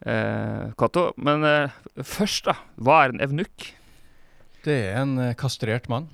Eh, 0.00 0.12
eh, 0.12 0.72
Cato. 0.78 1.12
Men 1.16 1.44
eh, 1.44 1.70
først, 2.02 2.44
da. 2.48 2.56
Hva 2.76 3.04
er 3.04 3.14
en 3.14 3.22
evnukk? 3.24 3.70
Det 4.64 4.76
er 4.90 5.00
en 5.02 5.18
eh, 5.20 5.34
kastrert 5.38 5.88
mann, 5.92 6.08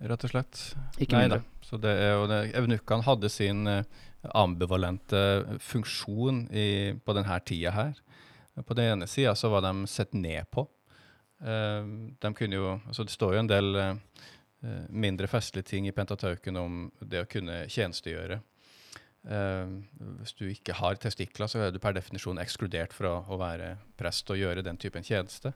rett 0.00 0.24
og 0.24 0.32
slett. 0.32 0.60
Ikke 0.98 1.16
Nei 1.18 1.26
mindre. 1.26 1.40
da. 1.42 1.66
Så 1.66 1.78
det 1.78 1.90
er 2.02 2.12
jo 2.16 2.26
det, 2.30 2.40
Evnukkene 2.58 3.06
hadde 3.06 3.30
sin 3.30 3.66
eh, 3.70 3.84
ambivalente 4.34 5.20
funksjon 5.62 6.44
i, 6.50 6.68
på 7.04 7.16
denne 7.16 7.38
tida 7.46 7.74
her. 7.76 7.96
På 8.66 8.74
den 8.76 8.92
ene 8.92 9.08
sida 9.08 9.34
så 9.38 9.48
var 9.52 9.64
de 9.64 9.86
sett 9.88 10.12
ned 10.14 10.48
på. 10.52 10.66
Eh, 11.42 11.82
de 12.20 12.32
kunne 12.36 12.58
jo, 12.58 12.76
altså 12.86 13.06
Det 13.06 13.14
står 13.14 13.34
jo 13.36 13.42
en 13.44 13.50
del 13.54 13.70
mindre 14.92 15.24
festlige 15.24 15.70
ting 15.70 15.86
i 15.88 15.92
Pentatauken 15.96 16.56
om 16.60 16.80
det 17.00 17.22
å 17.22 17.28
kunne 17.30 17.62
tjenestegjøre. 17.72 18.42
Eh, 19.28 19.72
hvis 20.22 20.32
du 20.38 20.46
ikke 20.48 20.74
har 20.78 20.96
testikler, 21.00 21.50
så 21.50 21.60
er 21.66 21.74
du 21.74 21.80
per 21.82 21.92
definisjon 21.96 22.40
ekskludert 22.40 22.94
fra 22.96 23.18
å 23.28 23.38
være 23.40 23.74
prest 24.00 24.30
og 24.32 24.40
gjøre 24.40 24.64
den 24.64 24.80
typen 24.80 25.04
tjeneste. 25.04 25.52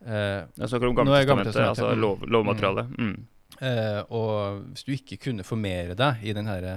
Uh, 0.00 0.46
Jeg 0.56 0.70
snakker 0.70 0.88
om 0.88 0.94
Gammeltestamentet, 0.96 1.58
altså 1.60 1.90
mm. 1.90 2.00
lov, 2.00 2.22
lovmateriale. 2.24 2.86
Mm. 2.94 3.16
Eh, 3.60 3.98
og 4.16 4.62
hvis 4.70 4.86
du 4.86 4.94
ikke 4.94 5.18
kunne 5.26 5.44
formere 5.44 5.96
deg 5.98 6.22
i, 6.24 6.32
den 6.32 6.48
her, 6.48 6.68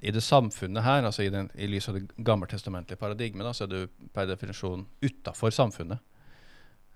i 0.00 0.14
det 0.14 0.22
samfunnet 0.24 0.86
her, 0.86 1.04
altså 1.04 1.26
i, 1.26 1.32
den, 1.34 1.50
i 1.58 1.68
lys 1.68 1.90
av 1.90 1.98
det 1.98 2.06
gammeltestamentlige 2.24 3.00
paradigmet, 3.00 3.44
da, 3.44 3.52
så 3.52 3.66
er 3.66 3.74
du 3.74 4.06
per 4.14 4.30
definisjon 4.30 4.86
utafor 5.04 5.52
samfunnet. 5.52 6.00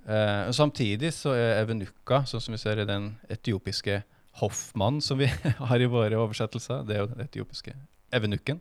Uh, 0.07 0.49
og 0.49 0.57
samtidig 0.57 1.13
så 1.15 1.35
er 1.37 1.61
evenukka, 1.61 2.25
sånn 2.27 2.43
som 2.43 2.57
vi 2.57 2.63
ser 2.63 2.81
i 2.83 2.89
den 2.89 3.13
etiopiske 3.31 4.01
hoffmann 4.41 5.03
som 5.05 5.21
vi 5.21 5.29
har 5.69 5.83
i 5.83 5.91
våre 5.91 6.19
oversettelser, 6.23 6.87
det 6.89 6.97
er 6.97 7.05
jo 7.05 7.13
den 7.13 7.27
etiopiske 7.27 7.77
evenukken. 8.13 8.61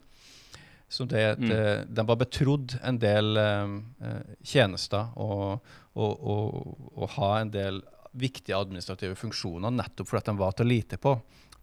Så 0.92 1.06
det, 1.08 1.38
Mm. 1.40 1.50
det, 1.50 1.86
de 1.96 2.04
var 2.08 2.16
betrodd 2.20 2.74
en 2.84 2.98
del 3.00 3.38
eh, 3.38 3.76
eh, 4.08 4.22
tjenester 4.44 5.08
og, 5.16 5.62
og, 5.96 6.24
og, 6.34 6.90
og 6.98 7.10
ha 7.16 7.30
en 7.40 7.52
del 7.54 7.82
viktige 8.12 8.58
administrative 8.58 9.16
funksjoner 9.16 9.72
nettopp 9.72 10.10
fordi 10.10 10.26
den 10.28 10.36
de 10.36 10.44
var 10.44 10.52
til 10.60 10.68
lite 10.68 10.98
på. 11.00 11.14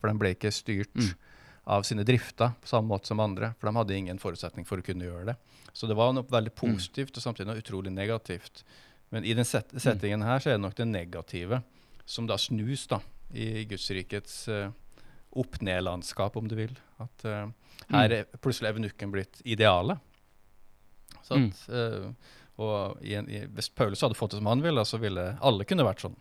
For 0.00 0.08
de 0.08 0.16
ble 0.18 0.30
ikke 0.36 0.52
styrt 0.54 0.94
Mm. 0.96 1.12
av 1.68 1.82
sine 1.84 2.04
drifter 2.08 2.54
på 2.62 2.68
samme 2.70 2.88
måte 2.88 3.06
som 3.10 3.20
andre. 3.20 3.50
For 3.60 3.68
de 3.68 3.76
hadde 3.76 3.96
ingen 3.98 4.18
forutsetning 4.18 4.64
for 4.64 4.78
å 4.80 4.82
kunne 4.86 5.04
gjøre 5.04 5.26
det. 5.26 5.36
Så 5.76 5.86
det 5.86 5.96
var 5.98 6.14
noe 6.16 6.24
veldig 6.24 6.54
positivt 6.56 7.16
og 7.18 7.22
samtidig 7.22 7.50
noe 7.50 7.60
utrolig 7.60 7.92
negativt. 7.92 8.64
Men 9.12 9.24
i 9.28 9.34
den 9.36 9.44
set 9.44 9.68
settingen 9.76 10.22
her 10.24 10.40
så 10.40 10.48
er 10.50 10.56
det 10.56 10.62
nok 10.64 10.74
det 10.80 10.86
negative 10.88 11.60
som 12.08 12.26
da 12.26 12.38
snus 12.40 12.86
da, 12.88 13.02
i 13.34 13.66
Gudsrikets 13.68 14.48
uh, 14.48 14.70
opp-ned-landskap, 15.30 16.36
om 16.36 16.48
du 16.48 16.56
vil. 16.58 16.74
At 17.02 17.24
uh, 17.28 17.48
her 17.92 18.14
er 18.14 18.28
plutselig 18.42 18.72
evenukken 18.72 19.12
blitt 19.14 19.40
idealet. 19.44 20.00
Mm. 21.28 21.50
eh, 21.68 22.06
og 22.56 23.02
i 23.04 23.12
en, 23.18 23.26
i, 23.28 23.42
hvis 23.52 23.68
Paulus 23.76 24.00
hadde 24.00 24.16
fått 24.16 24.32
det 24.32 24.38
som 24.40 24.48
han 24.48 24.62
ville, 24.64 24.80
så 24.88 24.96
ville 25.00 25.34
alle 25.44 25.66
kunne 25.68 25.84
vært 25.84 26.06
sånn. 26.06 26.16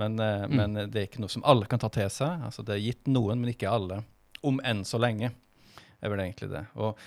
Men, 0.00 0.16
uh, 0.16 0.46
Mm. 0.48 0.56
men 0.56 0.90
det 0.90 1.00
er 1.00 1.08
ikke 1.10 1.20
noe 1.20 1.32
som 1.32 1.44
alle 1.44 1.68
kan 1.68 1.82
ta 1.82 1.90
til 1.92 2.08
seg. 2.10 2.46
Altså, 2.48 2.64
det 2.64 2.78
er 2.78 2.86
gitt 2.86 3.10
noen, 3.12 3.42
men 3.42 3.52
ikke 3.52 3.70
alle. 3.70 4.02
Om 4.42 4.60
enn 4.64 4.84
så 4.88 4.98
lenge, 4.98 5.34
er 6.02 6.10
vel 6.10 6.24
egentlig 6.24 6.48
det. 6.50 6.64
Og 6.74 6.98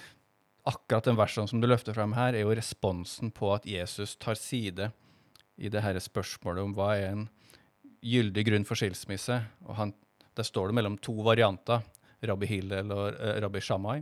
akkurat 0.65 1.05
den 1.09 1.17
versen 1.17 1.49
som 1.49 1.61
du 1.61 1.67
løfter 1.67 1.93
frem 1.97 2.13
her, 2.17 2.33
er 2.33 2.45
jo 2.45 2.53
responsen 2.55 3.33
på 3.33 3.51
at 3.53 3.65
Jesus 3.69 4.15
tar 4.15 4.37
side 4.39 4.91
i 5.57 5.69
det 5.69 5.81
her 5.83 5.97
spørsmålet 6.01 6.63
om 6.63 6.73
hva 6.77 6.93
er 6.97 7.11
en 7.11 7.27
gyldig 8.05 8.45
grunn 8.47 8.65
for 8.67 8.79
skilsmisse. 8.79 9.41
Og 9.65 9.77
han, 9.79 9.93
der 10.35 10.47
står 10.47 10.71
det 10.71 10.77
mellom 10.79 10.97
to 11.03 11.15
varianter, 11.25 11.83
rabbi 12.25 12.49
Hillel 12.49 12.91
og 12.93 13.19
eh, 13.19 13.37
rabbi 13.43 13.61
Shammai. 13.61 13.99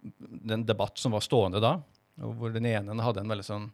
Det 0.00 0.50
er 0.50 0.58
en 0.58 0.66
debatt 0.66 0.98
som 0.98 1.14
var 1.16 1.24
stående 1.24 1.62
da, 1.62 1.76
hvor 2.16 2.52
den 2.54 2.68
ene 2.68 2.96
hadde 3.02 3.24
en 3.24 3.32
veldig 3.34 3.46
sånn 3.46 3.70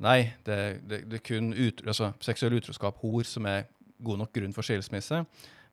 Nei, 0.00 0.30
det, 0.46 0.54
det, 0.88 1.02
det 1.12 1.18
er 1.18 1.24
kun 1.28 1.50
ut, 1.52 1.82
altså, 1.84 2.14
seksuell 2.24 2.54
utroskap, 2.56 3.02
hor, 3.02 3.26
som 3.28 3.44
er 3.44 3.66
god 4.00 4.22
nok 4.22 4.30
grunn 4.32 4.54
for 4.56 4.64
skilsmisse. 4.64 5.18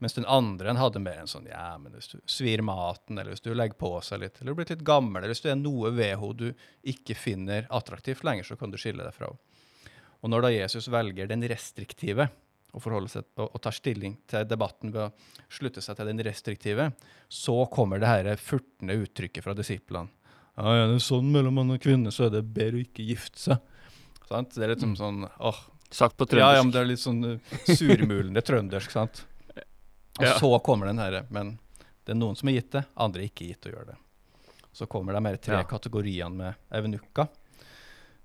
Mens 0.04 0.18
den 0.18 0.28
andre 0.30 0.74
hadde 0.78 1.00
mer 1.02 1.22
en 1.22 1.30
sånn 1.32 1.48
Ja, 1.50 1.70
men 1.82 1.96
hvis 1.96 2.12
du 2.12 2.18
svir 2.30 2.60
maten, 2.66 3.18
eller 3.18 3.34
hvis 3.34 3.46
du 3.46 3.54
legger 3.56 3.80
på 3.80 3.94
seg 4.06 4.22
litt, 4.22 4.42
eller 4.42 4.52
du 4.52 4.60
blir 4.60 4.68
litt 4.70 4.84
gammel, 4.86 5.22
eller 5.22 5.34
hvis 5.34 5.46
du 5.46 5.50
er 5.54 5.58
noe 5.62 5.94
ved 5.96 6.12
henne 6.20 6.38
du 6.38 6.92
ikke 6.92 7.16
finner 7.18 7.70
attraktivt 7.74 8.26
lenger, 8.28 8.46
så 8.46 8.60
kan 8.60 8.74
du 8.74 8.78
skille 8.82 9.06
deg 9.06 9.16
fra 9.16 9.32
henne. 9.32 9.64
Og 10.26 10.32
når 10.34 10.44
da 10.44 10.54
Jesus 10.54 10.90
velger 10.92 11.30
den 11.30 11.46
restriktive 11.50 12.28
og, 12.74 12.84
seg, 13.10 13.24
og, 13.38 13.50
og 13.56 13.62
tar 13.64 13.72
stilling 13.76 14.18
til 14.28 14.46
debatten 14.48 14.92
ved 14.94 15.08
å 15.08 15.12
slutte 15.50 15.82
seg 15.82 15.98
til 15.98 16.10
den 16.12 16.20
restriktive, 16.28 16.92
så 17.30 17.56
kommer 17.72 18.00
det 18.00 18.08
her 18.12 18.36
furtende 18.42 18.98
uttrykket 19.04 19.44
fra 19.46 19.54
disiplene. 19.58 20.10
Ja, 20.58 20.74
er 20.74 20.88
det 20.92 21.02
sånn 21.06 21.32
mellom 21.32 21.54
mann 21.60 21.72
og 21.76 21.82
kvinne, 21.82 22.12
så 22.12 22.28
er 22.28 22.34
det 22.38 22.44
bedre 22.54 22.80
å 22.80 22.84
ikke 22.84 23.06
gifte 23.06 23.40
seg. 23.40 23.58
Sant? 24.28 24.56
Det 24.56 24.64
er 24.66 24.74
litt 24.74 24.82
som 24.84 24.94
Mm. 24.96 24.98
sånn 25.00 25.30
åh, 25.40 25.60
Sagt 25.90 26.18
på 26.18 26.26
ja, 26.36 26.50
ja, 26.58 26.64
men 26.64 26.72
det 26.74 26.82
er 26.82 26.86
litt 26.90 27.00
sånn 27.00 27.24
uh, 27.24 27.40
surmulende 27.64 28.42
trøndersk, 28.44 28.92
sant? 28.92 29.22
Og 30.20 30.26
Ja. 30.26 30.34
så 30.40 30.50
kommer 30.60 30.88
den 30.88 30.98
herre, 31.00 31.26
men 31.32 31.60
det 32.04 32.12
er 32.12 32.20
noen 32.20 32.36
som 32.36 32.50
er 32.50 32.58
gitt 32.60 32.72
det, 32.72 32.84
andre 32.98 33.22
er 33.24 33.30
ikke 33.30 33.48
gitt 33.48 33.70
å 33.70 33.72
gjøre 33.72 33.86
det. 33.94 33.96
Så 34.74 34.86
kommer 34.92 35.14
de 35.16 35.22
her 35.24 35.38
tre 35.38 35.62
Ja. 35.62 35.64
kategoriene 35.64 36.36
med 36.36 36.56
evenukka 36.72 37.30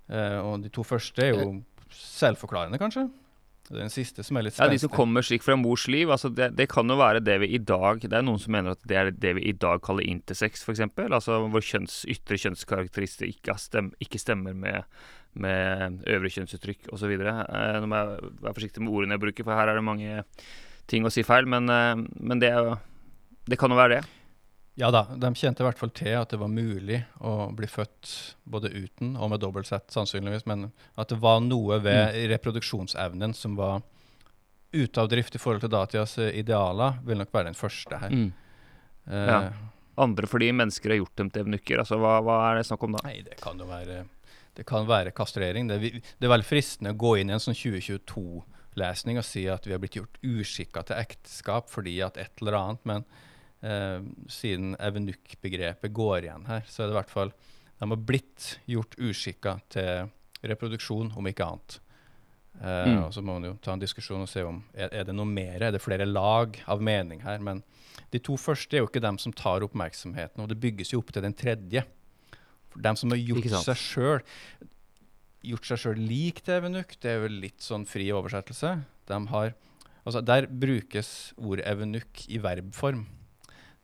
Eh, 0.09 0.37
og 0.43 0.61
de 0.61 0.67
to 0.69 0.83
første 0.83 1.23
er 1.23 1.29
jo 1.31 1.63
selvforklarende, 1.89 2.77
kanskje. 2.77 3.05
Den 3.73 3.91
siste 3.93 4.23
som 4.25 4.37
er 4.37 4.47
litt 4.47 4.59
Ja, 4.59 4.67
De 4.71 4.79
som 4.81 4.91
kommer 4.93 5.25
slik 5.25 5.43
fra 5.45 5.55
mors 5.59 5.85
liv, 5.91 6.11
altså 6.13 6.31
det, 6.33 6.51
det 6.57 6.67
kan 6.71 6.89
jo 6.89 6.97
være 6.99 7.23
det 7.23 7.39
vi 7.43 7.49
i 7.57 7.61
dag 7.61 8.03
Det 8.03 8.13
er 8.13 8.25
noen 8.25 8.41
som 8.41 8.53
mener 8.55 8.77
at 8.77 8.85
det 8.89 8.99
er 8.99 9.11
det 9.11 9.33
vi 9.39 9.47
i 9.49 9.55
dag 9.57 9.81
kaller 9.85 10.07
intersex, 10.07 10.65
f.eks. 10.65 10.83
Altså 11.03 11.41
hvor 11.47 11.65
kjønns, 11.65 12.01
ytre 12.11 12.39
kjønnskarakterister 12.45 13.29
ikke, 13.29 13.57
stem, 13.61 13.91
ikke 14.03 14.21
stemmer 14.21 14.57
med, 14.57 14.89
med 15.33 16.03
øvre 16.09 16.31
kjønnsuttrykk 16.33 16.91
osv. 16.93 17.13
Eh, 17.13 17.77
nå 17.81 17.89
må 17.89 18.01
jeg 18.01 18.33
være 18.45 18.57
forsiktig 18.59 18.83
med 18.83 18.93
ordene 18.93 19.17
jeg 19.17 19.25
bruker, 19.25 19.47
for 19.47 19.57
her 19.57 19.71
er 19.71 19.79
det 19.79 19.85
mange 19.85 20.25
ting 20.91 21.07
å 21.07 21.13
si 21.13 21.25
feil. 21.27 21.49
Men, 21.49 21.69
eh, 21.71 21.95
men 22.19 22.43
det, 22.43 22.53
er 22.53 22.75
det 23.49 23.59
kan 23.59 23.73
jo 23.73 23.79
være 23.79 23.97
det. 23.97 24.03
Ja 24.75 24.89
da, 24.91 25.03
de 25.15 25.29
kjente 25.37 25.61
i 25.61 25.65
hvert 25.67 25.77
fall 25.77 25.91
til 25.93 26.15
at 26.17 26.31
det 26.33 26.39
var 26.41 26.49
mulig 26.49 27.03
å 27.21 27.51
bli 27.53 27.67
født 27.69 28.35
både 28.49 28.71
uten 28.73 29.11
og 29.21 29.29
med 29.29 29.39
dobbelt 29.43 29.67
sett, 29.69 29.91
sannsynligvis, 29.93 30.47
men 30.49 30.71
at 30.97 31.11
det 31.13 31.19
var 31.21 31.43
noe 31.45 31.77
ved 31.83 32.15
Mm. 32.15 32.29
reproduksjonsevnen 32.31 33.35
som 33.37 33.55
var 33.55 33.83
ute 34.73 34.97
av 35.01 35.09
drift 35.11 35.35
i 35.35 35.37
forhold 35.37 35.61
til 35.61 35.69
datidas 35.69 36.17
eh, 36.17 36.31
idealer, 36.39 36.97
vil 37.05 37.17
nok 37.21 37.29
være 37.31 37.51
den 37.51 37.59
første 37.59 37.99
her. 38.01 38.09
Mm. 38.09 38.33
Uh, 39.07 39.27
Ja. 39.29 39.51
Andre 39.95 40.25
fordi 40.25 40.47
mennesker 40.51 40.89
har 40.89 40.97
gjort 40.97 41.15
dem 41.21 41.29
til 41.29 41.43
evnukker. 41.43 41.77
Altså, 41.83 41.99
hva, 42.01 42.15
hva 42.25 42.39
er 42.49 42.55
det 42.57 42.65
snakk 42.65 42.81
om 42.87 42.95
da? 42.95 43.03
Nei, 43.05 43.19
det 43.21 43.37
kan 43.39 43.59
jo 43.59 43.65
være 43.69 44.05
Det 44.55 44.65
kan 44.65 44.87
være 44.89 45.11
kastrering. 45.13 45.67
Det 45.67 45.77
det 45.81 46.25
er 46.25 46.29
veldig 46.33 46.45
fristende 46.49 46.93
å 46.93 46.97
gå 46.97 47.19
inn 47.21 47.29
i 47.29 47.33
en 47.33 47.39
sånn 47.41 47.53
2022-lesning 47.57 49.17
og 49.17 49.25
si 49.25 49.45
at 49.49 49.65
vi 49.67 49.73
har 49.75 49.79
blitt 49.81 49.97
gjort 49.97 50.17
uskikka 50.25 50.83
til 50.87 50.97
ekteskap 50.97 51.69
fordi 51.69 51.99
at 52.05 52.17
et 52.17 52.41
eller 52.41 52.57
annet, 52.57 52.83
men 52.89 53.05
eh, 53.63 54.01
siden 54.31 54.75
evenukk-begrepet 54.79 55.93
går 55.95 56.27
igjen 56.27 56.45
her, 56.49 56.65
så 56.67 56.83
er 56.83 56.89
det 56.91 56.95
i 56.95 56.99
hvert 57.01 57.13
fall 57.13 57.33
De 57.79 57.89
har 57.89 57.99
blitt 57.99 58.59
gjort 58.69 58.93
uskikka 59.01 59.57
til 59.73 60.11
reproduksjon, 60.43 61.09
om 61.17 61.27
ikke 61.27 61.47
annet. 61.47 61.79
Eh, 62.61 62.85
Mm. 62.85 62.99
Og 63.05 63.13
så 63.15 63.21
må 63.23 63.33
man 63.39 63.47
jo 63.49 63.55
ta 63.61 63.73
en 63.73 63.81
diskusjon 63.81 64.21
og 64.21 64.29
se 64.29 64.43
om 64.45 64.61
er, 64.75 64.89
er 64.93 65.03
det 65.07 65.15
noe 65.15 65.25
mer, 65.25 65.57
er 65.61 65.71
det 65.73 65.81
flere 65.81 66.05
lag 66.05 66.59
av 66.67 66.81
mening 66.81 67.23
her. 67.25 67.39
Men 67.39 67.63
de 68.11 68.19
to 68.19 68.37
første 68.37 68.77
er 68.77 68.83
jo 68.83 68.87
ikke 68.91 69.01
dem 69.03 69.17
som 69.17 69.33
tar 69.33 69.65
oppmerksomheten, 69.65 70.43
og 70.43 70.49
det 70.51 70.59
bygges 70.61 70.93
jo 70.93 71.01
opp 71.01 71.11
til 71.11 71.25
den 71.25 71.33
tredje. 71.33 71.83
For 72.69 72.81
dem 72.85 72.95
som 72.95 73.11
har 73.11 73.17
gjort 73.17 73.49
seg 73.65 73.77
sjøl 73.77 74.21
gjort 75.43 75.67
seg 75.67 75.81
sjøl 75.81 75.99
lik 75.99 76.39
til 76.45 76.55
evenukk, 76.55 76.95
det 77.03 77.11
er 77.11 77.25
jo 77.25 77.33
litt 77.33 77.63
sånn 77.63 77.83
fri 77.89 78.07
oversettelse. 78.15 78.77
De 79.09 79.17
har, 79.33 79.53
altså 80.05 80.21
Der 80.23 80.47
brukes 80.47 81.33
ordet 81.35 81.65
evenukk 81.67 82.23
i 82.31 82.39
verbform. 82.39 83.05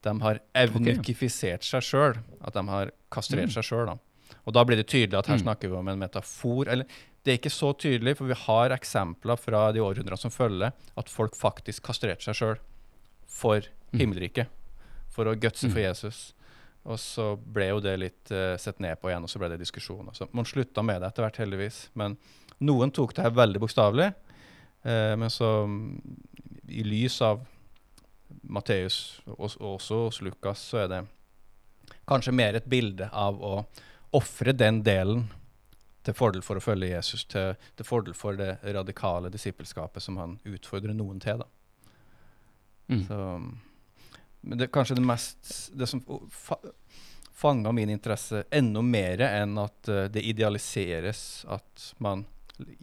De 0.01 0.13
har 0.21 0.39
evnukkifisert 0.55 1.63
seg 1.67 1.81
sjøl, 1.83 2.17
at 2.41 2.53
de 2.53 2.63
har 2.69 2.91
kastrert 3.11 3.49
Mm. 3.49 3.51
seg 3.51 3.63
sjøl. 3.63 3.99
Og 4.47 4.53
da 4.53 4.63
blir 4.63 4.77
det 4.77 4.87
tydelig 4.87 5.17
at 5.19 5.27
her 5.27 5.37
Mm. 5.37 5.43
snakker 5.43 5.69
vi 5.69 5.75
om 5.75 5.87
en 5.87 5.99
metafor. 5.99 6.67
Eller 6.67 6.85
det 7.23 7.33
er 7.33 7.37
ikke 7.37 7.51
så 7.51 7.73
tydelig, 7.77 8.15
for 8.17 8.25
vi 8.25 8.33
har 8.33 8.69
eksempler 8.69 9.37
fra 9.37 9.71
de 9.73 9.79
århundrene 9.79 10.17
som 10.17 10.31
følger, 10.31 10.71
at 10.97 11.09
folk 11.09 11.35
faktisk 11.35 11.81
kastrerte 11.83 12.21
seg 12.23 12.35
sjøl 12.35 12.57
for 13.27 13.61
Mm. 13.91 13.99
himmelriket. 13.99 14.47
For 15.09 15.25
å 15.25 15.35
gutse 15.39 15.69
for 15.69 15.79
Mm. 15.79 15.83
Jesus. 15.89 16.33
Og 16.85 16.97
så 16.97 17.35
ble 17.37 17.67
jo 17.69 17.79
det 17.81 17.99
litt 17.99 18.31
uh, 18.31 18.55
sett 18.55 18.79
ned 18.79 19.01
på 19.01 19.09
igjen, 19.09 19.21
og 19.23 19.27
så 19.29 19.37
ble 19.37 19.49
det 19.49 19.59
diskusjoner. 19.59 20.13
Så 20.15 20.27
man 20.33 20.45
slutta 20.45 20.81
med 20.83 21.01
det 21.01 21.07
etter 21.11 21.23
hvert, 21.29 21.35
heldigvis. 21.37 21.89
Men 21.93 22.17
noen 22.61 22.91
tok 22.91 23.13
det 23.13 23.23
her 23.23 23.31
veldig 23.31 23.59
bokstavelig. 23.59 24.15
Uh, 24.85 25.15
men 25.17 25.29
så, 25.29 25.67
i 26.69 26.83
lys 26.83 27.21
av 27.21 27.41
Matteus 28.41 29.21
og, 29.25 29.49
og 29.59 29.75
også 29.77 30.03
hos 30.05 30.21
Lukas, 30.25 30.63
så 30.71 30.83
er 30.83 30.91
det 30.91 31.01
kanskje 32.09 32.33
mer 32.35 32.57
et 32.57 32.69
bilde 32.69 33.09
av 33.13 33.37
å 33.41 33.53
ofre 34.17 34.53
den 34.57 34.81
delen 34.85 35.27
til 36.05 36.15
fordel 36.15 36.43
for 36.45 36.57
å 36.57 36.63
følge 36.63 36.91
Jesus, 36.93 37.25
til, 37.29 37.55
til 37.77 37.87
fordel 37.87 38.15
for 38.17 38.37
det 38.39 38.57
radikale 38.63 39.31
disippelskapet 39.33 40.03
som 40.03 40.17
han 40.21 40.37
utfordrer 40.47 40.95
noen 40.97 41.19
til. 41.21 41.43
da. 41.43 41.49
Mm. 42.89 43.03
Så, 43.05 43.19
men 44.41 44.57
det 44.57 44.65
er 44.65 44.73
kanskje 44.73 44.95
det 44.97 45.03
mest 45.05 45.49
Det 45.77 45.85
som 45.85 45.99
fa 46.33 46.57
fanga 47.39 47.71
min 47.71 47.91
interesse 47.93 48.41
enda 48.51 48.81
mer 48.83 49.21
enn 49.23 49.53
at 49.61 49.87
uh, 49.87 50.07
det 50.11 50.25
idealiseres 50.27 51.45
at 51.47 51.85
man 52.03 52.25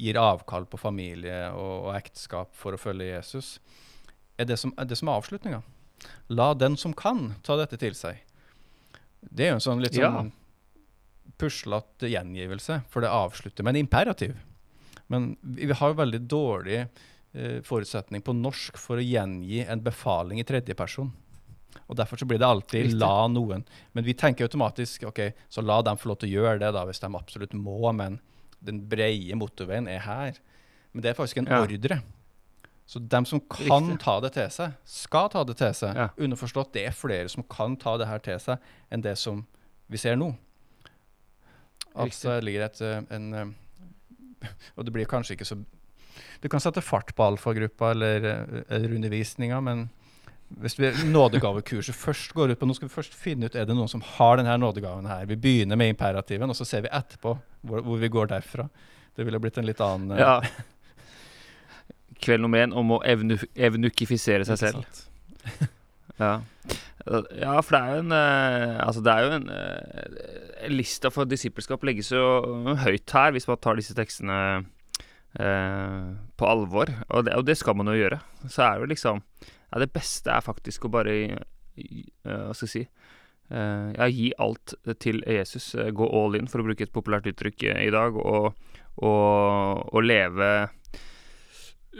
gir 0.00 0.16
avkall 0.16 0.64
på 0.64 0.80
familie 0.80 1.50
og, 1.50 1.90
og 1.90 1.96
ekteskap 1.98 2.54
for 2.56 2.72
å 2.72 2.80
følge 2.80 3.10
Jesus, 3.10 3.58
er 4.38 4.44
det 4.44 4.58
som 4.58 4.72
er, 4.76 4.84
det 4.84 4.96
som 4.98 5.08
er 5.08 5.18
avslutninga. 5.20 5.62
La 6.28 6.52
den 6.54 6.76
som 6.76 6.92
kan, 6.92 7.34
ta 7.42 7.56
dette 7.56 7.78
til 7.80 7.94
seg. 7.94 8.18
Det 9.22 9.46
er 9.46 9.50
jo 9.54 9.58
en 9.60 9.64
sånn 9.64 9.82
litt 9.82 9.94
Ja. 9.96 10.10
sånn 10.12 10.32
puslete 11.38 12.08
gjengivelse, 12.08 12.82
for 12.88 13.00
det 13.04 13.10
avslutter 13.12 13.64
med 13.64 13.74
en 13.76 13.82
imperativ. 13.84 14.36
Men 15.08 15.36
vi, 15.42 15.66
vi 15.66 15.72
har 15.76 15.92
jo 15.92 15.98
veldig 16.00 16.20
dårlig 16.28 16.78
eh, 17.34 17.60
forutsetning 17.66 18.22
på 18.24 18.34
norsk 18.36 18.78
for 18.80 18.96
å 19.00 19.04
gjengi 19.04 19.64
en 19.68 19.82
befaling 19.84 20.40
i 20.40 20.46
tredje 20.48 20.74
person. 20.78 21.12
Og 21.86 21.96
Derfor 21.98 22.16
så 22.18 22.26
blir 22.26 22.38
det 22.40 22.46
alltid. 22.48 22.94
'la 22.96 23.28
noen'. 23.28 23.64
Men 23.92 24.04
vi 24.04 24.14
tenker 24.14 24.46
automatisk 24.46 25.04
ok, 25.04 25.32
så 25.48 25.62
la 25.62 25.82
dem 25.82 25.96
få 26.00 26.08
lov 26.08 26.18
til 26.18 26.30
å 26.30 26.34
gjøre 26.40 26.58
det 26.58 26.72
da, 26.72 26.84
hvis 26.86 27.00
de 27.00 27.06
absolutt 27.14 27.52
må. 27.52 27.92
Men 27.94 28.18
den 28.64 28.80
breie 28.88 29.34
motorveien 29.36 29.86
er 29.88 30.00
her. 30.00 30.38
Men 30.92 31.02
det 31.02 31.10
er 31.10 31.14
faktisk 31.22 31.36
en 31.38 31.46
Ja. 31.46 31.60
ordre. 31.62 32.02
Så 32.86 33.00
dem 33.02 33.24
som 33.26 33.40
kan 33.50 33.88
Riktig. 33.90 33.98
ta 34.04 34.20
det 34.22 34.32
til 34.36 34.50
seg, 34.54 34.74
skal 34.86 35.28
ta 35.32 35.42
det 35.44 35.56
til 35.58 35.72
seg. 35.74 35.96
Ja. 35.98 36.08
Underforstått, 36.22 36.72
det 36.76 36.84
er 36.86 36.94
flere 36.94 37.28
som 37.32 37.42
kan 37.50 37.74
ta 37.82 37.96
det 37.98 38.06
her 38.06 38.22
til 38.22 38.38
seg, 38.38 38.58
enn 38.94 39.02
det 39.02 39.16
som 39.18 39.42
vi 39.90 39.98
ser 39.98 40.14
nå. 40.20 40.32
Altså 41.96 42.36
det 42.36 42.44
ligger 42.46 42.66
et, 42.66 42.80
eh, 42.84 43.02
en 43.16 43.26
eh, 43.34 43.46
Og 44.76 44.84
det 44.84 44.92
blir 44.92 45.08
kanskje 45.08 45.32
ikke 45.32 45.46
så 45.48 45.56
Du 46.42 46.48
kan 46.52 46.60
sette 46.60 46.82
fart 46.84 47.14
på 47.16 47.24
alfagruppa 47.24 47.90
eller, 47.94 48.26
eh, 48.30 48.62
eller 48.76 48.94
undervisninga, 48.98 49.60
men 49.64 49.88
hvis 50.60 50.76
vi 50.78 50.92
nådegavekurset 51.10 51.96
først 51.96 52.34
går 52.36 52.52
ut 52.52 52.60
på 52.60 52.66
Nå 52.68 52.76
skal 52.76 52.86
vi 52.86 52.94
først 52.94 53.16
finne 53.18 53.48
ut 53.48 53.56
er 53.58 53.64
det 53.66 53.74
noen 53.74 53.90
som 53.90 54.04
har 54.14 54.36
denne 54.38 54.54
nådegaven 54.62 55.08
her. 55.10 55.24
Vi 55.26 55.34
begynner 55.42 55.74
med 55.80 55.90
imperativen, 55.90 56.46
og 56.52 56.54
så 56.54 56.64
ser 56.68 56.84
vi 56.84 56.92
etterpå 56.94 57.32
hvor, 57.66 57.82
hvor 57.82 57.98
vi 57.98 58.12
går 58.12 58.30
derfra. 58.30 58.68
Det 59.16 59.26
ville 59.26 59.40
blitt 59.42 59.58
en 59.58 59.66
litt 59.66 59.82
annen 59.82 60.14
eh, 60.14 60.22
Ja. 60.22 60.38
Kveld 62.22 62.44
nummer 62.44 62.64
én 62.64 62.74
om 62.76 62.96
å 62.96 63.02
evnu 63.06 63.38
evnukifisere 63.54 64.46
seg 64.48 64.62
selv. 64.62 65.02
Ja. 66.16 66.40
ja, 67.36 67.54
for 67.60 67.74
det 67.74 67.78
er 67.80 67.90
jo 67.92 68.02
en 68.02 68.12
eh, 68.16 68.78
Altså, 68.80 69.02
det 69.04 69.12
er 69.12 69.24
jo 69.26 69.34
en 69.36 69.50
eh, 69.52 70.70
Lista 70.72 71.10
for 71.12 71.28
disippelskap 71.28 71.84
legges 71.84 72.08
jo 72.14 72.22
høyt 72.80 73.12
her, 73.12 73.34
hvis 73.36 73.46
man 73.50 73.60
tar 73.60 73.76
disse 73.76 73.94
tekstene 73.94 74.38
eh, 75.36 76.06
på 76.40 76.48
alvor. 76.48 76.90
Og 77.10 77.26
det, 77.26 77.36
og 77.36 77.44
det 77.46 77.58
skal 77.60 77.76
man 77.78 77.92
jo 77.92 77.98
gjøre. 77.98 78.20
Så 78.48 78.64
er 78.64 78.78
det 78.78 78.86
jo 78.86 78.92
liksom 78.94 79.20
Ja, 79.44 79.82
det 79.82 79.92
beste 79.92 80.32
er 80.32 80.46
faktisk 80.46 80.86
å 80.86 80.92
bare 80.94 81.14
Hva 81.76 82.54
skal 82.56 82.64
jeg 82.64 82.72
si 82.72 82.82
Ja, 83.52 84.08
gi 84.08 84.32
alt 84.42 84.74
til 85.04 85.20
Jesus. 85.20 85.74
Gå 85.76 86.08
all 86.08 86.40
in, 86.40 86.48
for 86.50 86.62
å 86.62 86.66
bruke 86.66 86.88
et 86.88 86.94
populært 86.94 87.28
uttrykk 87.30 87.68
i 87.76 87.92
dag. 87.94 88.16
Og, 88.16 88.56
og, 89.04 89.84
og 89.92 90.02
leve 90.02 90.48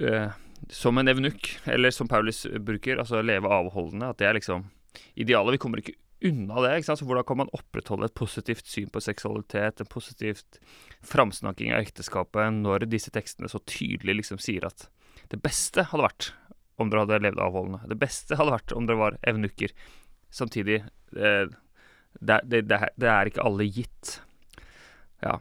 eh, 0.00 0.32
som 0.72 0.98
en 0.98 1.08
evnukk, 1.08 1.52
eller 1.70 1.92
som 1.94 2.08
Paulus 2.08 2.46
bruker, 2.46 2.98
altså 2.98 3.22
leve 3.22 3.50
avholdende. 3.52 4.10
At 4.10 4.20
det 4.20 4.28
er 4.28 4.38
liksom 4.38 4.66
idealet. 5.14 5.56
Vi 5.56 5.62
kommer 5.62 5.82
ikke 5.82 5.96
unna 6.24 6.62
det. 6.64 6.72
ikke 6.78 6.88
sant? 6.90 7.02
Så 7.02 7.08
Hvordan 7.08 7.26
kan 7.28 7.40
man 7.42 7.52
opprettholde 7.56 8.08
et 8.08 8.16
positivt 8.16 8.66
syn 8.70 8.88
på 8.92 9.02
seksualitet, 9.04 9.80
en 9.80 9.92
positivt 9.92 10.60
framsnakking 11.06 11.74
av 11.74 11.84
ekteskapet, 11.84 12.54
når 12.62 12.88
disse 12.90 13.12
tekstene 13.14 13.50
så 13.52 13.60
tydelig 13.68 14.22
liksom 14.22 14.40
sier 14.42 14.66
at 14.68 14.88
det 15.30 15.40
beste 15.42 15.84
hadde 15.90 16.06
vært 16.06 16.32
om 16.80 16.90
dere 16.90 17.06
hadde 17.06 17.22
levd 17.24 17.40
avholdende. 17.40 17.84
Det 17.88 17.98
beste 18.00 18.36
hadde 18.38 18.54
vært 18.54 18.74
om 18.76 18.88
dere 18.88 19.00
var 19.00 19.18
evnukker. 19.26 19.72
Samtidig 20.32 20.80
eh, 20.82 21.46
det, 22.20 22.40
det, 22.44 22.62
det, 22.68 22.80
det 22.96 23.12
er 23.12 23.30
ikke 23.30 23.44
alle 23.44 23.68
gitt. 23.68 24.18
Ja. 25.24 25.38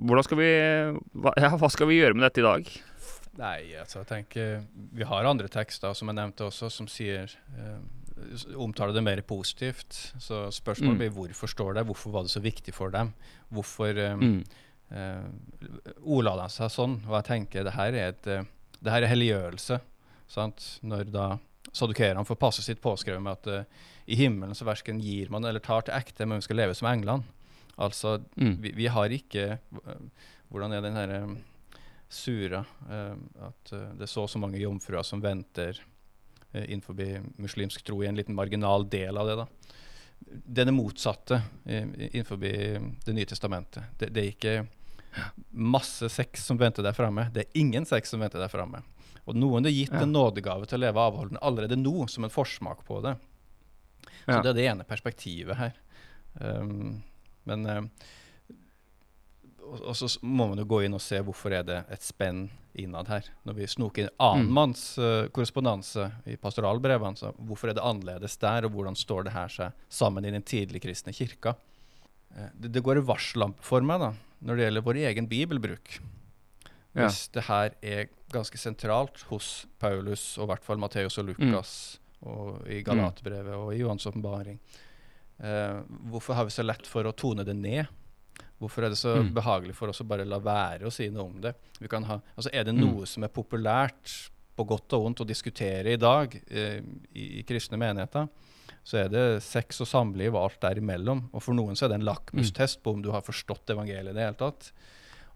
Hvordan 0.00 0.26
skal 0.26 0.40
vi 0.40 0.52
hva, 1.20 1.34
Ja, 1.42 1.54
hva 1.58 1.70
skal 1.72 1.90
vi 1.90 1.98
gjøre 2.00 2.16
med 2.16 2.26
dette 2.28 2.42
i 2.42 2.46
dag? 2.46 2.70
Nei, 3.40 3.72
altså 3.80 4.02
jeg 4.02 4.08
tenker 4.10 4.64
Vi 4.92 5.06
har 5.08 5.24
andre 5.28 5.48
tekster 5.48 5.94
som 5.96 6.10
jeg 6.10 6.18
nevnte 6.18 6.44
også, 6.50 6.68
som 6.70 6.88
sier 6.90 7.30
eh, 7.56 7.78
omtaler 8.60 8.92
det 8.92 9.02
mer 9.06 9.22
positivt. 9.24 10.12
Så 10.20 10.42
spørsmålet 10.52 10.92
Mm. 10.92 10.98
blir 11.00 11.10
hvorfor 11.16 11.48
står 11.48 11.74
det? 11.78 11.86
Hvorfor 11.88 12.12
var 12.12 12.22
det 12.26 12.30
så 12.34 12.42
viktig 12.44 12.74
for 12.76 12.90
dem? 12.92 13.14
Hvorfor 13.50 13.96
eh, 13.96 14.16
Mm. 14.16 14.44
eh, 14.92 15.24
ordla 16.04 16.36
de 16.42 16.48
seg 16.52 16.68
sånn? 16.70 16.98
Og 17.08 17.14
jeg 17.16 17.24
tenker 17.30 17.64
det 17.64 17.72
her 17.72 17.92
er 17.94 18.08
et, 18.12 18.26
eh, 18.26 18.44
det 18.82 18.92
her 18.92 19.02
er 19.02 19.08
helliggjørelse. 19.14 19.80
Sant? 20.28 20.78
Når 20.84 21.10
da 21.10 21.38
sadukerene 21.72 22.26
får 22.26 22.36
passe 22.38 22.62
sitt 22.62 22.80
påskrevet 22.82 23.22
med 23.22 23.32
at 23.32 23.46
uh, 23.46 23.64
i 24.08 24.16
himmelen 24.16 24.54
så 24.54 24.64
verken 24.64 25.00
gir 25.00 25.28
man 25.30 25.44
eller 25.44 25.60
tar 25.60 25.82
til 25.82 25.94
ekte, 25.94 26.26
men 26.26 26.38
vi 26.38 26.42
skal 26.46 26.56
leve 26.56 26.74
som 26.74 26.88
englene. 26.88 27.24
Altså, 27.78 28.20
Mm. 28.36 28.56
vi, 28.60 28.72
vi 28.72 28.86
har 28.86 29.08
ikke 29.08 29.58
Hvordan 30.50 30.72
er 30.72 30.80
den 30.82 30.94
herre 30.96 31.22
um, 31.22 31.36
sura 32.10 32.64
uh, 32.90 33.14
At 33.46 33.72
uh, 33.72 33.92
det 33.94 34.06
er 34.06 34.10
så 34.10 34.24
og 34.26 34.30
så 34.32 34.40
mange 34.42 34.58
jomfruer 34.58 35.06
som 35.06 35.22
venter 35.22 35.78
uh, 35.78 36.64
innenfor 36.64 36.98
muslimsk 37.38 37.84
tro 37.86 38.02
i 38.02 38.08
en 38.10 38.18
liten 38.18 38.34
marginal 38.34 38.88
del 38.90 39.18
av 39.20 39.30
det. 39.30 39.36
da. 39.40 39.46
Det 40.20 40.62
er 40.62 40.68
det 40.68 40.76
motsatte 40.76 41.40
uh, 41.40 41.86
innenfor 42.10 42.40
Det 42.42 43.14
nye 43.14 43.30
testamentet. 43.30 43.94
Det, 43.98 44.10
det 44.14 44.24
er 44.24 44.32
ikke 44.34 44.56
masse 45.50 46.08
sex 46.12 46.44
som 46.46 46.58
venter 46.58 46.84
der 46.86 46.94
framme. 46.94 47.28
Det 47.34 47.46
er 47.46 47.60
ingen 47.62 47.86
sex 47.86 48.12
som 48.12 48.20
venter 48.22 48.42
der 48.42 48.52
framme. 48.52 48.82
Og 49.26 49.36
noen 49.36 49.66
er 49.66 49.74
gitt 49.74 49.92
Ja. 49.92 50.02
en 50.02 50.12
nådegave 50.12 50.66
til 50.66 50.78
å 50.78 50.84
leve 50.86 51.02
avholdende 51.02 51.42
allerede 51.42 51.76
nå, 51.76 52.08
som 52.08 52.24
en 52.24 52.30
forsmak 52.30 52.84
på 52.86 53.00
det. 53.02 53.16
Så 54.24 54.36
Ja. 54.36 54.42
det 54.42 54.50
er 54.50 54.54
det 54.54 54.66
ene 54.70 54.84
perspektivet 54.84 55.56
her. 55.56 55.72
Um, 56.40 57.02
men 57.44 57.66
um, 57.66 57.90
og, 59.70 59.82
og 59.92 59.96
så 59.96 60.08
må 60.26 60.48
man 60.50 60.60
jo 60.60 60.66
gå 60.68 60.82
inn 60.84 60.96
og 60.96 61.02
se 61.04 61.20
hvorfor 61.24 61.54
er 61.54 61.64
det 61.66 61.78
et 61.92 62.04
spenn 62.04 62.48
innad 62.78 63.10
her. 63.10 63.26
Når 63.46 63.56
vi 63.58 63.68
snoker 63.70 64.04
inn 64.06 64.22
annenmanns 64.22 64.84
uh, 65.00 65.26
korrespondanse 65.34 66.06
i 66.30 66.36
pastoralbrevene, 66.40 67.18
så 67.18 67.32
hvorfor 67.38 67.70
er 67.70 67.78
det 67.78 67.84
annerledes 67.86 68.38
der, 68.42 68.66
og 68.66 68.74
hvordan 68.74 68.98
står 68.98 69.26
det 69.26 69.34
her 69.34 69.52
seg 69.52 69.84
sammen 69.92 70.26
i 70.26 70.32
den 70.34 70.46
tidlig 70.46 70.82
kristne 70.84 71.14
kirka? 71.16 71.56
Eh, 72.36 72.50
det, 72.54 72.72
det 72.76 72.84
går 72.86 73.00
en 73.00 73.08
varsellampe 73.08 73.64
for 73.66 73.84
meg 73.86 74.02
da, 74.02 74.12
når 74.46 74.56
det 74.56 74.66
gjelder 74.66 74.86
vår 74.86 75.00
egen 75.10 75.30
bibelbruk. 75.30 75.96
Ja. 76.94 77.06
Hvis 77.06 77.24
det 77.34 77.46
her 77.46 77.74
er 77.86 78.10
ganske 78.34 78.58
sentralt 78.58 79.22
hos 79.30 79.66
Paulus, 79.82 80.32
og 80.38 80.46
i 80.46 80.52
hvert 80.52 80.66
fall 80.66 80.80
Matteus 80.82 81.18
og 81.22 81.30
Lukas, 81.30 81.74
og 82.26 82.66
i 82.68 82.82
Galatebrevet 82.84 83.54
og 83.56 83.70
i 83.74 83.80
Johans 83.80 84.06
åpenbaring, 84.10 84.58
uh, 85.42 85.80
hvorfor 86.10 86.38
har 86.38 86.46
vi 86.46 86.54
så 86.54 86.66
lett 86.66 86.86
for 86.90 87.06
å 87.06 87.14
tone 87.16 87.46
det 87.46 87.56
ned? 87.58 87.90
Hvorfor 88.60 88.84
er 88.84 88.90
det 88.92 88.98
så 89.00 89.14
Mm. 89.22 89.32
behagelig 89.34 89.74
for 89.74 89.88
oss 89.88 90.00
å 90.02 90.06
bare 90.06 90.24
la 90.28 90.38
være 90.38 90.84
å 90.86 90.92
si 90.92 91.08
noe 91.08 91.24
om 91.24 91.40
det? 91.40 91.54
Vi 91.80 91.88
kan 91.88 92.04
ha, 92.04 92.20
altså 92.36 92.50
er 92.52 92.64
det 92.64 92.74
Mm. 92.74 92.80
noe 92.80 93.06
som 93.06 93.24
er 93.24 93.28
populært, 93.28 94.30
på 94.56 94.66
godt 94.66 94.92
og 94.92 95.04
vondt, 95.04 95.20
å 95.22 95.26
diskutere 95.26 95.92
i 95.94 95.96
dag 95.96 96.34
eh, 96.50 96.82
i, 97.14 97.38
i 97.40 97.42
kristne 97.48 97.78
menigheter, 97.78 98.28
så 98.84 98.98
er 99.04 99.08
det 99.08 99.42
sex 99.42 99.80
og 99.80 99.86
samliv 99.88 100.34
og 100.34 100.42
alt 100.50 100.60
derimellom. 100.60 101.30
Og 101.32 101.42
for 101.42 101.54
noen 101.54 101.74
så 101.76 101.84
er 101.86 101.88
det 101.94 102.00
en 102.00 102.04
lakmustest 102.14 102.82
på 102.82 102.92
om 102.92 103.00
du 103.02 103.10
har 103.10 103.22
forstått 103.22 103.70
evangeliet 103.72 104.10
i 104.10 104.12
det 104.12 104.24
hele 104.26 104.34
tatt. 104.36 104.72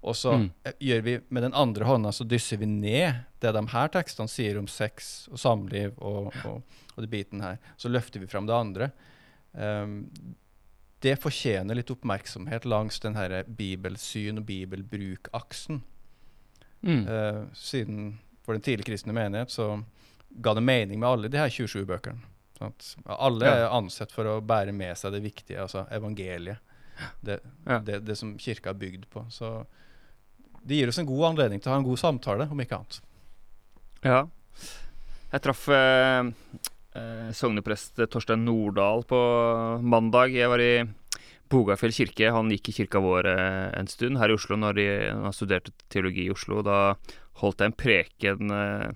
Og 0.02 0.12
så 0.14 0.34
Mm. 0.36 0.50
eh, 0.66 0.72
gjør 0.80 1.02
vi 1.02 1.20
med 1.30 1.42
den 1.42 1.54
andre 1.54 1.84
hånda 1.86 2.12
så 2.12 2.26
dysser 2.28 2.58
vi 2.58 2.66
ned 2.66 3.24
det 3.40 3.54
de 3.54 3.66
her 3.66 3.88
tekstene 3.88 4.28
sier 4.28 4.58
om 4.58 4.66
sex 4.66 5.28
og 5.32 5.38
samliv 5.38 5.94
og, 6.02 6.34
og, 6.44 6.62
og 6.96 7.00
det 7.00 7.08
biten 7.10 7.40
her. 7.40 7.56
Så 7.78 7.88
løfter 7.88 8.20
vi 8.20 8.26
fram 8.26 8.44
det 8.46 8.52
andre. 8.54 8.92
Um, 9.54 10.10
det 11.04 11.18
fortjener 11.22 11.76
litt 11.76 11.90
oppmerksomhet 11.92 12.64
langs 12.68 13.00
den 13.04 13.16
her 13.18 13.42
bibelsyn- 13.44 14.40
og 14.40 14.46
bibelbruk-aksen. 14.48 15.82
Mm. 16.84 17.02
Eh, 17.08 17.42
siden 17.56 18.18
for 18.44 18.56
den 18.56 18.64
tidlig 18.64 18.86
kristne 18.88 19.12
menighet 19.16 19.52
så 19.52 19.68
ga 20.44 20.54
det 20.56 20.64
mening 20.64 21.00
med 21.00 21.08
alle 21.08 21.28
de 21.32 21.38
her 21.40 21.48
27 21.52 21.84
bøkene. 21.88 22.20
Alle 23.06 23.44
Ja. 23.44 23.54
er 23.66 23.72
ansett 23.76 24.12
for 24.12 24.24
å 24.24 24.40
bære 24.40 24.72
med 24.72 24.96
seg 24.96 25.12
det 25.12 25.22
viktige, 25.24 25.60
altså 25.60 25.86
evangeliet. 25.92 26.58
Det, 27.22 27.40
Ja. 27.66 27.78
det, 27.80 28.04
det 28.06 28.16
som 28.16 28.36
kirka 28.38 28.70
er 28.70 28.74
bygd 28.78 29.04
på. 29.10 29.24
Så 29.30 29.66
det 30.64 30.76
gir 30.78 30.88
oss 30.88 30.98
en 30.98 31.06
god 31.06 31.32
anledning 31.34 31.60
til 31.60 31.70
å 31.70 31.74
ha 31.74 31.78
en 31.78 31.84
god 31.88 31.98
samtale, 31.98 32.46
om 32.50 32.60
ikke 32.60 32.78
annet. 32.78 33.00
Ja. 34.04 34.26
Jeg 35.32 35.42
traff 35.42 35.68
eh, 35.68 36.30
sogneprest 37.34 37.98
Torstein 38.10 38.44
Nordahl 38.46 39.02
på 39.08 39.18
mandag. 39.82 40.34
Jeg 40.36 40.50
var 40.52 40.62
i 40.62 40.84
Bogafjell 41.52 41.92
kirke. 41.94 42.32
Han 42.32 42.50
gikk 42.52 42.70
i 42.70 42.76
kirka 42.78 43.02
vår 43.04 43.28
eh, 43.30 43.68
en 43.78 43.90
stund 43.90 44.18
her 44.20 44.32
i 44.32 44.36
Oslo 44.36 44.56
når 44.58 44.78
de, 44.78 44.86
han 45.26 45.36
studerte 45.36 45.74
teologi 45.92 46.26
i 46.26 46.32
Oslo. 46.32 46.62
Da 46.64 46.96
holdt 47.42 47.60
jeg 47.60 47.70
en 47.70 47.78
preken 47.84 48.54
eh, 48.54 48.92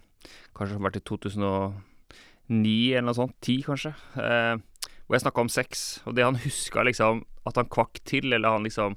Kanskje 0.58 0.74
som 0.74 0.82
har 0.82 0.88
vært 0.88 0.98
i 0.98 1.06
2009 1.06 2.72
eller 2.96 3.06
noe 3.06 3.14
sånt. 3.14 3.36
10, 3.46 3.60
kanskje. 3.68 3.92
Eh, 4.18 4.88
hvor 5.06 5.16
jeg 5.16 5.24
snakka 5.24 5.44
om 5.44 5.52
sex. 5.52 5.84
Og 6.08 6.16
det 6.18 6.26
han 6.26 6.40
huska 6.42 6.82
liksom 6.88 7.22
at 7.48 7.60
han 7.60 7.70
kvakk 7.70 8.02
til, 8.08 8.32
eller 8.34 8.56
han 8.56 8.66
liksom 8.66 8.96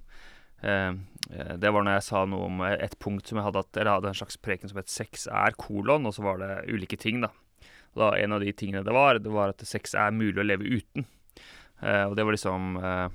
eh, 0.64 0.96
eh, 1.30 1.54
Det 1.62 1.72
var 1.72 1.86
når 1.86 2.00
jeg 2.00 2.08
sa 2.08 2.24
noe 2.26 2.50
om 2.50 2.66
et 2.66 2.98
punkt 3.04 3.30
som 3.30 3.40
jeg 3.40 3.46
hadde 3.46 3.62
hatt 3.62 3.78
Eller 3.80 4.00
hadde 4.00 4.10
en 4.12 4.18
slags 4.18 4.40
preken 4.42 4.72
som 4.72 4.82
het 4.82 4.90
'sex 4.92 5.28
er 5.28 5.56
kolon', 5.60 6.08
og 6.08 6.16
så 6.16 6.26
var 6.26 6.42
det 6.42 6.66
ulike 6.74 6.98
ting, 6.98 7.22
da. 7.22 7.30
Og 7.94 8.04
da 8.04 8.12
En 8.22 8.36
av 8.36 8.44
de 8.44 8.52
tingene 8.54 8.86
det 8.86 8.94
var, 8.96 9.20
det 9.20 9.32
var 9.32 9.54
at 9.54 9.66
sex 9.68 9.96
er 9.98 10.14
mulig 10.16 10.40
å 10.42 10.48
leve 10.48 10.68
uten. 10.68 11.08
Uh, 11.82 12.12
og 12.12 12.16
det 12.18 12.26
var 12.28 12.36
liksom 12.36 12.78
uh, 12.78 13.08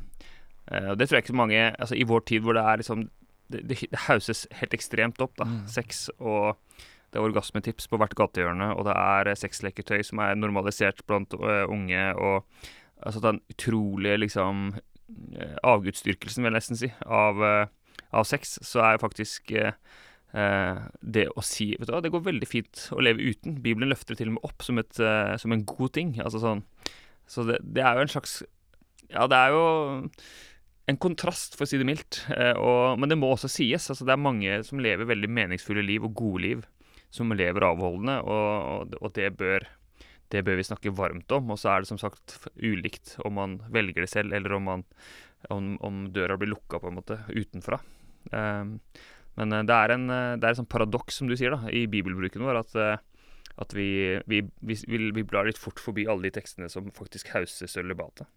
uh, 0.73 0.89
Og 0.91 0.99
det 0.99 1.07
tror 1.07 1.21
jeg 1.21 1.23
ikke 1.23 1.35
så 1.37 1.39
mange 1.39 1.61
Altså 1.71 1.95
i 1.95 2.07
vår 2.09 2.25
tid 2.27 2.43
hvor 2.43 2.57
det 2.59 2.65
er 2.67 2.81
liksom 2.81 3.05
Det, 3.47 3.61
det, 3.63 3.77
det 3.93 4.01
hauses 4.09 4.41
helt 4.59 4.75
ekstremt 4.75 5.21
opp, 5.23 5.37
da. 5.39 5.47
Mm. 5.47 5.61
Sex 5.71 6.09
og 6.19 6.57
det 7.15 7.21
er 7.21 7.29
orgasmetips 7.29 7.87
på 7.87 8.01
hvert 8.03 8.17
gatehjørne, 8.19 8.73
og 8.75 8.89
det 8.89 8.95
er 8.99 9.29
sexleketøy 9.39 10.03
som 10.05 10.19
er 10.21 10.35
normalisert 10.35 11.05
blant 11.07 11.33
unge, 11.39 12.03
og 12.19 12.43
altså 12.99 13.23
den 13.23 13.39
utrolige 13.55 14.19
liksom 14.19 14.65
avgudsdyrkelsen, 15.63 16.43
vil 16.43 16.51
jeg 16.51 16.57
nesten 16.59 16.81
si, 16.83 16.91
av, 17.07 17.39
av 18.11 18.27
sex, 18.27 18.59
så 18.67 18.83
er 18.89 19.01
faktisk 19.01 19.55
det 20.37 21.27
å 21.33 21.43
si 21.45 21.71
Vet 21.79 21.89
du 21.89 21.95
hva, 21.95 22.03
det 22.05 22.13
går 22.13 22.27
veldig 22.27 22.49
fint 22.49 22.87
å 22.93 23.01
leve 23.01 23.25
uten. 23.25 23.61
Bibelen 23.65 23.89
løfter 23.89 24.15
det 24.15 24.21
til 24.21 24.33
og 24.33 24.37
med 24.37 24.49
opp 24.49 24.65
som, 24.67 24.81
et, 24.83 24.99
eh, 25.01 25.37
som 25.41 25.55
en 25.55 25.65
god 25.65 25.95
ting. 25.97 26.11
Altså 26.21 26.43
sånn 26.43 26.65
Så 27.31 27.47
det, 27.49 27.61
det 27.65 27.85
er 27.85 27.97
jo 27.97 28.05
en 28.05 28.13
slags 28.13 28.43
Ja, 29.09 29.25
det 29.31 29.39
er 29.39 29.55
jo 29.55 29.63
en 30.87 30.99
kontrast, 31.03 31.57
for 31.57 31.67
å 31.67 31.71
si 31.71 31.81
det 31.81 31.87
mildt. 31.89 32.21
Eh, 32.31 32.55
og, 32.55 32.99
men 33.01 33.11
det 33.11 33.19
må 33.19 33.33
også 33.33 33.51
sies. 33.51 33.89
Altså, 33.91 34.07
det 34.07 34.15
er 34.15 34.23
mange 34.23 34.61
som 34.67 34.83
lever 34.83 35.09
veldig 35.09 35.31
meningsfulle 35.35 35.83
liv 35.83 36.05
og 36.07 36.15
gode 36.19 36.43
liv, 36.45 36.61
som 37.11 37.33
lever 37.35 37.67
avholdende, 37.67 38.21
og, 38.23 38.95
og 39.01 39.11
det, 39.17 39.33
bør, 39.41 39.67
det 40.31 40.45
bør 40.47 40.61
vi 40.61 40.69
snakke 40.69 40.95
varmt 40.95 41.35
om. 41.35 41.51
Og 41.51 41.59
så 41.59 41.73
er 41.73 41.83
det 41.83 41.91
som 41.91 41.99
sagt 41.99 42.37
ulikt 42.55 43.17
om 43.27 43.35
man 43.41 43.59
velger 43.75 44.07
det 44.07 44.13
selv, 44.13 44.37
eller 44.37 44.55
om, 44.59 44.71
man, 44.71 44.87
om, 45.51 45.75
om 45.87 46.05
døra 46.15 46.39
blir 46.39 46.53
lukka 46.55 46.79
på 46.83 46.93
en 46.93 46.99
måte 47.01 47.19
utenfra. 47.35 47.81
Um, 48.31 48.77
men 49.41 49.53
eh, 49.53 49.67
det 49.69 49.77
er, 49.77 49.95
en, 49.97 50.07
eh, 50.13 50.37
det 50.41 50.49
er 50.49 50.57
et 50.57 50.73
paradoks, 50.73 51.21
som 51.21 51.31
du 51.31 51.37
sier, 51.37 51.55
da, 51.55 51.71
i 51.71 51.87
bibelbruken 51.91 52.45
vår, 52.47 52.61
at, 52.63 52.77
eh, 52.81 53.25
at 53.63 53.75
vi, 53.77 53.89
vi, 54.29 54.43
vi, 54.61 54.79
vi, 54.87 55.25
blar 55.25 55.49
litt 55.49 55.61
fort 55.61 55.81
forbi 55.83 56.07
alle 56.11 56.29
de 56.29 56.37
tekstene 56.37 56.71
som 56.73 56.93
faktisk 56.95 57.33
hauser 57.35 57.71
sølibatet. 57.71 58.29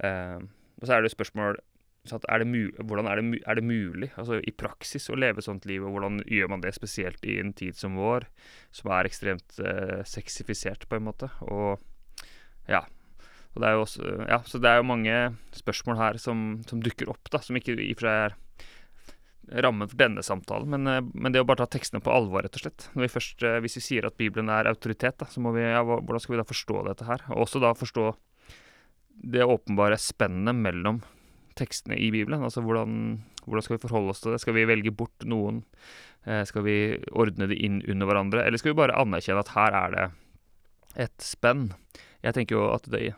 Um, 0.00 0.46
og 0.80 0.86
så 0.88 0.96
er 0.96 1.04
det 1.04 1.12
spørsmål 1.12 1.58
så 2.08 2.16
at 2.16 2.24
er 2.32 2.40
det 2.40 2.48
mu 2.48 2.70
hvordan 2.88 3.08
er 3.10 3.20
det, 3.20 3.40
er 3.44 3.58
det 3.58 3.64
mulig 3.66 4.08
altså 4.16 4.38
i 4.40 4.54
praksis 4.56 5.10
å 5.12 5.18
leve 5.18 5.44
sånt 5.44 5.66
liv, 5.68 5.84
og 5.84 5.92
hvordan 5.92 6.22
gjør 6.24 6.48
man 6.52 6.62
det 6.64 6.72
spesielt 6.76 7.26
i 7.28 7.36
en 7.42 7.52
tid 7.56 7.76
som 7.76 7.98
vår, 8.00 8.24
som 8.72 8.92
er 8.96 9.08
ekstremt 9.08 9.60
eh, 9.60 10.00
sexifisert, 10.08 10.88
på 10.88 10.96
en 10.96 11.06
måte. 11.10 11.28
Og 11.44 11.76
ja. 12.70 12.86
Og 13.50 13.62
det 13.62 13.68
er 13.68 13.74
jo 13.74 13.82
også, 13.82 14.10
ja, 14.30 14.38
så 14.46 14.60
det 14.62 14.70
er 14.70 14.78
jo 14.78 14.86
mange 14.86 15.14
spørsmål 15.58 15.98
her 15.98 16.18
som, 16.22 16.60
som 16.70 16.80
dukker 16.84 17.10
opp, 17.10 17.32
da, 17.32 17.42
som 17.42 17.58
ikke 17.58 17.74
i 17.74 17.90
og 17.90 17.98
for 17.98 18.06
seg 18.06 18.26
er 18.28 18.36
rammen 19.50 19.88
for 19.90 19.98
denne 19.98 20.22
samtalen, 20.22 20.68
men, 20.70 20.86
eh, 20.86 21.02
men 21.14 21.32
det 21.32 21.42
å 21.42 21.46
bare 21.46 21.64
ta 21.64 21.66
tekstene 21.66 22.02
på 22.02 22.12
alvor, 22.14 22.44
rett 22.44 22.54
og 22.54 22.64
slett. 22.64 22.88
Vi 22.94 23.10
først, 23.10 23.42
eh, 23.42 23.60
hvis 23.60 23.78
vi 23.80 23.84
sier 23.86 24.06
at 24.06 24.16
Bibelen 24.16 24.48
er 24.48 24.70
autoritet, 24.70 25.18
da, 25.18 25.26
så 25.26 25.40
må 25.42 25.52
vi, 25.52 25.60
ja, 25.60 25.82
hvordan 25.82 26.20
skal 26.20 26.36
vi 26.36 26.42
da 26.42 26.48
forstå 26.48 26.84
dette 26.86 27.06
her? 27.08 27.24
Og 27.30 27.46
også 27.46 27.60
da 27.60 27.72
forstå 27.74 28.14
det 29.20 29.44
åpenbare 29.44 29.98
spennet 30.00 30.54
mellom 30.54 31.02
tekstene 31.58 31.98
i 31.98 32.10
Bibelen. 32.10 32.42
Altså 32.42 32.62
hvordan, 32.64 33.20
hvordan 33.44 33.62
skal 33.62 33.76
vi 33.76 33.82
forholde 33.84 34.14
oss 34.14 34.22
til 34.22 34.32
det? 34.32 34.40
Skal 34.40 34.56
vi 34.56 34.68
velge 34.68 34.94
bort 34.94 35.26
noen? 35.28 35.64
Eh, 36.24 36.44
skal 36.44 36.64
vi 36.64 36.96
ordne 37.12 37.48
det 37.50 37.58
inn 37.60 37.82
under 37.88 38.06
hverandre? 38.06 38.44
Eller 38.46 38.60
skal 38.60 38.72
vi 38.72 38.80
bare 38.80 38.96
anerkjenne 38.96 39.44
at 39.44 39.54
her 39.56 39.76
er 39.76 39.96
det 39.96 40.06
et 41.06 41.18
spenn? 41.24 41.72
Jeg 42.24 42.36
tenker 42.36 42.56
jo 42.56 42.70
at 42.74 42.88
det 42.92 43.14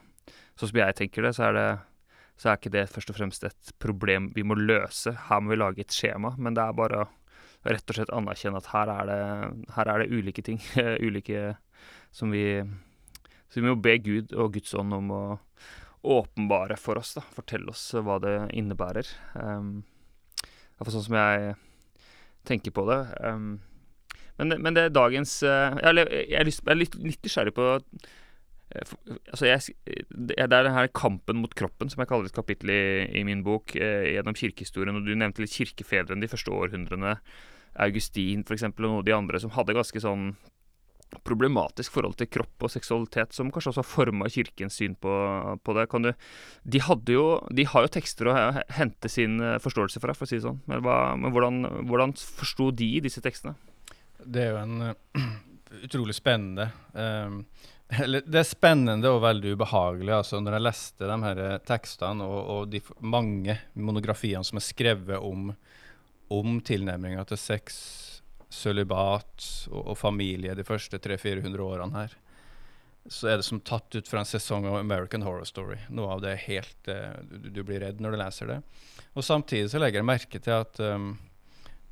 Sånn 0.52 0.68
som 0.68 0.82
jeg 0.82 0.94
tenker 0.94 1.24
det, 1.24 1.30
så 1.32 1.46
er 1.48 1.54
det 1.56 1.68
så 2.42 2.50
er 2.50 2.58
ikke 2.58 2.72
det 2.74 2.88
først 2.90 3.12
og 3.12 3.14
fremst 3.20 3.44
et 3.46 3.72
problem 3.78 4.32
vi 4.34 4.42
må 4.42 4.56
løse. 4.58 5.12
Her 5.28 5.42
må 5.42 5.52
vi 5.52 5.58
lage 5.60 5.84
et 5.84 5.94
skjema, 5.94 6.32
men 6.42 6.56
det 6.58 6.64
er 6.64 6.74
bare 6.74 7.04
å 7.04 7.10
rett 7.62 7.92
og 7.92 7.94
slett 7.94 8.10
anerkjenne 8.10 8.58
at 8.58 8.70
her 8.72 8.90
er 8.90 9.06
det, 9.06 9.18
her 9.76 9.90
er 9.92 10.02
det 10.02 10.16
ulike 10.18 10.42
ting. 10.42 10.58
ulike 11.06 11.52
som 12.10 12.34
vi 12.34 12.64
Så 13.52 13.60
vi 13.60 13.68
må 13.68 13.76
be 13.78 13.94
Gud 14.02 14.32
og 14.32 14.54
Guds 14.56 14.72
ånd 14.74 14.94
om 14.96 15.10
å 15.12 15.22
åpenbare 16.02 16.74
for 16.80 16.98
oss, 16.98 17.12
da. 17.14 17.22
Fortelle 17.36 17.70
oss 17.70 17.84
hva 17.94 18.16
det 18.18 18.32
innebærer. 18.58 19.06
Um, 19.36 19.84
sånn 20.82 21.04
som 21.04 21.14
jeg 21.14 21.52
tenker 22.48 22.74
på 22.74 22.86
det. 22.88 22.98
Um, 23.22 23.60
men, 24.40 24.56
men 24.64 24.74
det 24.74 24.88
er 24.88 24.96
dagens 24.96 25.36
uh, 25.46 25.76
jeg, 25.78 25.92
er- 25.92 26.10
jeg, 26.16 26.40
er 26.40 26.48
lyst, 26.48 26.64
jeg 26.64 26.74
er 26.74 26.80
litt, 26.80 26.96
litt 27.04 27.22
nysgjerrig 27.28 27.54
på 27.54 27.68
Altså, 28.72 29.46
jeg, 29.48 29.74
det 30.10 30.36
er 30.38 30.48
den 30.52 30.74
her 30.74 30.88
kampen 30.96 31.42
mot 31.42 31.54
kroppen, 31.58 31.90
som 31.92 32.02
jeg 32.02 32.10
kaller 32.10 32.30
et 32.30 32.36
kapittel 32.36 32.72
i, 32.72 32.82
i 33.20 33.24
min 33.28 33.44
bok, 33.46 33.74
eh, 33.76 34.14
gjennom 34.14 34.38
kirkehistorien. 34.38 34.96
Og 34.96 35.06
du 35.06 35.12
nevnte 35.16 35.44
litt 35.44 35.54
kirkefedrene 35.54 36.24
de 36.24 36.30
første 36.30 36.54
århundrene. 36.54 37.18
Augustin 37.82 38.44
eksempel, 38.44 38.86
og 38.86 38.90
noen 38.90 39.02
av 39.02 39.06
de 39.08 39.16
andre 39.16 39.40
som 39.40 39.52
hadde 39.54 39.76
ganske 39.76 40.02
sånn 40.04 40.32
problematisk 41.26 41.92
forhold 41.92 42.16
til 42.16 42.28
kropp 42.32 42.64
og 42.64 42.72
seksualitet, 42.72 43.34
som 43.36 43.50
kanskje 43.52 43.72
også 43.72 43.82
har 43.82 43.88
forma 43.88 44.28
kirkens 44.32 44.78
syn 44.80 44.94
på, 44.96 45.12
på 45.60 45.74
det. 45.76 45.86
Du, 45.92 46.08
de, 46.64 46.80
jo, 47.12 47.26
de, 47.52 47.66
har 47.68 47.84
jo 47.84 47.92
tekster 47.92 48.30
å 48.30 48.36
hente 48.78 49.10
sin 49.12 49.36
eh, 49.42 49.58
forståelse 49.62 50.00
fra, 50.02 50.16
for 50.16 50.26
å 50.26 50.30
si 50.30 50.38
det 50.38 50.46
sånn. 50.46 50.62
Men, 50.70 50.82
hva, 50.86 50.98
men 51.20 51.34
hvordan, 51.34 51.60
hvordan 51.90 52.16
forsto 52.16 52.70
de 52.76 52.94
disse 53.04 53.22
tekstene? 53.24 53.54
Det 54.22 54.46
er 54.46 54.54
jo 54.54 54.62
en 54.62 55.28
utrolig 55.86 56.16
spennende 56.16 56.70
um, 56.92 57.42
Det 57.92 58.38
er 58.40 58.48
spennende 58.48 59.10
og 59.12 59.20
veldig 59.24 59.52
ubehagelig. 59.56 60.12
altså 60.16 60.40
Når 60.40 60.56
jeg 60.56 60.64
leste 60.64 61.08
de 61.10 61.18
her 61.26 61.42
tekstene 61.68 62.24
og, 62.24 62.40
og 62.54 62.72
de 62.72 62.80
mange 63.04 63.58
monografiene 63.74 64.44
som 64.48 64.60
er 64.60 64.64
skrevet 64.64 65.18
om, 65.20 65.50
om 66.32 66.58
tilnærminga 66.64 67.26
til 67.28 67.40
sex 67.40 67.76
sølibat 68.52 69.46
og, 69.70 69.82
og, 69.92 69.96
familie 69.98 70.56
de 70.56 70.64
første 70.64 71.00
300-400 71.00 71.64
årene 71.64 72.02
her, 72.02 72.16
så 73.10 73.32
er 73.32 73.40
det 73.40 73.46
som 73.48 73.60
tatt 73.64 73.96
ut 73.96 74.08
fra 74.08 74.22
en 74.22 74.28
sesong 74.28 74.68
av 74.68 74.78
American 74.78 75.24
Horror 75.26 75.48
Story. 75.48 75.80
Noe 75.90 76.14
av 76.14 76.22
det 76.22 76.34
er 76.36 76.44
helt 76.46 76.90
uh, 76.92 77.16
du, 77.26 77.48
du, 77.50 77.62
blir 77.66 77.82
redd 77.82 78.00
når 78.00 78.14
du 78.14 78.20
leser 78.20 78.52
det. 78.52 78.58
Og 79.16 79.26
samtidig 79.26 79.72
så 79.72 79.80
legger 79.82 80.00
jeg 80.00 80.10
merke 80.12 80.40
til 80.44 80.60
at 80.60 80.80
um, 80.84 81.16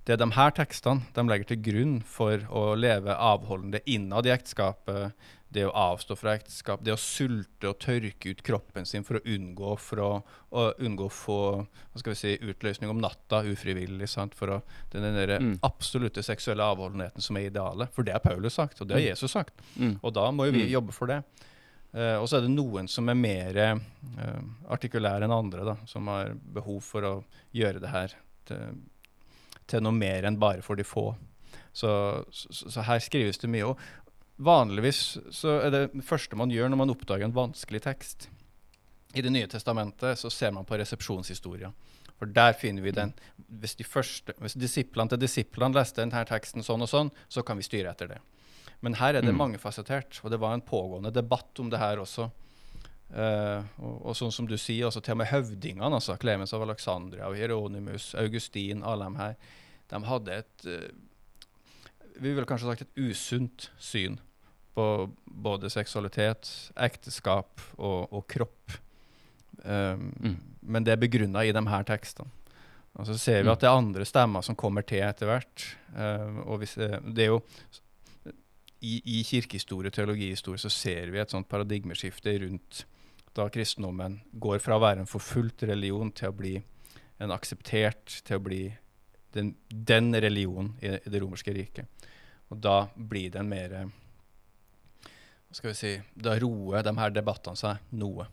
det 0.07 0.15
er 0.15 0.21
de 0.23 0.31
her 0.37 0.55
tekstene 0.57 1.09
de 1.17 1.27
legger 1.29 1.51
til 1.51 1.65
grunn 1.65 1.99
for 2.07 2.45
å 2.49 2.63
leve 2.79 3.17
avholdende 3.17 3.83
innad 3.91 4.29
i 4.29 4.33
ekteskapet, 4.37 5.17
det 5.51 5.65
å 5.67 5.73
avstå 5.75 6.15
fra 6.19 6.37
ekteskap, 6.39 6.83
det 6.87 6.95
å 6.95 7.01
sulte 7.01 7.73
og 7.73 7.79
tørke 7.83 8.31
ut 8.31 8.43
kroppen 8.47 8.87
sin 8.87 9.03
for 9.07 9.19
å 9.19 9.23
unngå, 9.35 9.73
for 9.83 10.03
å, 10.05 10.11
å 10.55 10.67
unngå 10.79 11.09
få 11.11 11.39
hva 11.59 12.03
skal 12.03 12.15
vi 12.15 12.19
si, 12.21 12.35
utløsning 12.39 12.93
om 12.93 13.01
natta 13.03 13.43
ufrivillig. 13.51 14.07
Sant? 14.13 14.37
For 14.39 14.55
å, 14.55 14.61
den, 14.93 15.09
den 15.19 15.49
mm. 15.49 15.57
absolutte 15.67 16.23
seksuelle 16.23 16.67
avholdenheten 16.71 17.25
som 17.25 17.39
er 17.39 17.49
idealet. 17.49 17.91
For 17.97 18.07
det 18.07 18.15
har 18.15 18.23
Paulus 18.23 18.61
sagt, 18.61 18.79
og 18.79 18.91
det 18.91 18.99
har 18.99 19.03
mm. 19.03 19.09
Jesus 19.09 19.35
sagt. 19.35 19.65
Mm. 19.75 19.97
Og 19.99 20.15
da 20.15 20.29
må 20.35 20.47
jo 20.47 20.55
vi 20.55 20.69
mm. 20.69 20.75
jobbe 20.77 20.95
for 20.95 21.11
det. 21.11 21.23
Uh, 21.91 22.21
og 22.21 22.29
så 22.31 22.39
er 22.39 22.47
det 22.47 22.53
noen 22.55 22.87
som 22.87 23.11
er 23.11 23.19
mer 23.19 23.57
uh, 23.59 24.37
artikulære 24.71 25.27
enn 25.27 25.35
andre, 25.35 25.65
da, 25.67 25.75
som 25.91 26.07
har 26.13 26.37
behov 26.55 26.79
for 26.87 27.09
å 27.09 27.15
gjøre 27.57 27.83
det 27.83 27.91
her 27.91 28.15
til, 28.47 28.79
til 29.67 29.83
noe 29.83 29.99
mer 29.99 30.29
enn 30.31 30.39
bare 30.39 30.63
for 30.63 30.79
de 30.79 30.87
få. 30.87 31.09
Så, 31.73 31.91
så, 32.31 32.71
så, 32.71 32.85
her 32.87 33.03
skrives 33.03 33.39
det 33.43 33.51
mye. 33.51 33.67
Og, 33.67 33.83
Vanligvis 34.41 35.19
så 35.37 35.59
er 35.67 35.73
det 35.75 36.05
første 36.07 36.37
man 36.39 36.53
gjør 36.53 36.71
når 36.73 36.81
man 36.81 36.93
oppdager 36.95 37.27
en 37.27 37.37
vanskelig 37.37 37.83
tekst. 37.85 38.31
I 39.13 39.23
Det 39.23 39.33
nye 39.33 39.49
testamentet 39.51 40.19
så 40.19 40.31
ser 40.31 40.55
man 40.57 40.65
på 40.65 40.79
resepsjonshistoria. 40.81 41.73
For 42.17 42.31
der 42.31 42.55
finner 42.57 42.85
vi 42.85 42.93
den. 42.95 43.13
Hvis, 43.61 43.75
de 43.77 43.85
første, 43.85 44.33
hvis 44.41 44.57
disiplene 44.57 45.13
til 45.13 45.21
disiplene 45.21 45.77
leste 45.77 46.01
denne 46.01 46.23
teksten 46.29 46.65
sånn 46.65 46.85
og 46.85 46.89
sånn, 46.89 47.11
så 47.29 47.45
kan 47.45 47.61
vi 47.61 47.67
styre 47.67 47.93
etter 47.93 48.15
det. 48.15 48.21
Men 48.81 48.97
her 48.97 49.19
er 49.19 49.25
det 49.25 49.35
mm. 49.35 49.41
mangefasettert, 49.41 50.23
og 50.25 50.33
det 50.33 50.41
var 50.41 50.57
en 50.57 50.65
pågående 50.65 51.13
debatt 51.13 51.61
om 51.61 51.69
det 51.73 51.81
her 51.81 52.01
også. 52.01 52.31
Uh, 53.11 53.61
og, 53.83 53.95
og, 54.07 54.15
sånn 54.17 54.33
som 54.33 54.47
du 54.49 54.55
sier, 54.57 54.87
også 54.87 55.03
til 55.05 55.17
og 55.17 55.21
med 55.21 55.33
høvdingene, 55.33 55.91
altså 55.91 56.17
Clemens 56.21 56.55
av 56.57 56.63
Alexandria 56.65 57.29
og 57.29 57.37
Hieronymus, 57.37 58.13
Augustin, 58.21 58.85
alle 58.87 59.09
dem 59.09 59.19
her, 59.19 59.37
de 59.91 60.03
hadde 60.07 60.41
et 60.45 60.69
uh, 60.71 60.91
Vi 62.21 62.31
ville 62.31 62.47
kanskje 62.47 62.71
sagt 62.71 62.85
et 62.87 63.01
usunt 63.11 63.69
syn 63.83 64.21
på 64.75 64.87
både 65.25 65.71
seksualitet, 65.73 66.49
ekteskap 66.79 67.63
og, 67.79 68.13
og 68.13 68.27
kropp. 68.31 68.77
Um, 69.65 70.11
mm. 70.21 70.37
Men 70.61 70.87
det 70.87 70.95
er 70.95 71.03
begrunna 71.03 71.45
i 71.45 71.53
de 71.55 71.65
her 71.69 71.87
tekstene. 71.89 72.31
Og 72.99 73.07
så 73.07 73.15
ser 73.19 73.43
vi 73.43 73.49
mm. 73.49 73.53
at 73.53 73.63
det 73.63 73.69
er 73.71 73.79
andre 73.79 74.07
stemmer 74.09 74.45
som 74.45 74.59
kommer 74.59 74.87
til 74.87 75.05
etter 75.07 75.31
hvert. 75.31 75.67
Uh, 75.95 76.43
og 76.47 76.63
hvis, 76.63 76.75
det 76.79 77.27
er 77.27 77.33
jo 77.33 77.41
i, 78.81 79.01
i 79.19 79.21
kirkehistorie 79.27 79.93
og 79.93 79.97
teologihistorie 79.97 80.61
så 80.61 80.73
ser 80.73 81.13
vi 81.13 81.21
et 81.21 81.33
sånt 81.33 81.49
paradigmeskifte 81.51 82.39
rundt 82.45 82.85
da 83.37 83.47
kristendommen 83.53 84.19
går 84.33 84.59
fra 84.59 84.77
å 84.77 84.83
være 84.83 85.05
en 85.05 85.11
forfulgt 85.11 85.63
religion 85.71 86.11
til 86.17 86.33
å 86.33 86.37
bli 86.37 86.57
en 87.21 87.31
akseptert, 87.35 88.23
til 88.27 88.41
å 88.41 88.43
bli 88.43 88.63
den, 89.37 89.53
den 89.69 90.11
religionen 90.17 90.73
i, 90.83 90.97
i 90.97 91.13
det 91.13 91.21
romerske 91.23 91.55
riket. 91.55 92.09
Og 92.51 92.59
da 92.59 92.89
blir 92.95 93.31
det 93.31 93.39
en 93.43 93.53
mer 93.53 93.77
skal 95.51 95.73
vi 95.73 95.79
si, 95.79 95.93
da 96.15 96.37
roer 96.39 96.85
de 96.87 96.95
her 96.99 97.13
debattene 97.15 97.59
seg 97.59 97.81
noe. 97.99 98.27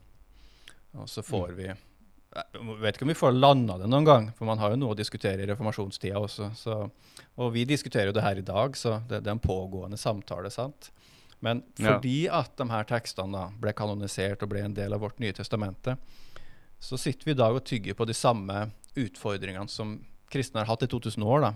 Og 0.97 1.09
så 1.09 1.23
får 1.25 1.53
mm. 1.53 1.57
vi 1.57 1.67
Jeg 1.67 2.77
vet 2.81 2.97
ikke 2.97 3.07
om 3.07 3.11
vi 3.11 3.17
får 3.17 3.35
landa 3.37 3.77
det 3.81 3.89
noen 3.89 4.05
gang, 4.07 4.29
for 4.37 4.49
man 4.49 4.61
har 4.61 4.73
jo 4.73 4.81
noe 4.81 4.93
å 4.93 4.97
diskutere 4.97 5.43
i 5.43 5.49
reformasjonstida 5.49 6.19
også. 6.19 6.51
Så, 6.57 6.77
og 7.35 7.53
vi 7.55 7.65
diskuterer 7.69 8.11
jo 8.11 8.17
det 8.17 8.25
her 8.25 8.39
i 8.39 8.45
dag, 8.45 8.77
så 8.77 8.99
det, 9.09 9.23
det 9.25 9.31
er 9.31 9.37
en 9.37 9.43
pågående 9.43 9.97
samtale. 9.97 10.51
sant? 10.53 10.91
Men 11.39 11.61
fordi 11.77 12.25
ja. 12.25 12.41
at 12.41 12.55
de 12.57 12.69
her 12.69 12.87
tekstene 12.89 13.33
da 13.33 13.47
ble 13.61 13.73
kanonisert 13.77 14.43
og 14.43 14.51
ble 14.53 14.63
en 14.65 14.77
del 14.77 14.93
av 14.93 15.03
vårt 15.05 15.19
nye 15.21 15.35
testamente, 15.37 15.97
så 16.79 16.97
sitter 16.97 17.25
vi 17.25 17.33
i 17.33 17.39
dag 17.39 17.57
og 17.57 17.65
tygger 17.65 17.97
på 17.97 18.05
de 18.05 18.13
samme 18.17 18.67
utfordringene 18.97 19.69
som 19.69 19.97
kristne 20.33 20.61
har 20.61 20.69
hatt 20.69 20.85
i 20.85 20.89
2000 20.91 21.25
år. 21.25 21.45
da. 21.45 21.53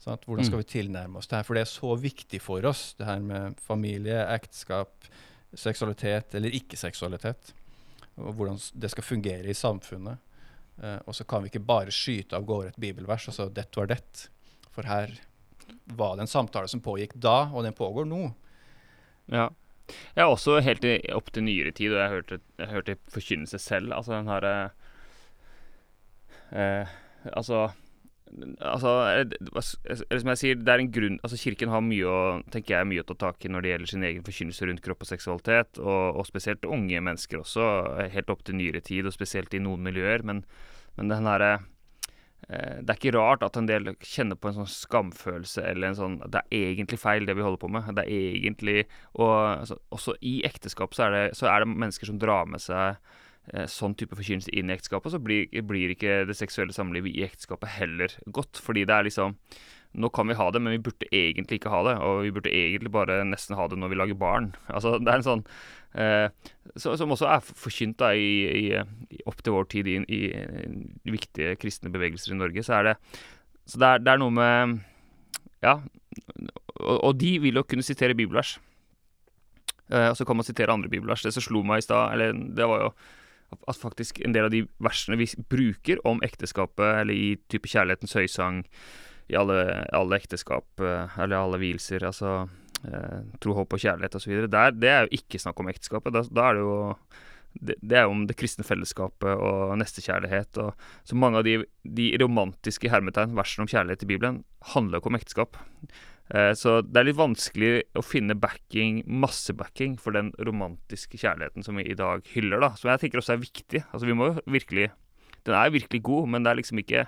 Sånn 0.00 0.16
hvordan 0.24 0.46
skal 0.48 0.56
mm. 0.56 0.62
vi 0.62 0.72
tilnærme 0.72 1.20
oss 1.20 1.28
det 1.28 1.36
her? 1.36 1.44
For 1.44 1.56
det 1.56 1.66
er 1.66 1.68
så 1.68 1.94
viktig 2.00 2.40
for 2.40 2.64
oss, 2.68 2.94
det 2.96 3.08
her 3.08 3.20
med 3.20 3.58
familie, 3.60 4.22
ekteskap, 4.32 5.08
seksualitet 5.52 6.36
eller 6.38 6.56
ikke-seksualitet. 6.56 7.52
Og 8.20 8.32
hvordan 8.38 8.56
det 8.80 8.90
skal 8.92 9.04
fungere 9.04 9.52
i 9.52 9.56
samfunnet. 9.56 10.22
Uh, 10.80 10.96
og 11.04 11.16
så 11.16 11.26
kan 11.28 11.44
vi 11.44 11.50
ikke 11.50 11.66
bare 11.68 11.92
skyte 11.92 12.38
av 12.38 12.46
gårde 12.48 12.72
et 12.72 12.80
bibelvers 12.80 13.28
og 13.28 13.36
så 13.36 13.48
'dette 13.52 13.76
var 13.76 13.90
det'. 13.90 14.28
For 14.72 14.88
her 14.88 15.12
var 15.84 16.16
det 16.16 16.24
en 16.24 16.32
samtale 16.32 16.68
som 16.68 16.80
pågikk 16.80 17.12
da, 17.14 17.50
og 17.52 17.64
den 17.64 17.76
pågår 17.76 18.08
nå. 18.08 18.30
Ja. 19.28 19.50
Jeg 20.14 20.24
har 20.24 20.30
også 20.30 20.60
helt 20.62 20.84
opp 21.12 21.32
til 21.32 21.44
nyere 21.44 21.72
tid, 21.74 21.92
og 21.92 22.00
jeg 22.00 22.10
hørte, 22.10 22.40
jeg 22.58 22.68
hørte 22.68 22.96
forkynnelse 23.10 23.58
selv. 23.58 23.92
Altså 23.92 24.12
den 24.12 24.30
herre 24.30 24.70
eh, 26.52 26.86
Altså 27.36 27.72
Altså, 28.60 28.92
som 29.58 30.30
jeg 30.32 30.38
sier, 30.38 30.60
det 30.60 30.70
er 30.70 30.82
en 30.82 30.92
grunn 30.94 31.16
Altså, 31.24 31.38
Kirken 31.40 31.72
har 31.72 31.82
mye 31.82 32.06
å 32.06 32.20
tenker 32.52 32.76
jeg, 32.76 32.88
mye 32.90 33.02
å 33.02 33.08
ta 33.08 33.16
tak 33.26 33.44
i 33.44 33.50
når 33.50 33.64
det 33.64 33.72
gjelder 33.72 33.90
sin 33.92 34.06
egen 34.06 34.26
forkynnelse 34.26 34.68
rundt 34.68 34.82
kropp 34.84 35.02
og 35.04 35.10
seksualitet, 35.10 35.80
og, 35.82 36.04
og, 36.14 36.22
spesielt 36.28 36.68
unge 36.68 37.02
mennesker 37.02 37.42
også, 37.42 37.66
helt 38.14 38.30
opp 38.32 38.44
til 38.46 38.58
nyere 38.60 38.82
tid, 38.86 39.08
og 39.08 39.16
spesielt 39.16 39.54
i 39.56 39.62
noen 39.62 39.82
miljøer. 39.86 40.22
Men, 40.26 40.44
men 40.96 41.10
den 41.10 41.26
herre 41.26 41.50
eh, 42.48 42.78
Det 42.80 42.94
er 42.94 43.00
ikke 43.00 43.16
rart 43.18 43.42
at 43.46 43.58
en 43.58 43.70
del 43.70 43.92
kjenner 43.98 44.38
på 44.38 44.50
en 44.50 44.60
sånn 44.60 44.70
skamfølelse 44.70 45.64
eller 45.66 45.90
en 45.90 45.98
sånn 45.98 46.20
Det 46.26 46.44
er 46.44 46.68
egentlig 46.70 47.00
feil, 47.02 47.26
det 47.26 47.34
vi 47.38 47.46
holder 47.46 47.62
på 47.64 47.72
med. 47.72 47.90
Det 47.98 48.06
er 48.06 48.38
egentlig 48.44 48.84
Og 49.14 49.34
altså, 49.34 49.80
også 49.90 50.14
i 50.20 50.38
ekteskap 50.46 50.94
så 50.94 51.08
er, 51.08 51.16
det, 51.16 51.24
så 51.40 51.50
er 51.50 51.64
det 51.64 51.74
mennesker 51.74 52.12
som 52.12 52.22
drar 52.22 52.46
med 52.50 52.62
seg 52.62 53.00
sånn 53.70 53.96
type 53.98 54.14
forkynnelse 54.14 54.52
inn 54.54 54.70
i 54.70 54.76
ekteskapet, 54.76 55.14
så 55.14 55.20
blir, 55.22 55.48
blir, 55.66 55.94
ikke 55.94 56.22
det 56.28 56.36
seksuelle 56.38 56.74
samlivet 56.74 57.14
i 57.14 57.24
ekteskapet 57.26 57.72
heller 57.80 58.14
godt. 58.30 58.60
Fordi 58.62 58.86
det 58.86 58.96
er 58.96 59.08
liksom 59.08 59.38
Nå 59.90 60.06
kan 60.14 60.28
vi 60.30 60.36
ha 60.38 60.44
det, 60.54 60.60
men 60.62 60.76
vi 60.76 60.82
burde 60.86 61.08
egentlig 61.10 61.58
ikke 61.58 61.72
ha 61.72 61.80
det. 61.82 61.96
Og 62.06 62.20
vi 62.22 62.30
burde 62.30 62.52
egentlig 62.54 62.92
bare 62.94 63.24
nesten 63.26 63.56
ha 63.58 63.64
det 63.66 63.78
når 63.80 63.90
vi 63.90 63.98
lager 63.98 64.18
barn. 64.20 64.52
Altså, 64.76 64.92
det 65.02 65.10
er 65.10 65.18
en 65.18 65.26
sånn 65.26 65.42
eh, 65.98 66.30
Som 66.78 67.10
også 67.10 67.26
er 67.26 67.42
forkynt 67.42 67.98
da 67.98 68.12
i, 68.14 68.30
i, 68.70 69.18
opp 69.26 69.42
til 69.42 69.56
vår 69.56 69.66
tid 69.74 69.90
i, 69.90 69.98
i, 70.06 70.20
i, 70.30 71.10
viktige 71.10 71.56
kristne 71.58 71.90
bevegelser 71.90 72.36
i 72.36 72.38
Norge. 72.38 72.62
Så 72.62 72.78
er 72.78 72.92
det 72.92 72.96
Så 73.66 73.82
det 73.82 73.88
er, 73.88 74.04
det 74.06 74.14
er 74.14 74.22
noe 74.22 74.36
med 74.38 74.78
Ja. 75.64 75.80
Og, 76.80 76.96
og, 76.96 77.14
de 77.18 77.34
vil 77.42 77.58
jo 77.58 77.66
kunne 77.66 77.82
sitere 77.82 78.14
bibelvers. 78.14 78.60
Eh, 79.90 80.12
og 80.12 80.16
så 80.16 80.24
kan 80.24 80.38
man 80.38 80.46
sitere 80.46 80.70
andre 80.70 80.88
bibelvers. 80.92 81.26
Det 81.26 81.34
som 81.34 81.42
slo 81.42 81.64
meg 81.66 81.82
i 81.82 81.88
stad, 81.88 82.14
eller 82.14 82.30
det 82.30 82.70
var 82.70 82.86
jo 82.86 82.92
at 83.58 83.78
faktisk 83.78 84.20
en 84.24 84.34
del 84.34 84.46
av 84.48 84.52
de 84.54 84.64
versene 84.82 85.18
vi 85.20 85.28
bruker 85.50 86.00
om 86.06 86.22
ekteskapet, 86.26 87.02
eller 87.02 87.16
i 87.16 87.30
type 87.52 87.70
kjærlighetens 87.70 88.16
høysang, 88.18 88.64
i 89.30 89.36
alle, 89.38 89.62
alle 89.94 90.18
ekteskap, 90.18 90.66
eh, 90.82 91.18
eller 91.22 91.38
alle 91.38 91.60
vielser, 91.62 92.04
altså 92.06 92.48
eh, 92.86 93.18
tro, 93.42 93.54
håp 93.58 93.76
og 93.76 93.82
kjærlighet 93.82 94.16
osv., 94.18 94.46
det 94.50 94.90
er 94.90 95.06
jo 95.06 95.20
ikke 95.20 95.42
snakk 95.42 95.60
om 95.62 95.70
ekteskapet. 95.70 96.14
Da, 96.16 96.24
da 96.26 96.48
er 96.48 96.58
det 96.58 96.64
jo 96.64 96.78
det, 97.58 97.74
det, 97.82 97.96
er 97.98 98.06
jo 98.06 98.14
om 98.14 98.24
det 98.28 98.36
kristne 98.38 98.64
fellesskapet 98.66 99.30
og 99.34 99.74
nestekjærlighet. 99.80 100.58
Og, 100.62 100.86
så 101.06 101.18
mange 101.18 101.40
av 101.40 101.46
de, 101.46 101.58
de 101.82 102.12
romantiske 102.22 102.90
hermetegn, 102.92 103.34
versene 103.38 103.66
om 103.66 103.70
kjærlighet 103.70 104.06
i 104.06 104.10
Bibelen, 104.12 104.42
handler 104.74 104.98
jo 104.98 105.02
ikke 105.02 105.12
om 105.12 105.18
ekteskap. 105.18 105.60
Eh, 106.30 106.52
så 106.54 106.76
det 106.86 107.00
er 107.00 107.08
litt 107.08 107.18
vanskelig 107.18 107.70
å 107.98 108.04
finne 108.06 108.36
backing, 108.38 109.02
masse 109.10 109.54
backing, 109.56 109.96
for 109.98 110.14
den 110.14 110.30
romantiske 110.38 111.18
kjærligheten 111.18 111.66
som 111.66 111.80
vi 111.80 111.88
i 111.90 111.96
dag 111.98 112.22
hyller, 112.34 112.62
da. 112.62 112.72
Som 112.78 112.92
jeg 112.92 113.04
tenker 113.04 113.22
også 113.22 113.34
er 113.34 113.42
viktig. 113.42 113.82
Altså, 113.90 114.06
vi 114.06 114.16
må 114.16 114.30
jo 114.30 114.44
virkelig 114.46 114.90
Den 115.40 115.54
er 115.56 115.70
virkelig 115.72 116.02
god, 116.04 116.28
men 116.28 116.44
det 116.44 116.50
er 116.50 116.58
liksom 116.58 116.78
ikke 116.82 117.06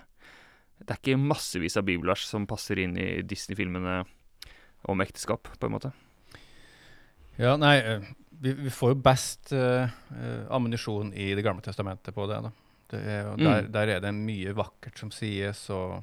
Det 0.81 0.89
er 0.89 0.99
ikke 0.99 1.20
massevis 1.20 1.77
av 1.77 1.85
bibelvers 1.85 2.25
som 2.25 2.47
passer 2.49 2.81
inn 2.81 2.97
i 2.97 3.23
Disney-filmene 3.23 4.03
om 4.89 5.01
ekteskap, 5.05 5.47
på 5.61 5.68
en 5.68 5.75
måte. 5.77 5.93
Ja, 7.39 7.55
nei 7.61 7.77
eh, 7.79 8.09
Vi, 8.43 8.57
vi 8.59 8.73
får 8.75 8.97
jo 8.97 9.03
best 9.05 9.53
uh, 9.55 9.87
ammunisjon 10.51 11.12
i 11.14 11.29
Det 11.37 11.45
gamle 11.47 11.62
testamentet 11.62 12.14
på 12.16 12.27
det. 12.27 12.41
da. 12.43 12.51
Det 12.91 13.03
er 13.05 13.29
der, 13.37 13.62
mm. 13.62 13.70
der, 13.73 13.89
er 13.89 14.01
det 14.03 14.11
mye 14.16 14.57
vakkert 14.57 14.99
som 14.99 15.12
sies, 15.14 15.62
og 15.70 16.03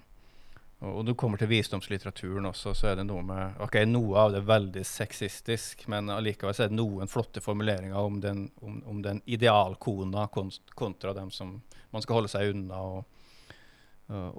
Og 0.79 1.01
du 1.03 1.11
kommer 1.19 1.39
til 1.39 1.49
visdomslitteraturen 1.51 2.45
også, 2.47 2.71
så 2.77 2.87
er 2.87 2.99
det 3.01 3.03
noe 3.09 3.23
med 3.27 3.57
Ok, 3.65 3.81
noe 3.89 4.21
av 4.21 4.31
det 4.31 4.39
er 4.39 4.47
veldig 4.47 4.83
sexistisk, 4.87 5.83
men 5.91 6.07
allikevel 6.13 6.55
så 6.55 6.65
er 6.65 6.71
det 6.71 6.79
noen 6.79 7.11
flotte 7.11 7.43
formuleringer 7.43 7.99
om 7.99 8.21
den, 8.23 8.45
om, 8.63 8.77
om 8.87 9.01
den 9.03 9.19
idealkona 9.27 10.29
kontra 10.31 11.13
dem 11.17 11.33
som 11.35 11.57
man 11.91 12.05
skal 12.05 12.21
holde 12.21 12.31
seg 12.31 12.53
unna. 12.53 12.79
Og, 12.79 13.19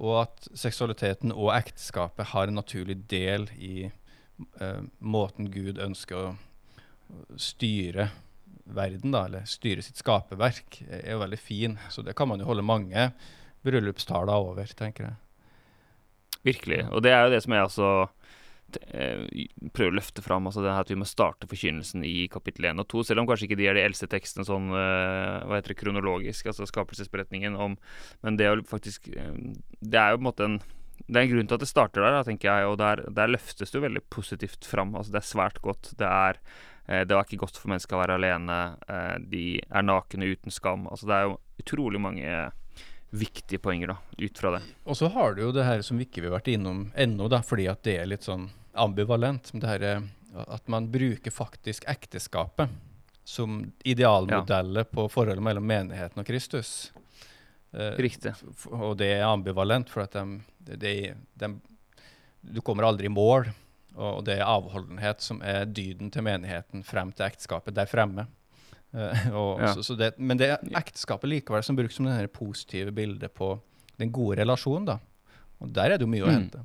og 0.01 0.15
at 0.23 0.49
seksualiteten 0.57 1.37
og 1.37 1.53
ekteskapet 1.59 2.33
har 2.33 2.49
en 2.49 2.57
naturlig 2.63 3.03
del 3.13 3.51
i 3.61 3.91
uh, 3.91 4.81
måten 4.99 5.53
Gud 5.53 5.77
ønsker 5.77 6.23
å 6.23 6.35
styre 7.37 8.09
verden, 8.65 9.13
da, 9.13 9.27
eller 9.29 9.49
styre 9.51 9.85
sitt 9.85 10.01
skaperverk, 10.01 10.87
er, 10.89 11.03
er 11.05 11.19
jo 11.19 11.25
veldig 11.27 11.45
fin. 11.45 11.77
Så 11.93 12.01
det 12.07 12.17
kan 12.17 12.33
man 12.33 12.41
jo 12.41 12.49
holde 12.49 12.65
mange 12.65 13.11
bryllupstaler 13.67 14.41
over, 14.41 14.73
tenker 14.79 15.11
jeg. 15.11 15.19
Virkelig. 16.47 16.85
Og 16.91 17.05
det 17.05 17.13
er 17.13 17.27
jo 17.27 17.35
det 17.35 17.43
som 17.45 17.55
jeg 17.55 17.67
også 17.67 17.89
eh, 18.97 19.45
prøver 19.77 19.93
å 19.93 19.99
løfte 19.99 20.25
fram. 20.25 20.49
Altså 20.49 20.65
det 20.65 20.73
her 20.73 20.87
at 20.87 20.93
vi 20.93 20.99
må 21.01 21.09
starte 21.09 21.49
forkynnelsen 21.51 22.05
i 22.07 22.25
kapittel 22.33 22.71
1 22.73 22.83
og 22.85 22.89
2. 22.93 23.05
Selv 23.11 23.23
om 23.23 23.29
kanskje 23.29 23.51
ikke 23.51 23.61
de 23.61 23.69
er 23.71 23.77
de 23.77 23.85
eldste 23.85 24.09
tekstene 24.11 24.49
sånn 24.49 24.73
uh, 24.73 25.45
hva 25.45 25.59
heter 25.59 25.75
det, 25.75 25.81
kronologisk, 25.83 26.49
altså 26.51 26.69
skapelsesberetningen 26.71 27.59
om 27.61 27.77
Men 28.25 28.41
det 28.41 28.49
å 28.49 28.61
faktisk 28.67 29.11
uh, 29.13 29.35
Det 29.81 30.01
er 30.01 30.15
jo 30.15 30.21
på 30.21 30.25
en 30.25 30.31
måte 30.31 30.49
en 30.49 30.61
det 31.11 31.19
er 31.19 31.27
en 31.27 31.31
grunn 31.33 31.49
til 31.49 31.57
at 31.57 31.63
det 31.65 31.71
starter 31.71 32.05
der, 32.05 32.19
tenker 32.27 32.51
jeg, 32.51 32.67
og 32.71 32.77
der, 32.81 33.03
der, 33.17 33.31
løftes 33.33 33.73
det 33.73 33.79
jo 33.79 33.83
veldig 33.83 34.03
positivt 34.13 34.67
fram. 34.69 34.93
Altså, 34.99 35.15
det 35.15 35.23
er 35.23 35.31
svært 35.31 35.61
godt. 35.65 35.93
Det 35.99 36.07
er 36.07 36.39
eh, 36.87 37.03
Det 37.09 37.17
var 37.17 37.27
ikke 37.27 37.41
godt 37.45 37.59
for 37.59 37.73
mennesker 37.73 37.97
å 37.97 38.03
være 38.03 38.19
alene. 38.21 38.59
Eh, 38.87 39.17
de 39.33 39.45
er 39.65 39.87
nakne 39.87 40.29
uten 40.31 40.55
skam. 40.55 40.87
Altså, 40.91 41.09
det 41.11 41.17
er 41.17 41.29
jo 41.29 41.39
utrolig 41.65 42.03
mange 42.03 42.35
viktige 43.11 43.59
poenger 43.59 43.95
da, 43.95 43.97
ut 44.19 44.39
fra 44.39 44.51
det. 44.57 44.63
Og 44.85 44.97
så 44.97 45.11
har 45.15 45.35
du 45.35 45.43
jo 45.43 45.53
det 45.55 45.67
her 45.67 45.83
som 45.87 45.99
vi 45.99 46.07
ikke 46.07 46.23
har 46.27 46.37
vært 46.37 46.53
innom 46.53 46.87
ennå, 46.95 47.29
da, 47.33 47.43
fordi 47.43 47.67
at 47.71 47.83
det 47.87 47.97
er 47.99 48.11
litt 48.11 48.27
sånn 48.27 48.49
ambivalent. 48.79 49.51
Det 49.53 49.67
her, 49.67 49.87
at 50.47 50.71
man 50.71 50.87
bruker 50.93 51.35
faktisk 51.35 51.89
ekteskapet 51.91 52.71
som 53.27 53.73
idealmodellet 53.85 54.87
ja. 54.87 54.95
på 54.95 55.09
forholdet 55.11 55.45
mellom 55.45 55.67
menigheten 55.67 56.23
og 56.23 56.27
Kristus. 56.27 56.93
Eh, 57.73 57.99
Riktig. 58.03 58.33
Og 58.71 58.97
det 58.99 59.13
er 59.19 59.27
ambivalent, 59.29 59.91
for 59.91 60.07
at 60.07 60.17
de, 60.17 60.77
de, 60.77 60.95
de, 61.39 61.51
du 62.41 62.61
kommer 62.67 62.89
aldri 62.89 63.11
i 63.11 63.15
mål. 63.15 63.51
Og 64.01 64.23
det 64.27 64.39
er 64.39 64.49
avholdenhet 64.49 65.23
som 65.23 65.43
er 65.43 65.67
dyden 65.67 66.13
til 66.15 66.25
menigheten 66.27 66.85
frem 66.87 67.11
til 67.15 67.27
ekteskapet 67.27 67.75
der 67.77 67.91
fremme. 67.91 68.27
Uh, 68.91 69.29
og, 69.39 69.51
ja. 69.63 69.75
så, 69.75 69.85
så 69.87 69.95
det, 69.99 70.15
men 70.19 70.41
det 70.41 70.49
er 70.51 70.81
ekteskapet 70.81 71.31
likevel 71.31 71.63
som 71.67 71.79
brukes 71.79 71.99
som 71.99 72.09
det 72.11 72.33
positive 72.35 72.95
bildet 72.95 73.33
på 73.37 73.55
den 74.01 74.13
gode 74.15 74.41
relasjonen. 74.41 74.89
da. 74.89 74.99
Og 75.61 75.73
der 75.77 75.93
er 75.93 76.01
det 76.01 76.09
jo 76.09 76.13
mye 76.13 76.25
mm. 76.25 76.29
å 76.29 76.35
hente. 76.35 76.65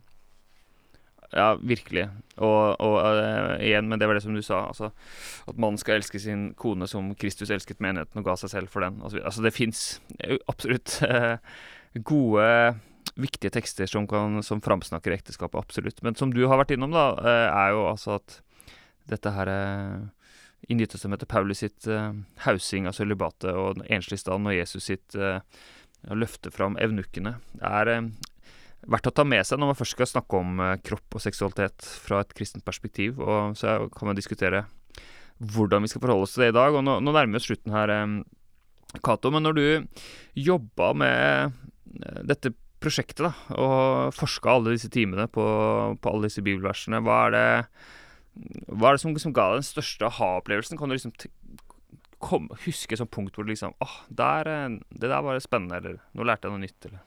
Ja, 1.36 1.50
virkelig. 1.60 2.06
Og, 2.38 2.80
og 2.80 2.96
uh, 3.04 3.56
igjen, 3.60 3.90
men 3.92 4.00
det 4.00 4.08
var 4.08 4.18
det 4.18 4.24
som 4.24 4.36
du 4.36 4.42
sa, 4.46 4.66
altså, 4.70 4.92
at 5.50 5.60
mannen 5.60 5.80
skal 5.82 6.00
elske 6.00 6.22
sin 6.22 6.50
kone 6.60 6.88
som 6.88 7.12
Kristus 7.20 7.52
elsket 7.52 7.84
menigheten 7.84 8.22
og 8.22 8.28
ga 8.28 8.38
seg 8.40 8.54
selv 8.54 8.72
for 8.72 8.86
den. 8.86 9.02
Altså, 9.04 9.20
altså 9.20 9.44
det 9.44 9.56
fins 9.56 9.86
absolutt 10.48 10.98
uh, 11.04 11.36
gode, 12.08 12.48
viktige 13.20 13.54
tekster 13.54 13.90
som, 13.90 14.08
kan, 14.10 14.42
som 14.44 14.64
framsnakker 14.64 15.14
ekteskapet, 15.18 15.60
absolutt. 15.60 16.02
Men 16.06 16.18
som 16.20 16.32
du 16.34 16.46
har 16.48 16.62
vært 16.62 16.76
innom, 16.76 16.96
da, 16.96 17.10
er 17.52 17.76
jo 17.76 17.86
altså 17.92 18.18
at 18.20 18.40
dette 19.12 19.32
her 19.36 19.52
i 20.68 20.76
Nytestamentet 20.78 21.30
Paulus 21.30 21.62
sitt 21.64 21.88
uh, 21.92 22.12
hausing 22.46 22.88
av 22.90 22.96
sølibatet 22.98 23.52
og 23.54 23.80
den 23.80 23.90
enslige 23.98 24.24
stand, 24.24 24.48
og 24.48 24.56
Jesus 24.58 24.88
sitt 24.90 25.18
uh, 25.20 25.42
løfte 26.14 26.52
fram 26.54 26.78
evnukkene, 26.82 27.36
er 27.62 27.92
uh, 27.92 28.08
verdt 28.86 29.10
å 29.10 29.14
ta 29.18 29.26
med 29.28 29.46
seg 29.46 29.62
når 29.62 29.72
man 29.72 29.78
først 29.80 29.98
skal 29.98 30.10
snakke 30.10 30.40
om 30.40 30.60
kropp 30.86 31.18
og 31.18 31.24
seksualitet 31.24 31.88
fra 32.06 32.20
et 32.22 32.34
kristent 32.38 32.66
perspektiv. 32.66 33.18
Og 33.18 33.56
så 33.58 33.80
kan 33.94 34.12
man 34.12 34.18
diskutere 34.18 34.68
hvordan 35.42 35.82
vi 35.82 35.90
skal 35.90 36.04
forholde 36.04 36.28
oss 36.28 36.36
til 36.36 36.46
det 36.46 36.52
i 36.52 36.58
dag. 36.60 36.78
Og 36.78 36.86
nå, 36.86 37.00
nå 37.02 37.14
nærmer 37.16 37.34
vi 37.34 37.42
oss 37.42 37.48
slutten 37.50 37.74
her, 37.74 37.94
Cato. 39.02 39.32
Men 39.34 39.42
når 39.48 39.58
du 39.58 39.66
jobba 40.38 40.92
med 41.02 41.58
dette 42.30 42.54
prosjektet 42.86 43.26
da, 43.26 43.34
og 43.58 44.14
forska 44.14 44.54
alle 44.54 44.76
disse 44.76 44.92
timene 44.94 45.26
på, 45.34 45.46
på 45.98 46.12
alle 46.14 46.30
disse 46.30 46.46
bibelversene, 46.46 47.02
hva 47.02 47.24
er 47.26 47.34
det 47.34 47.48
hva 48.68 48.92
er 48.92 48.98
det 48.98 49.04
som, 49.04 49.16
som 49.22 49.34
ga 49.36 49.50
deg 49.52 49.62
den 49.62 49.68
største 49.70 50.08
aha-opplevelsen? 50.10 50.80
Kan 50.80 50.92
du 50.92 50.98
liksom 50.98 51.14
kom, 52.24 52.48
huske 52.66 52.96
et 52.96 53.02
sånt 53.02 53.14
punkt 53.14 53.36
hvor 53.38 53.48
du 53.48 53.54
liksom 53.54 53.76
åh, 53.84 53.98
eh, 54.12 54.78
det 54.92 55.10
der 55.10 55.26
var 55.26 55.42
spennende, 55.44 55.80
eller 55.80 56.00
nå 56.14 56.28
lærte 56.28 56.48
jeg 56.48 56.56
noe 56.56 56.64
nytt, 56.64 56.88
eller? 56.90 57.04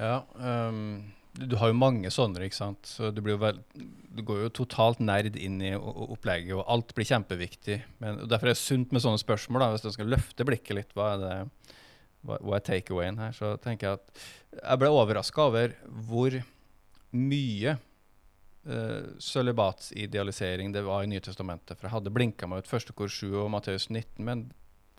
Ja, 0.00 0.20
um, 0.38 1.10
du 1.36 1.56
har 1.60 1.70
jo 1.70 1.76
mange 1.78 2.10
sånne, 2.12 2.42
ikke 2.46 2.56
sant. 2.56 2.88
Så 2.88 3.10
du, 3.14 3.20
vel, 3.22 3.60
du 3.74 4.22
går 4.26 4.46
jo 4.46 4.54
totalt 4.62 5.02
nerd 5.02 5.36
inn 5.36 5.60
i 5.62 5.74
opplegget, 5.76 6.54
og 6.56 6.64
alt 6.72 6.94
blir 6.96 7.08
kjempeviktig. 7.10 7.80
Men 8.02 8.22
Derfor 8.30 8.50
er 8.50 8.56
det 8.56 8.62
sunt 8.62 8.94
med 8.94 9.04
sånne 9.04 9.20
spørsmål. 9.20 9.62
da, 9.62 9.70
Hvis 9.74 9.84
du 9.84 9.92
skal 9.94 10.10
løfte 10.10 10.46
blikket 10.48 10.78
litt, 10.78 10.96
hva 10.96 11.12
er 11.14 11.22
det 11.24 11.36
hva 12.26 12.58
er 12.58 12.64
takeawayen 12.64 13.20
her? 13.20 13.32
Så 13.32 13.54
tenker 13.64 13.86
jeg 13.86 14.00
at 14.00 14.24
jeg 14.58 14.80
ble 14.82 14.90
overraska 14.92 15.46
over 15.48 15.72
hvor 16.08 16.34
mye 17.16 17.78
uh, 18.70 19.10
sølibatsidealisering 19.18 20.72
det 20.72 20.82
var 20.86 21.04
i 21.04 21.10
Nytestamentet. 21.10 21.76
For 21.76 21.88
jeg 21.88 21.96
hadde 21.96 22.12
blinka 22.14 22.48
meg 22.48 22.62
ut 22.62 22.70
første 22.70 22.94
kor 22.96 23.10
7 23.10 23.26
og 23.44 23.50
Matteus 23.52 23.88
19, 23.90 24.24
men 24.26 24.46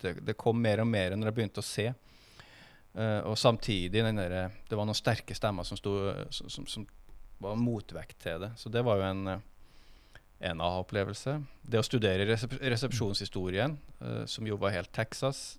det, 0.02 0.18
det, 0.26 0.36
kom 0.38 0.60
mer 0.60 0.82
og 0.82 0.90
mer 0.90 1.16
når 1.16 1.30
jeg 1.30 1.38
begynte 1.38 1.62
å 1.62 1.66
se. 1.66 1.88
Uh, 2.92 3.20
og 3.30 3.38
samtidig 3.40 4.04
der, 4.04 4.50
Det 4.68 4.76
var 4.76 4.84
noen 4.88 4.98
sterke 4.98 5.34
stemmer 5.34 5.64
som, 5.64 5.80
stod, 5.80 6.28
som, 6.34 6.50
som, 6.52 6.68
som 6.68 6.86
var 7.42 7.56
motvekt 7.58 8.20
til 8.22 8.44
det. 8.44 8.52
Så 8.60 8.68
det 8.72 8.84
var 8.84 9.00
jo 9.00 9.08
en, 9.08 9.24
en 10.42 10.60
aha-opplevelse. 10.60 11.38
Det 11.62 11.80
å 11.80 11.86
studere 11.86 12.28
resep 12.28 12.58
resepsjonshistorien, 12.60 13.78
uh, 14.04 14.22
som 14.30 14.46
jo 14.46 14.60
var 14.60 14.76
helt 14.76 14.92
Texas, 14.94 15.56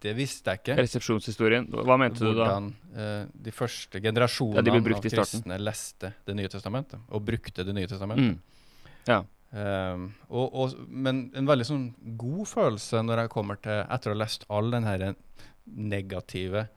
det 0.00 0.14
visste 0.16 0.52
jeg 0.52 0.62
ikke. 0.62 0.76
Resepsjonshistorien, 0.80 1.66
Hva 1.70 1.96
mente 2.00 2.24
Hvordan, 2.24 2.70
du 2.70 2.94
da? 2.94 3.02
Uh, 3.24 3.28
de 3.48 3.52
første 3.52 4.00
generasjonene 4.00 4.72
ja, 4.72 4.80
av 4.80 5.04
kristne 5.04 5.58
leste 5.60 6.12
Det 6.26 6.34
nye 6.34 6.50
testamentet 6.50 7.12
og 7.12 7.22
brukte 7.26 7.66
Det 7.66 7.74
nye 7.76 7.90
testamentet. 7.90 8.38
Mm. 8.38 9.04
Ja. 9.10 9.20
Um, 9.50 10.10
og, 10.28 10.54
og, 10.54 10.74
men 10.86 11.24
en 11.34 11.48
veldig 11.48 11.66
sånn 11.66 11.86
god 12.20 12.44
følelse 12.46 13.00
når 13.02 13.24
jeg 13.24 13.32
kommer 13.32 13.58
til, 13.58 13.80
etter 13.82 14.12
å 14.12 14.14
ha 14.14 14.20
lest 14.22 14.46
all 14.48 14.70
den 14.70 14.86
her 14.86 15.08
negative 15.66 16.68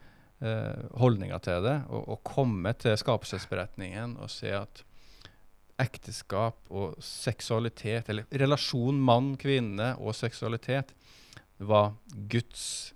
uh, 0.41 0.79
holdninga 0.99 1.37
til 1.45 1.61
det, 1.67 1.75
og, 1.93 2.07
og 2.15 2.23
komme 2.25 2.73
til 2.81 2.97
skapelsesberetningen 2.97 4.17
og 4.17 4.31
se 4.33 4.55
at 4.57 4.81
ekteskap 5.81 6.57
og 6.73 6.97
seksualitet, 7.03 8.09
eller 8.09 8.41
relasjon 8.41 8.99
mann-kvinne 9.01 9.93
og 10.01 10.17
seksualitet, 10.17 10.93
var 11.63 11.93
Guds 12.29 12.92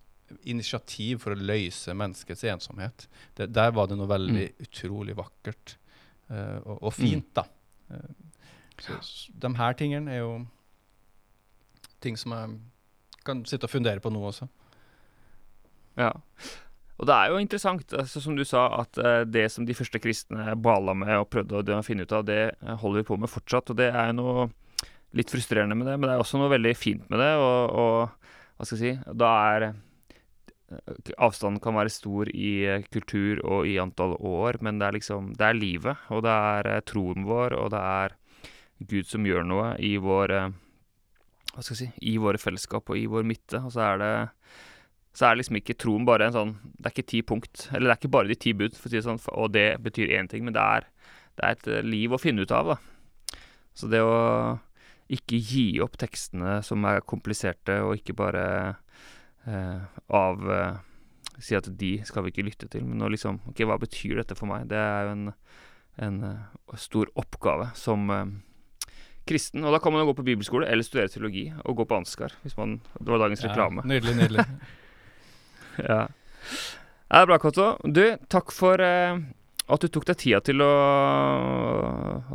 initiativ 0.50 1.24
for 1.24 1.34
å 1.34 1.40
løse 1.40 1.96
menneskets 1.98 2.46
ensomhet. 2.52 3.08
Det, 3.38 3.50
der 3.56 3.74
var 3.76 3.90
det 3.90 3.98
noe 4.00 4.10
veldig 4.10 4.46
mm. 4.50 4.68
utrolig 4.68 5.16
vakkert 5.18 5.78
uh, 6.32 6.60
og, 6.64 6.78
og, 6.78 6.94
fint, 6.96 7.30
da. 7.38 7.46
Uh, 7.92 8.44
så, 8.78 9.00
så, 9.02 9.34
de 9.34 9.54
her 9.58 9.78
tingene 9.80 10.14
er 10.14 10.22
jo 10.22 10.34
ting 12.04 12.20
som 12.20 12.36
jeg 12.36 12.58
kan 13.28 13.44
sitte 13.50 13.68
og 13.68 13.74
fundere 13.74 14.04
på 14.04 14.12
nå 14.14 14.22
også. 14.30 14.48
Ja. 15.98 16.12
Og 16.98 17.06
det 17.10 17.14
er 17.14 17.32
jo 17.32 17.42
interessant, 17.42 17.94
altså, 17.94 18.22
som 18.22 18.38
du 18.38 18.44
sa, 18.48 18.68
at 18.82 19.02
uh, 19.02 19.24
det 19.26 19.48
som 19.54 19.66
de 19.68 19.76
første 19.78 20.02
kristne 20.02 20.54
bala 20.62 20.96
med 20.98 21.16
og 21.18 21.30
prøvde 21.34 21.62
å 21.78 21.84
finne 21.86 22.06
ut 22.06 22.16
av, 22.16 22.28
det 22.28 22.54
holder 22.84 23.02
vi 23.02 23.10
på 23.10 23.20
med 23.22 23.32
fortsatt. 23.32 23.74
Og 23.74 23.80
det 23.80 23.92
er 23.94 24.16
noe 24.18 24.50
litt 25.18 25.32
frustrerende 25.32 25.78
med 25.78 25.88
det, 25.88 25.98
men 25.98 26.10
det 26.10 26.16
er 26.18 26.22
også 26.22 26.40
noe 26.42 26.52
veldig 26.52 26.74
fint 26.78 27.06
med 27.12 27.22
det. 27.24 27.34
Og, 27.40 27.60
og 27.72 28.58
hva 28.58 28.66
skal 28.66 28.82
jeg 28.82 28.98
si 28.98 29.16
Da 29.18 29.34
er 29.54 29.68
Avstanden 30.68 31.61
kan 31.63 31.78
være 31.78 31.91
stor 31.93 32.28
i 32.36 32.51
eh, 32.68 32.84
kultur 32.91 33.39
og 33.47 33.68
i 33.70 33.78
antall 33.80 34.18
år, 34.20 34.59
men 34.65 34.82
det 34.82 34.88
er 34.88 34.97
liksom 34.97 35.30
Det 35.39 35.45
er 35.47 35.55
livet, 35.55 36.07
og 36.11 36.24
det 36.26 36.34
er 36.34 36.72
eh, 36.74 36.82
troen 36.84 37.24
vår, 37.28 37.55
og 37.55 37.72
det 37.72 37.80
er 37.80 38.15
Gud 38.89 39.07
som 39.07 39.26
gjør 39.26 39.47
noe 39.47 39.70
i 39.80 39.95
vår 40.03 40.34
eh, 40.36 40.49
Hva 41.53 41.63
skal 41.63 41.74
jeg 41.78 41.80
si 41.86 42.11
I 42.11 42.18
våre 42.20 42.41
fellesskap 42.41 42.91
og 42.91 42.99
i 42.99 43.07
vår 43.07 43.24
midte. 43.24 43.63
Og 43.63 43.72
så 43.74 43.86
er 43.93 44.03
det 44.03 44.11
så 45.18 45.26
er 45.26 45.39
liksom 45.39 45.57
ikke 45.57 45.74
troen 45.82 46.03
bare 46.05 46.28
en 46.28 46.36
sånn 46.36 46.51
Det 46.76 46.91
er 46.91 46.93
ikke 46.93 47.09
ti 47.09 47.24
punkt. 47.26 47.63
Eller 47.72 47.88
det 47.88 47.93
er 47.95 48.01
ikke 48.03 48.13
bare 48.13 48.30
de 48.30 48.36
ti 48.38 48.51
bud, 48.53 48.76
for 48.78 48.86
å 48.86 48.91
si 48.91 48.99
det 48.99 49.07
sånn, 49.07 49.24
og 49.34 49.49
det 49.55 49.70
betyr 49.82 50.13
én 50.13 50.30
ting, 50.30 50.43
men 50.45 50.53
det 50.53 50.61
er, 50.61 50.86
det 51.39 51.47
er 51.47 51.55
et 51.55 51.88
liv 51.88 52.13
å 52.13 52.20
finne 52.22 52.45
ut 52.45 52.53
av, 52.53 52.76
da. 52.76 53.39
Så 53.74 53.89
det 53.89 54.03
å 54.05 54.59
ikke 55.09 55.39
gi 55.39 55.80
opp 55.82 55.97
tekstene 55.97 56.59
som 56.65 56.86
er 56.86 57.01
kompliserte, 57.07 57.80
og 57.82 57.97
ikke 57.97 58.13
bare 58.20 58.43
av 59.48 60.52
eh, 60.52 60.84
Si 61.38 61.54
at 61.54 61.68
de 61.78 61.91
skal 62.02 62.24
vi 62.26 62.32
ikke 62.34 62.48
lytte 62.48 62.66
til, 62.66 62.82
men 62.82 62.98
nå 62.98 63.12
liksom 63.14 63.36
Ok, 63.52 63.60
hva 63.70 63.76
betyr 63.78 64.18
dette 64.18 64.34
for 64.34 64.50
meg? 64.50 64.64
Det 64.72 64.80
er 64.82 65.06
jo 65.06 65.12
en, 65.14 65.28
en 66.08 66.18
eh, 66.26 66.78
stor 66.82 67.12
oppgave 67.14 67.70
som 67.78 68.10
kristen. 69.28 69.66
Og 69.68 69.76
da 69.76 69.80
kan 69.84 69.93
man 69.93 70.04
jo 70.04 70.12
gå 70.12 70.18
på 70.22 70.26
bibelskole 70.32 70.68
eller 70.70 70.86
studere 70.88 71.12
teologi 71.12 71.48
og 71.64 71.82
gå 71.82 71.88
på 71.88 71.98
Ansgar, 72.00 72.36
hvis 72.43 72.58
man 72.58 72.80
Det 72.98 73.10
var 73.12 73.22
dagens 73.26 73.43
ja, 73.43 73.52
reklame. 73.52 73.86
Nydelig, 73.86 74.16
nydelig. 74.18 74.45
ja. 75.91 76.06
Det 77.08 77.22
er 77.22 77.28
bra, 77.30 77.38
Kato. 77.39 77.68
Du, 77.84 78.04
takk 78.32 78.52
for 78.56 78.82
uh, 78.84 79.20
at 79.68 79.84
du 79.84 79.91
tok 79.91 80.08
deg 80.10 80.20
tida 80.20 80.39
til 80.43 80.64
å 80.64 80.72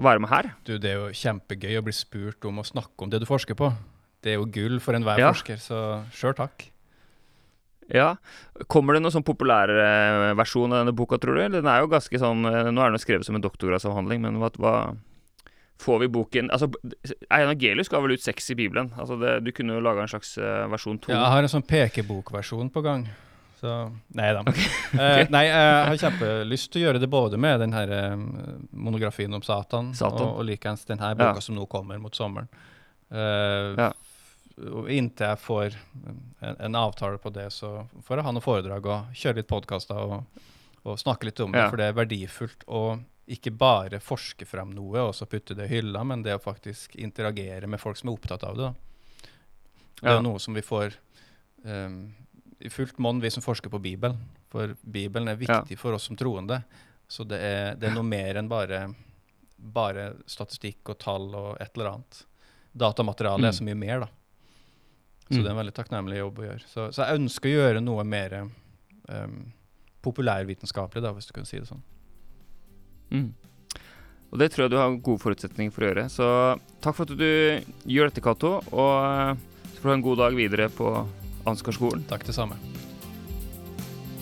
være 0.01 0.23
med 0.23 0.33
her. 0.33 0.53
Du, 0.69 0.77
det 0.81 0.93
er 0.93 1.01
jo 1.01 1.17
kjempegøy 1.17 1.81
å 1.81 1.85
bli 1.87 1.97
spurt 1.97 2.45
om 2.49 2.61
å 2.61 2.67
snakke 2.67 3.05
om 3.05 3.13
det 3.13 3.23
du 3.23 3.29
forsker 3.29 3.59
på. 3.59 3.73
Det 4.23 4.35
er 4.35 4.39
jo 4.41 4.49
gull 4.55 4.79
for 4.81 4.97
enhver 4.97 5.21
Ja. 5.21 5.33
forsker, 5.33 5.61
så 5.61 6.05
sjøl 6.15 6.37
takk. 6.39 6.69
Ja. 7.93 8.15
Kommer 8.73 8.95
det 8.97 9.03
noen 9.05 9.13
sånn 9.13 9.27
populær 9.27 9.69
eh, 9.69 10.33
versjon 10.39 10.73
av 10.73 10.83
denne 10.83 10.95
boka, 10.97 11.19
tror 11.21 11.37
du? 11.37 11.43
Den 11.59 11.67
er 11.69 11.83
jo 11.85 11.91
ganske 11.93 12.19
sånn 12.23 12.45
eh, 12.49 12.71
Nå 12.73 12.81
er 12.81 12.89
den 12.93 12.97
jo 12.97 13.03
skrevet 13.05 13.27
som 13.29 13.37
en 13.37 13.45
doktorgradsavhandling, 13.45 14.23
men 14.25 14.39
hva, 14.41 14.49
hva 14.57 14.75
Får 15.83 15.99
vi 16.05 16.09
boken 16.15 16.49
Altså, 16.55 16.69
Einar 17.29 17.57
Gelius 17.59 17.91
ga 17.91 17.99
vel 18.05 18.15
ut 18.15 18.23
seks 18.23 18.49
i 18.55 18.57
Bibelen. 18.57 18.93
Altså 18.97 19.17
det, 19.21 19.33
du 19.45 19.51
kunne 19.57 19.75
jo 19.77 19.83
laga 19.83 20.05
en 20.05 20.11
slags 20.13 20.37
uh, 20.39 20.69
versjon 20.71 21.01
to. 21.03 21.11
Ja, 21.11 21.19
jeg 21.25 21.33
har 21.35 21.43
en 21.49 21.51
sånn 21.51 21.65
pekebokversjon 21.67 22.71
på 22.71 22.83
gang. 22.87 23.03
Så 23.59 23.73
Nei 24.15 24.29
da. 24.37 24.45
Eh, 24.93 25.25
nei, 25.33 25.43
jeg 25.49 25.89
har 25.89 25.99
kjempelyst 26.05 26.71
til 26.75 26.83
å 26.83 26.85
gjøre 26.87 27.01
det 27.03 27.09
både 27.11 27.39
med 27.41 27.61
den 27.65 27.73
her 27.75 27.91
eh, 27.97 28.15
monografien 28.75 29.33
om 29.35 29.43
Satan, 29.43 29.91
Satan. 29.97 30.21
og, 30.23 30.41
og 30.43 30.47
likeens 30.51 30.83
den 30.87 31.01
her 31.03 31.15
boka 31.19 31.41
Ja. 31.41 31.45
som 31.49 31.57
nå 31.59 31.65
kommer 31.71 31.99
mot 32.03 32.15
sommeren. 32.15 32.49
Eh, 33.11 33.75
Ja. 33.79 33.91
Inntil 34.93 35.27
jeg 35.33 35.39
får 35.41 35.77
en, 36.43 36.57
en 36.59 36.75
avtale 36.77 37.19
på 37.19 37.31
det, 37.33 37.49
så 37.53 37.87
får 38.05 38.19
jeg 38.19 38.25
ha 38.27 38.33
noen 38.37 38.45
foredrag 38.45 38.87
og 38.87 39.15
kjøre 39.17 39.41
litt 39.41 39.49
podkaster 39.51 39.97
og, 39.97 40.43
og 40.85 40.99
snakke 41.01 41.29
litt 41.31 41.41
om 41.41 41.53
det, 41.55 41.59
Ja. 41.65 41.71
for 41.71 41.77
det 41.81 41.87
er 41.91 41.97
verdifullt 41.97 42.65
å 42.69 42.83
ikke 43.33 43.53
bare 43.57 44.01
forske 44.03 44.45
frem 44.47 44.73
noe 44.75 44.99
og 45.09 45.15
så 45.15 45.25
putte 45.31 45.55
det 45.57 45.69
i 45.71 45.77
hylla, 45.77 46.03
men 46.05 46.23
det 46.27 46.35
å 46.37 46.43
faktisk 46.43 46.97
interagere 47.01 47.67
med 47.71 47.81
folk 47.81 47.97
som 47.97 48.11
er 48.11 48.17
opptatt 48.19 48.45
av 48.45 48.57
det. 48.59 48.63
da. 48.63 49.29
Det 50.03 50.11
er 50.19 50.23
noe 50.27 50.39
som 50.43 50.55
vi 50.55 50.61
får 50.67 50.97
um, 51.65 52.13
i 52.61 52.69
fullt 52.69 52.99
monn, 52.99 53.21
vi 53.23 53.31
som 53.31 53.43
forsker 53.43 53.71
på 53.71 53.79
Bibelen. 53.81 54.19
For 54.51 54.75
Bibelen 54.83 55.29
er 55.31 55.37
viktig 55.39 55.79
for 55.79 55.95
oss 55.97 56.09
som 56.11 56.17
troende. 56.19 56.63
Så 57.09 57.25
det 57.25 57.39
er, 57.41 57.75
det 57.79 57.89
er 57.89 57.95
noe 57.95 58.05
mer 58.07 58.37
enn 58.41 58.49
bare, 58.51 58.83
bare 59.57 60.09
statistikk 60.27 60.91
og 60.93 60.99
tall 60.99 61.31
og 61.39 61.57
et 61.63 61.71
eller 61.77 61.93
annet. 61.95 62.25
Datamaterialet 62.75 63.41
Mm. 63.47 63.49
er 63.49 63.53
så 63.53 63.65
mye 63.65 63.79
mer, 63.79 64.01
da. 64.01 64.09
Så 65.33 65.39
Mm. 65.39 65.43
det 65.43 65.49
er 65.49 65.55
en 65.55 65.61
veldig 65.63 65.75
takknemlig 65.81 66.19
jobb 66.19 66.39
å 66.39 66.45
gjøre. 66.45 66.67
Så, 66.69 66.87
så 66.93 67.07
jeg 67.07 67.19
ønsker 67.23 67.49
å 67.49 67.53
gjøre 67.57 67.81
noe 67.81 68.05
mer 68.05 68.35
um, 69.09 69.39
populærvitenskapelig, 70.05 71.03
da, 71.03 71.13
hvis 71.17 71.31
du 71.31 71.33
kan 71.33 71.47
si 71.49 71.59
det 71.59 71.69
sånn. 71.71 71.81
Mm. 73.13 73.31
Og 74.33 74.39
det 74.41 74.51
tror 74.53 74.65
jeg 74.65 74.73
du 74.73 74.79
har 74.81 74.95
gode 75.05 75.21
forutsetninger 75.21 75.73
for 75.73 75.85
å 75.85 75.89
gjøre. 75.91 76.05
Så 76.13 76.27
takk 76.85 76.97
for 76.97 77.05
at 77.05 77.17
du 77.21 77.65
gjør 77.93 78.09
dette, 78.09 78.23
Cato. 78.25 78.55
Og 78.73 78.93
eh, 79.05 79.35
så 79.75 79.81
får 79.81 79.83
du 79.85 79.91
ha 79.93 79.97
en 79.99 80.05
god 80.07 80.23
dag 80.23 80.37
videre 80.39 80.69
på 80.73 80.89
Ansgarskolen. 81.51 82.05
Takk, 82.09 82.25
det 82.25 82.33
samme. 82.37 82.57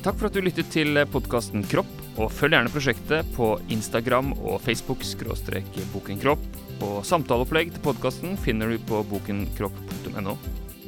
Takk 0.02 0.16
for 0.16 0.26
at 0.30 0.34
du 0.34 0.40
lyttet 0.42 0.70
til 0.72 0.98
podkasten 1.12 1.62
Kropp, 1.70 1.90
og 2.18 2.32
følg 2.34 2.56
gjerne 2.56 2.72
prosjektet 2.72 3.28
på 3.36 3.52
Instagram 3.70 4.32
og 4.40 4.58
Facebook 4.64 5.04
skråstrek 5.06 5.68
bokenkropp. 5.92 6.42
Og 6.80 7.02
samtaleopplegg 7.06 7.70
til 7.76 7.84
podkasten 7.84 8.34
finner 8.40 8.72
du 8.72 8.80
på 8.88 9.02
bokenkropp.no. 9.12 10.34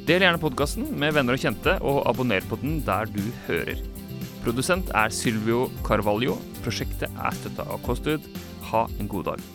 Del 0.03 0.19
gjerne 0.19 0.39
podkasten 0.41 0.89
med 0.99 1.13
venner 1.15 1.37
og 1.37 1.39
kjente, 1.39 1.77
og 1.79 2.01
abonner 2.09 2.43
på 2.49 2.57
den 2.59 2.81
der 2.83 3.07
du 3.07 3.21
hører. 3.45 3.79
Produsent 4.43 4.91
er 4.99 5.13
Sylvio 5.15 5.69
Carvalho. 5.87 6.35
Prosjektet 6.65 7.07
er 7.07 7.37
støtta 7.39 7.63
av 7.71 7.79
KOSTUD. 7.85 8.27
Ha 8.73 8.81
en 8.99 9.07
god 9.07 9.29
dag. 9.31 9.45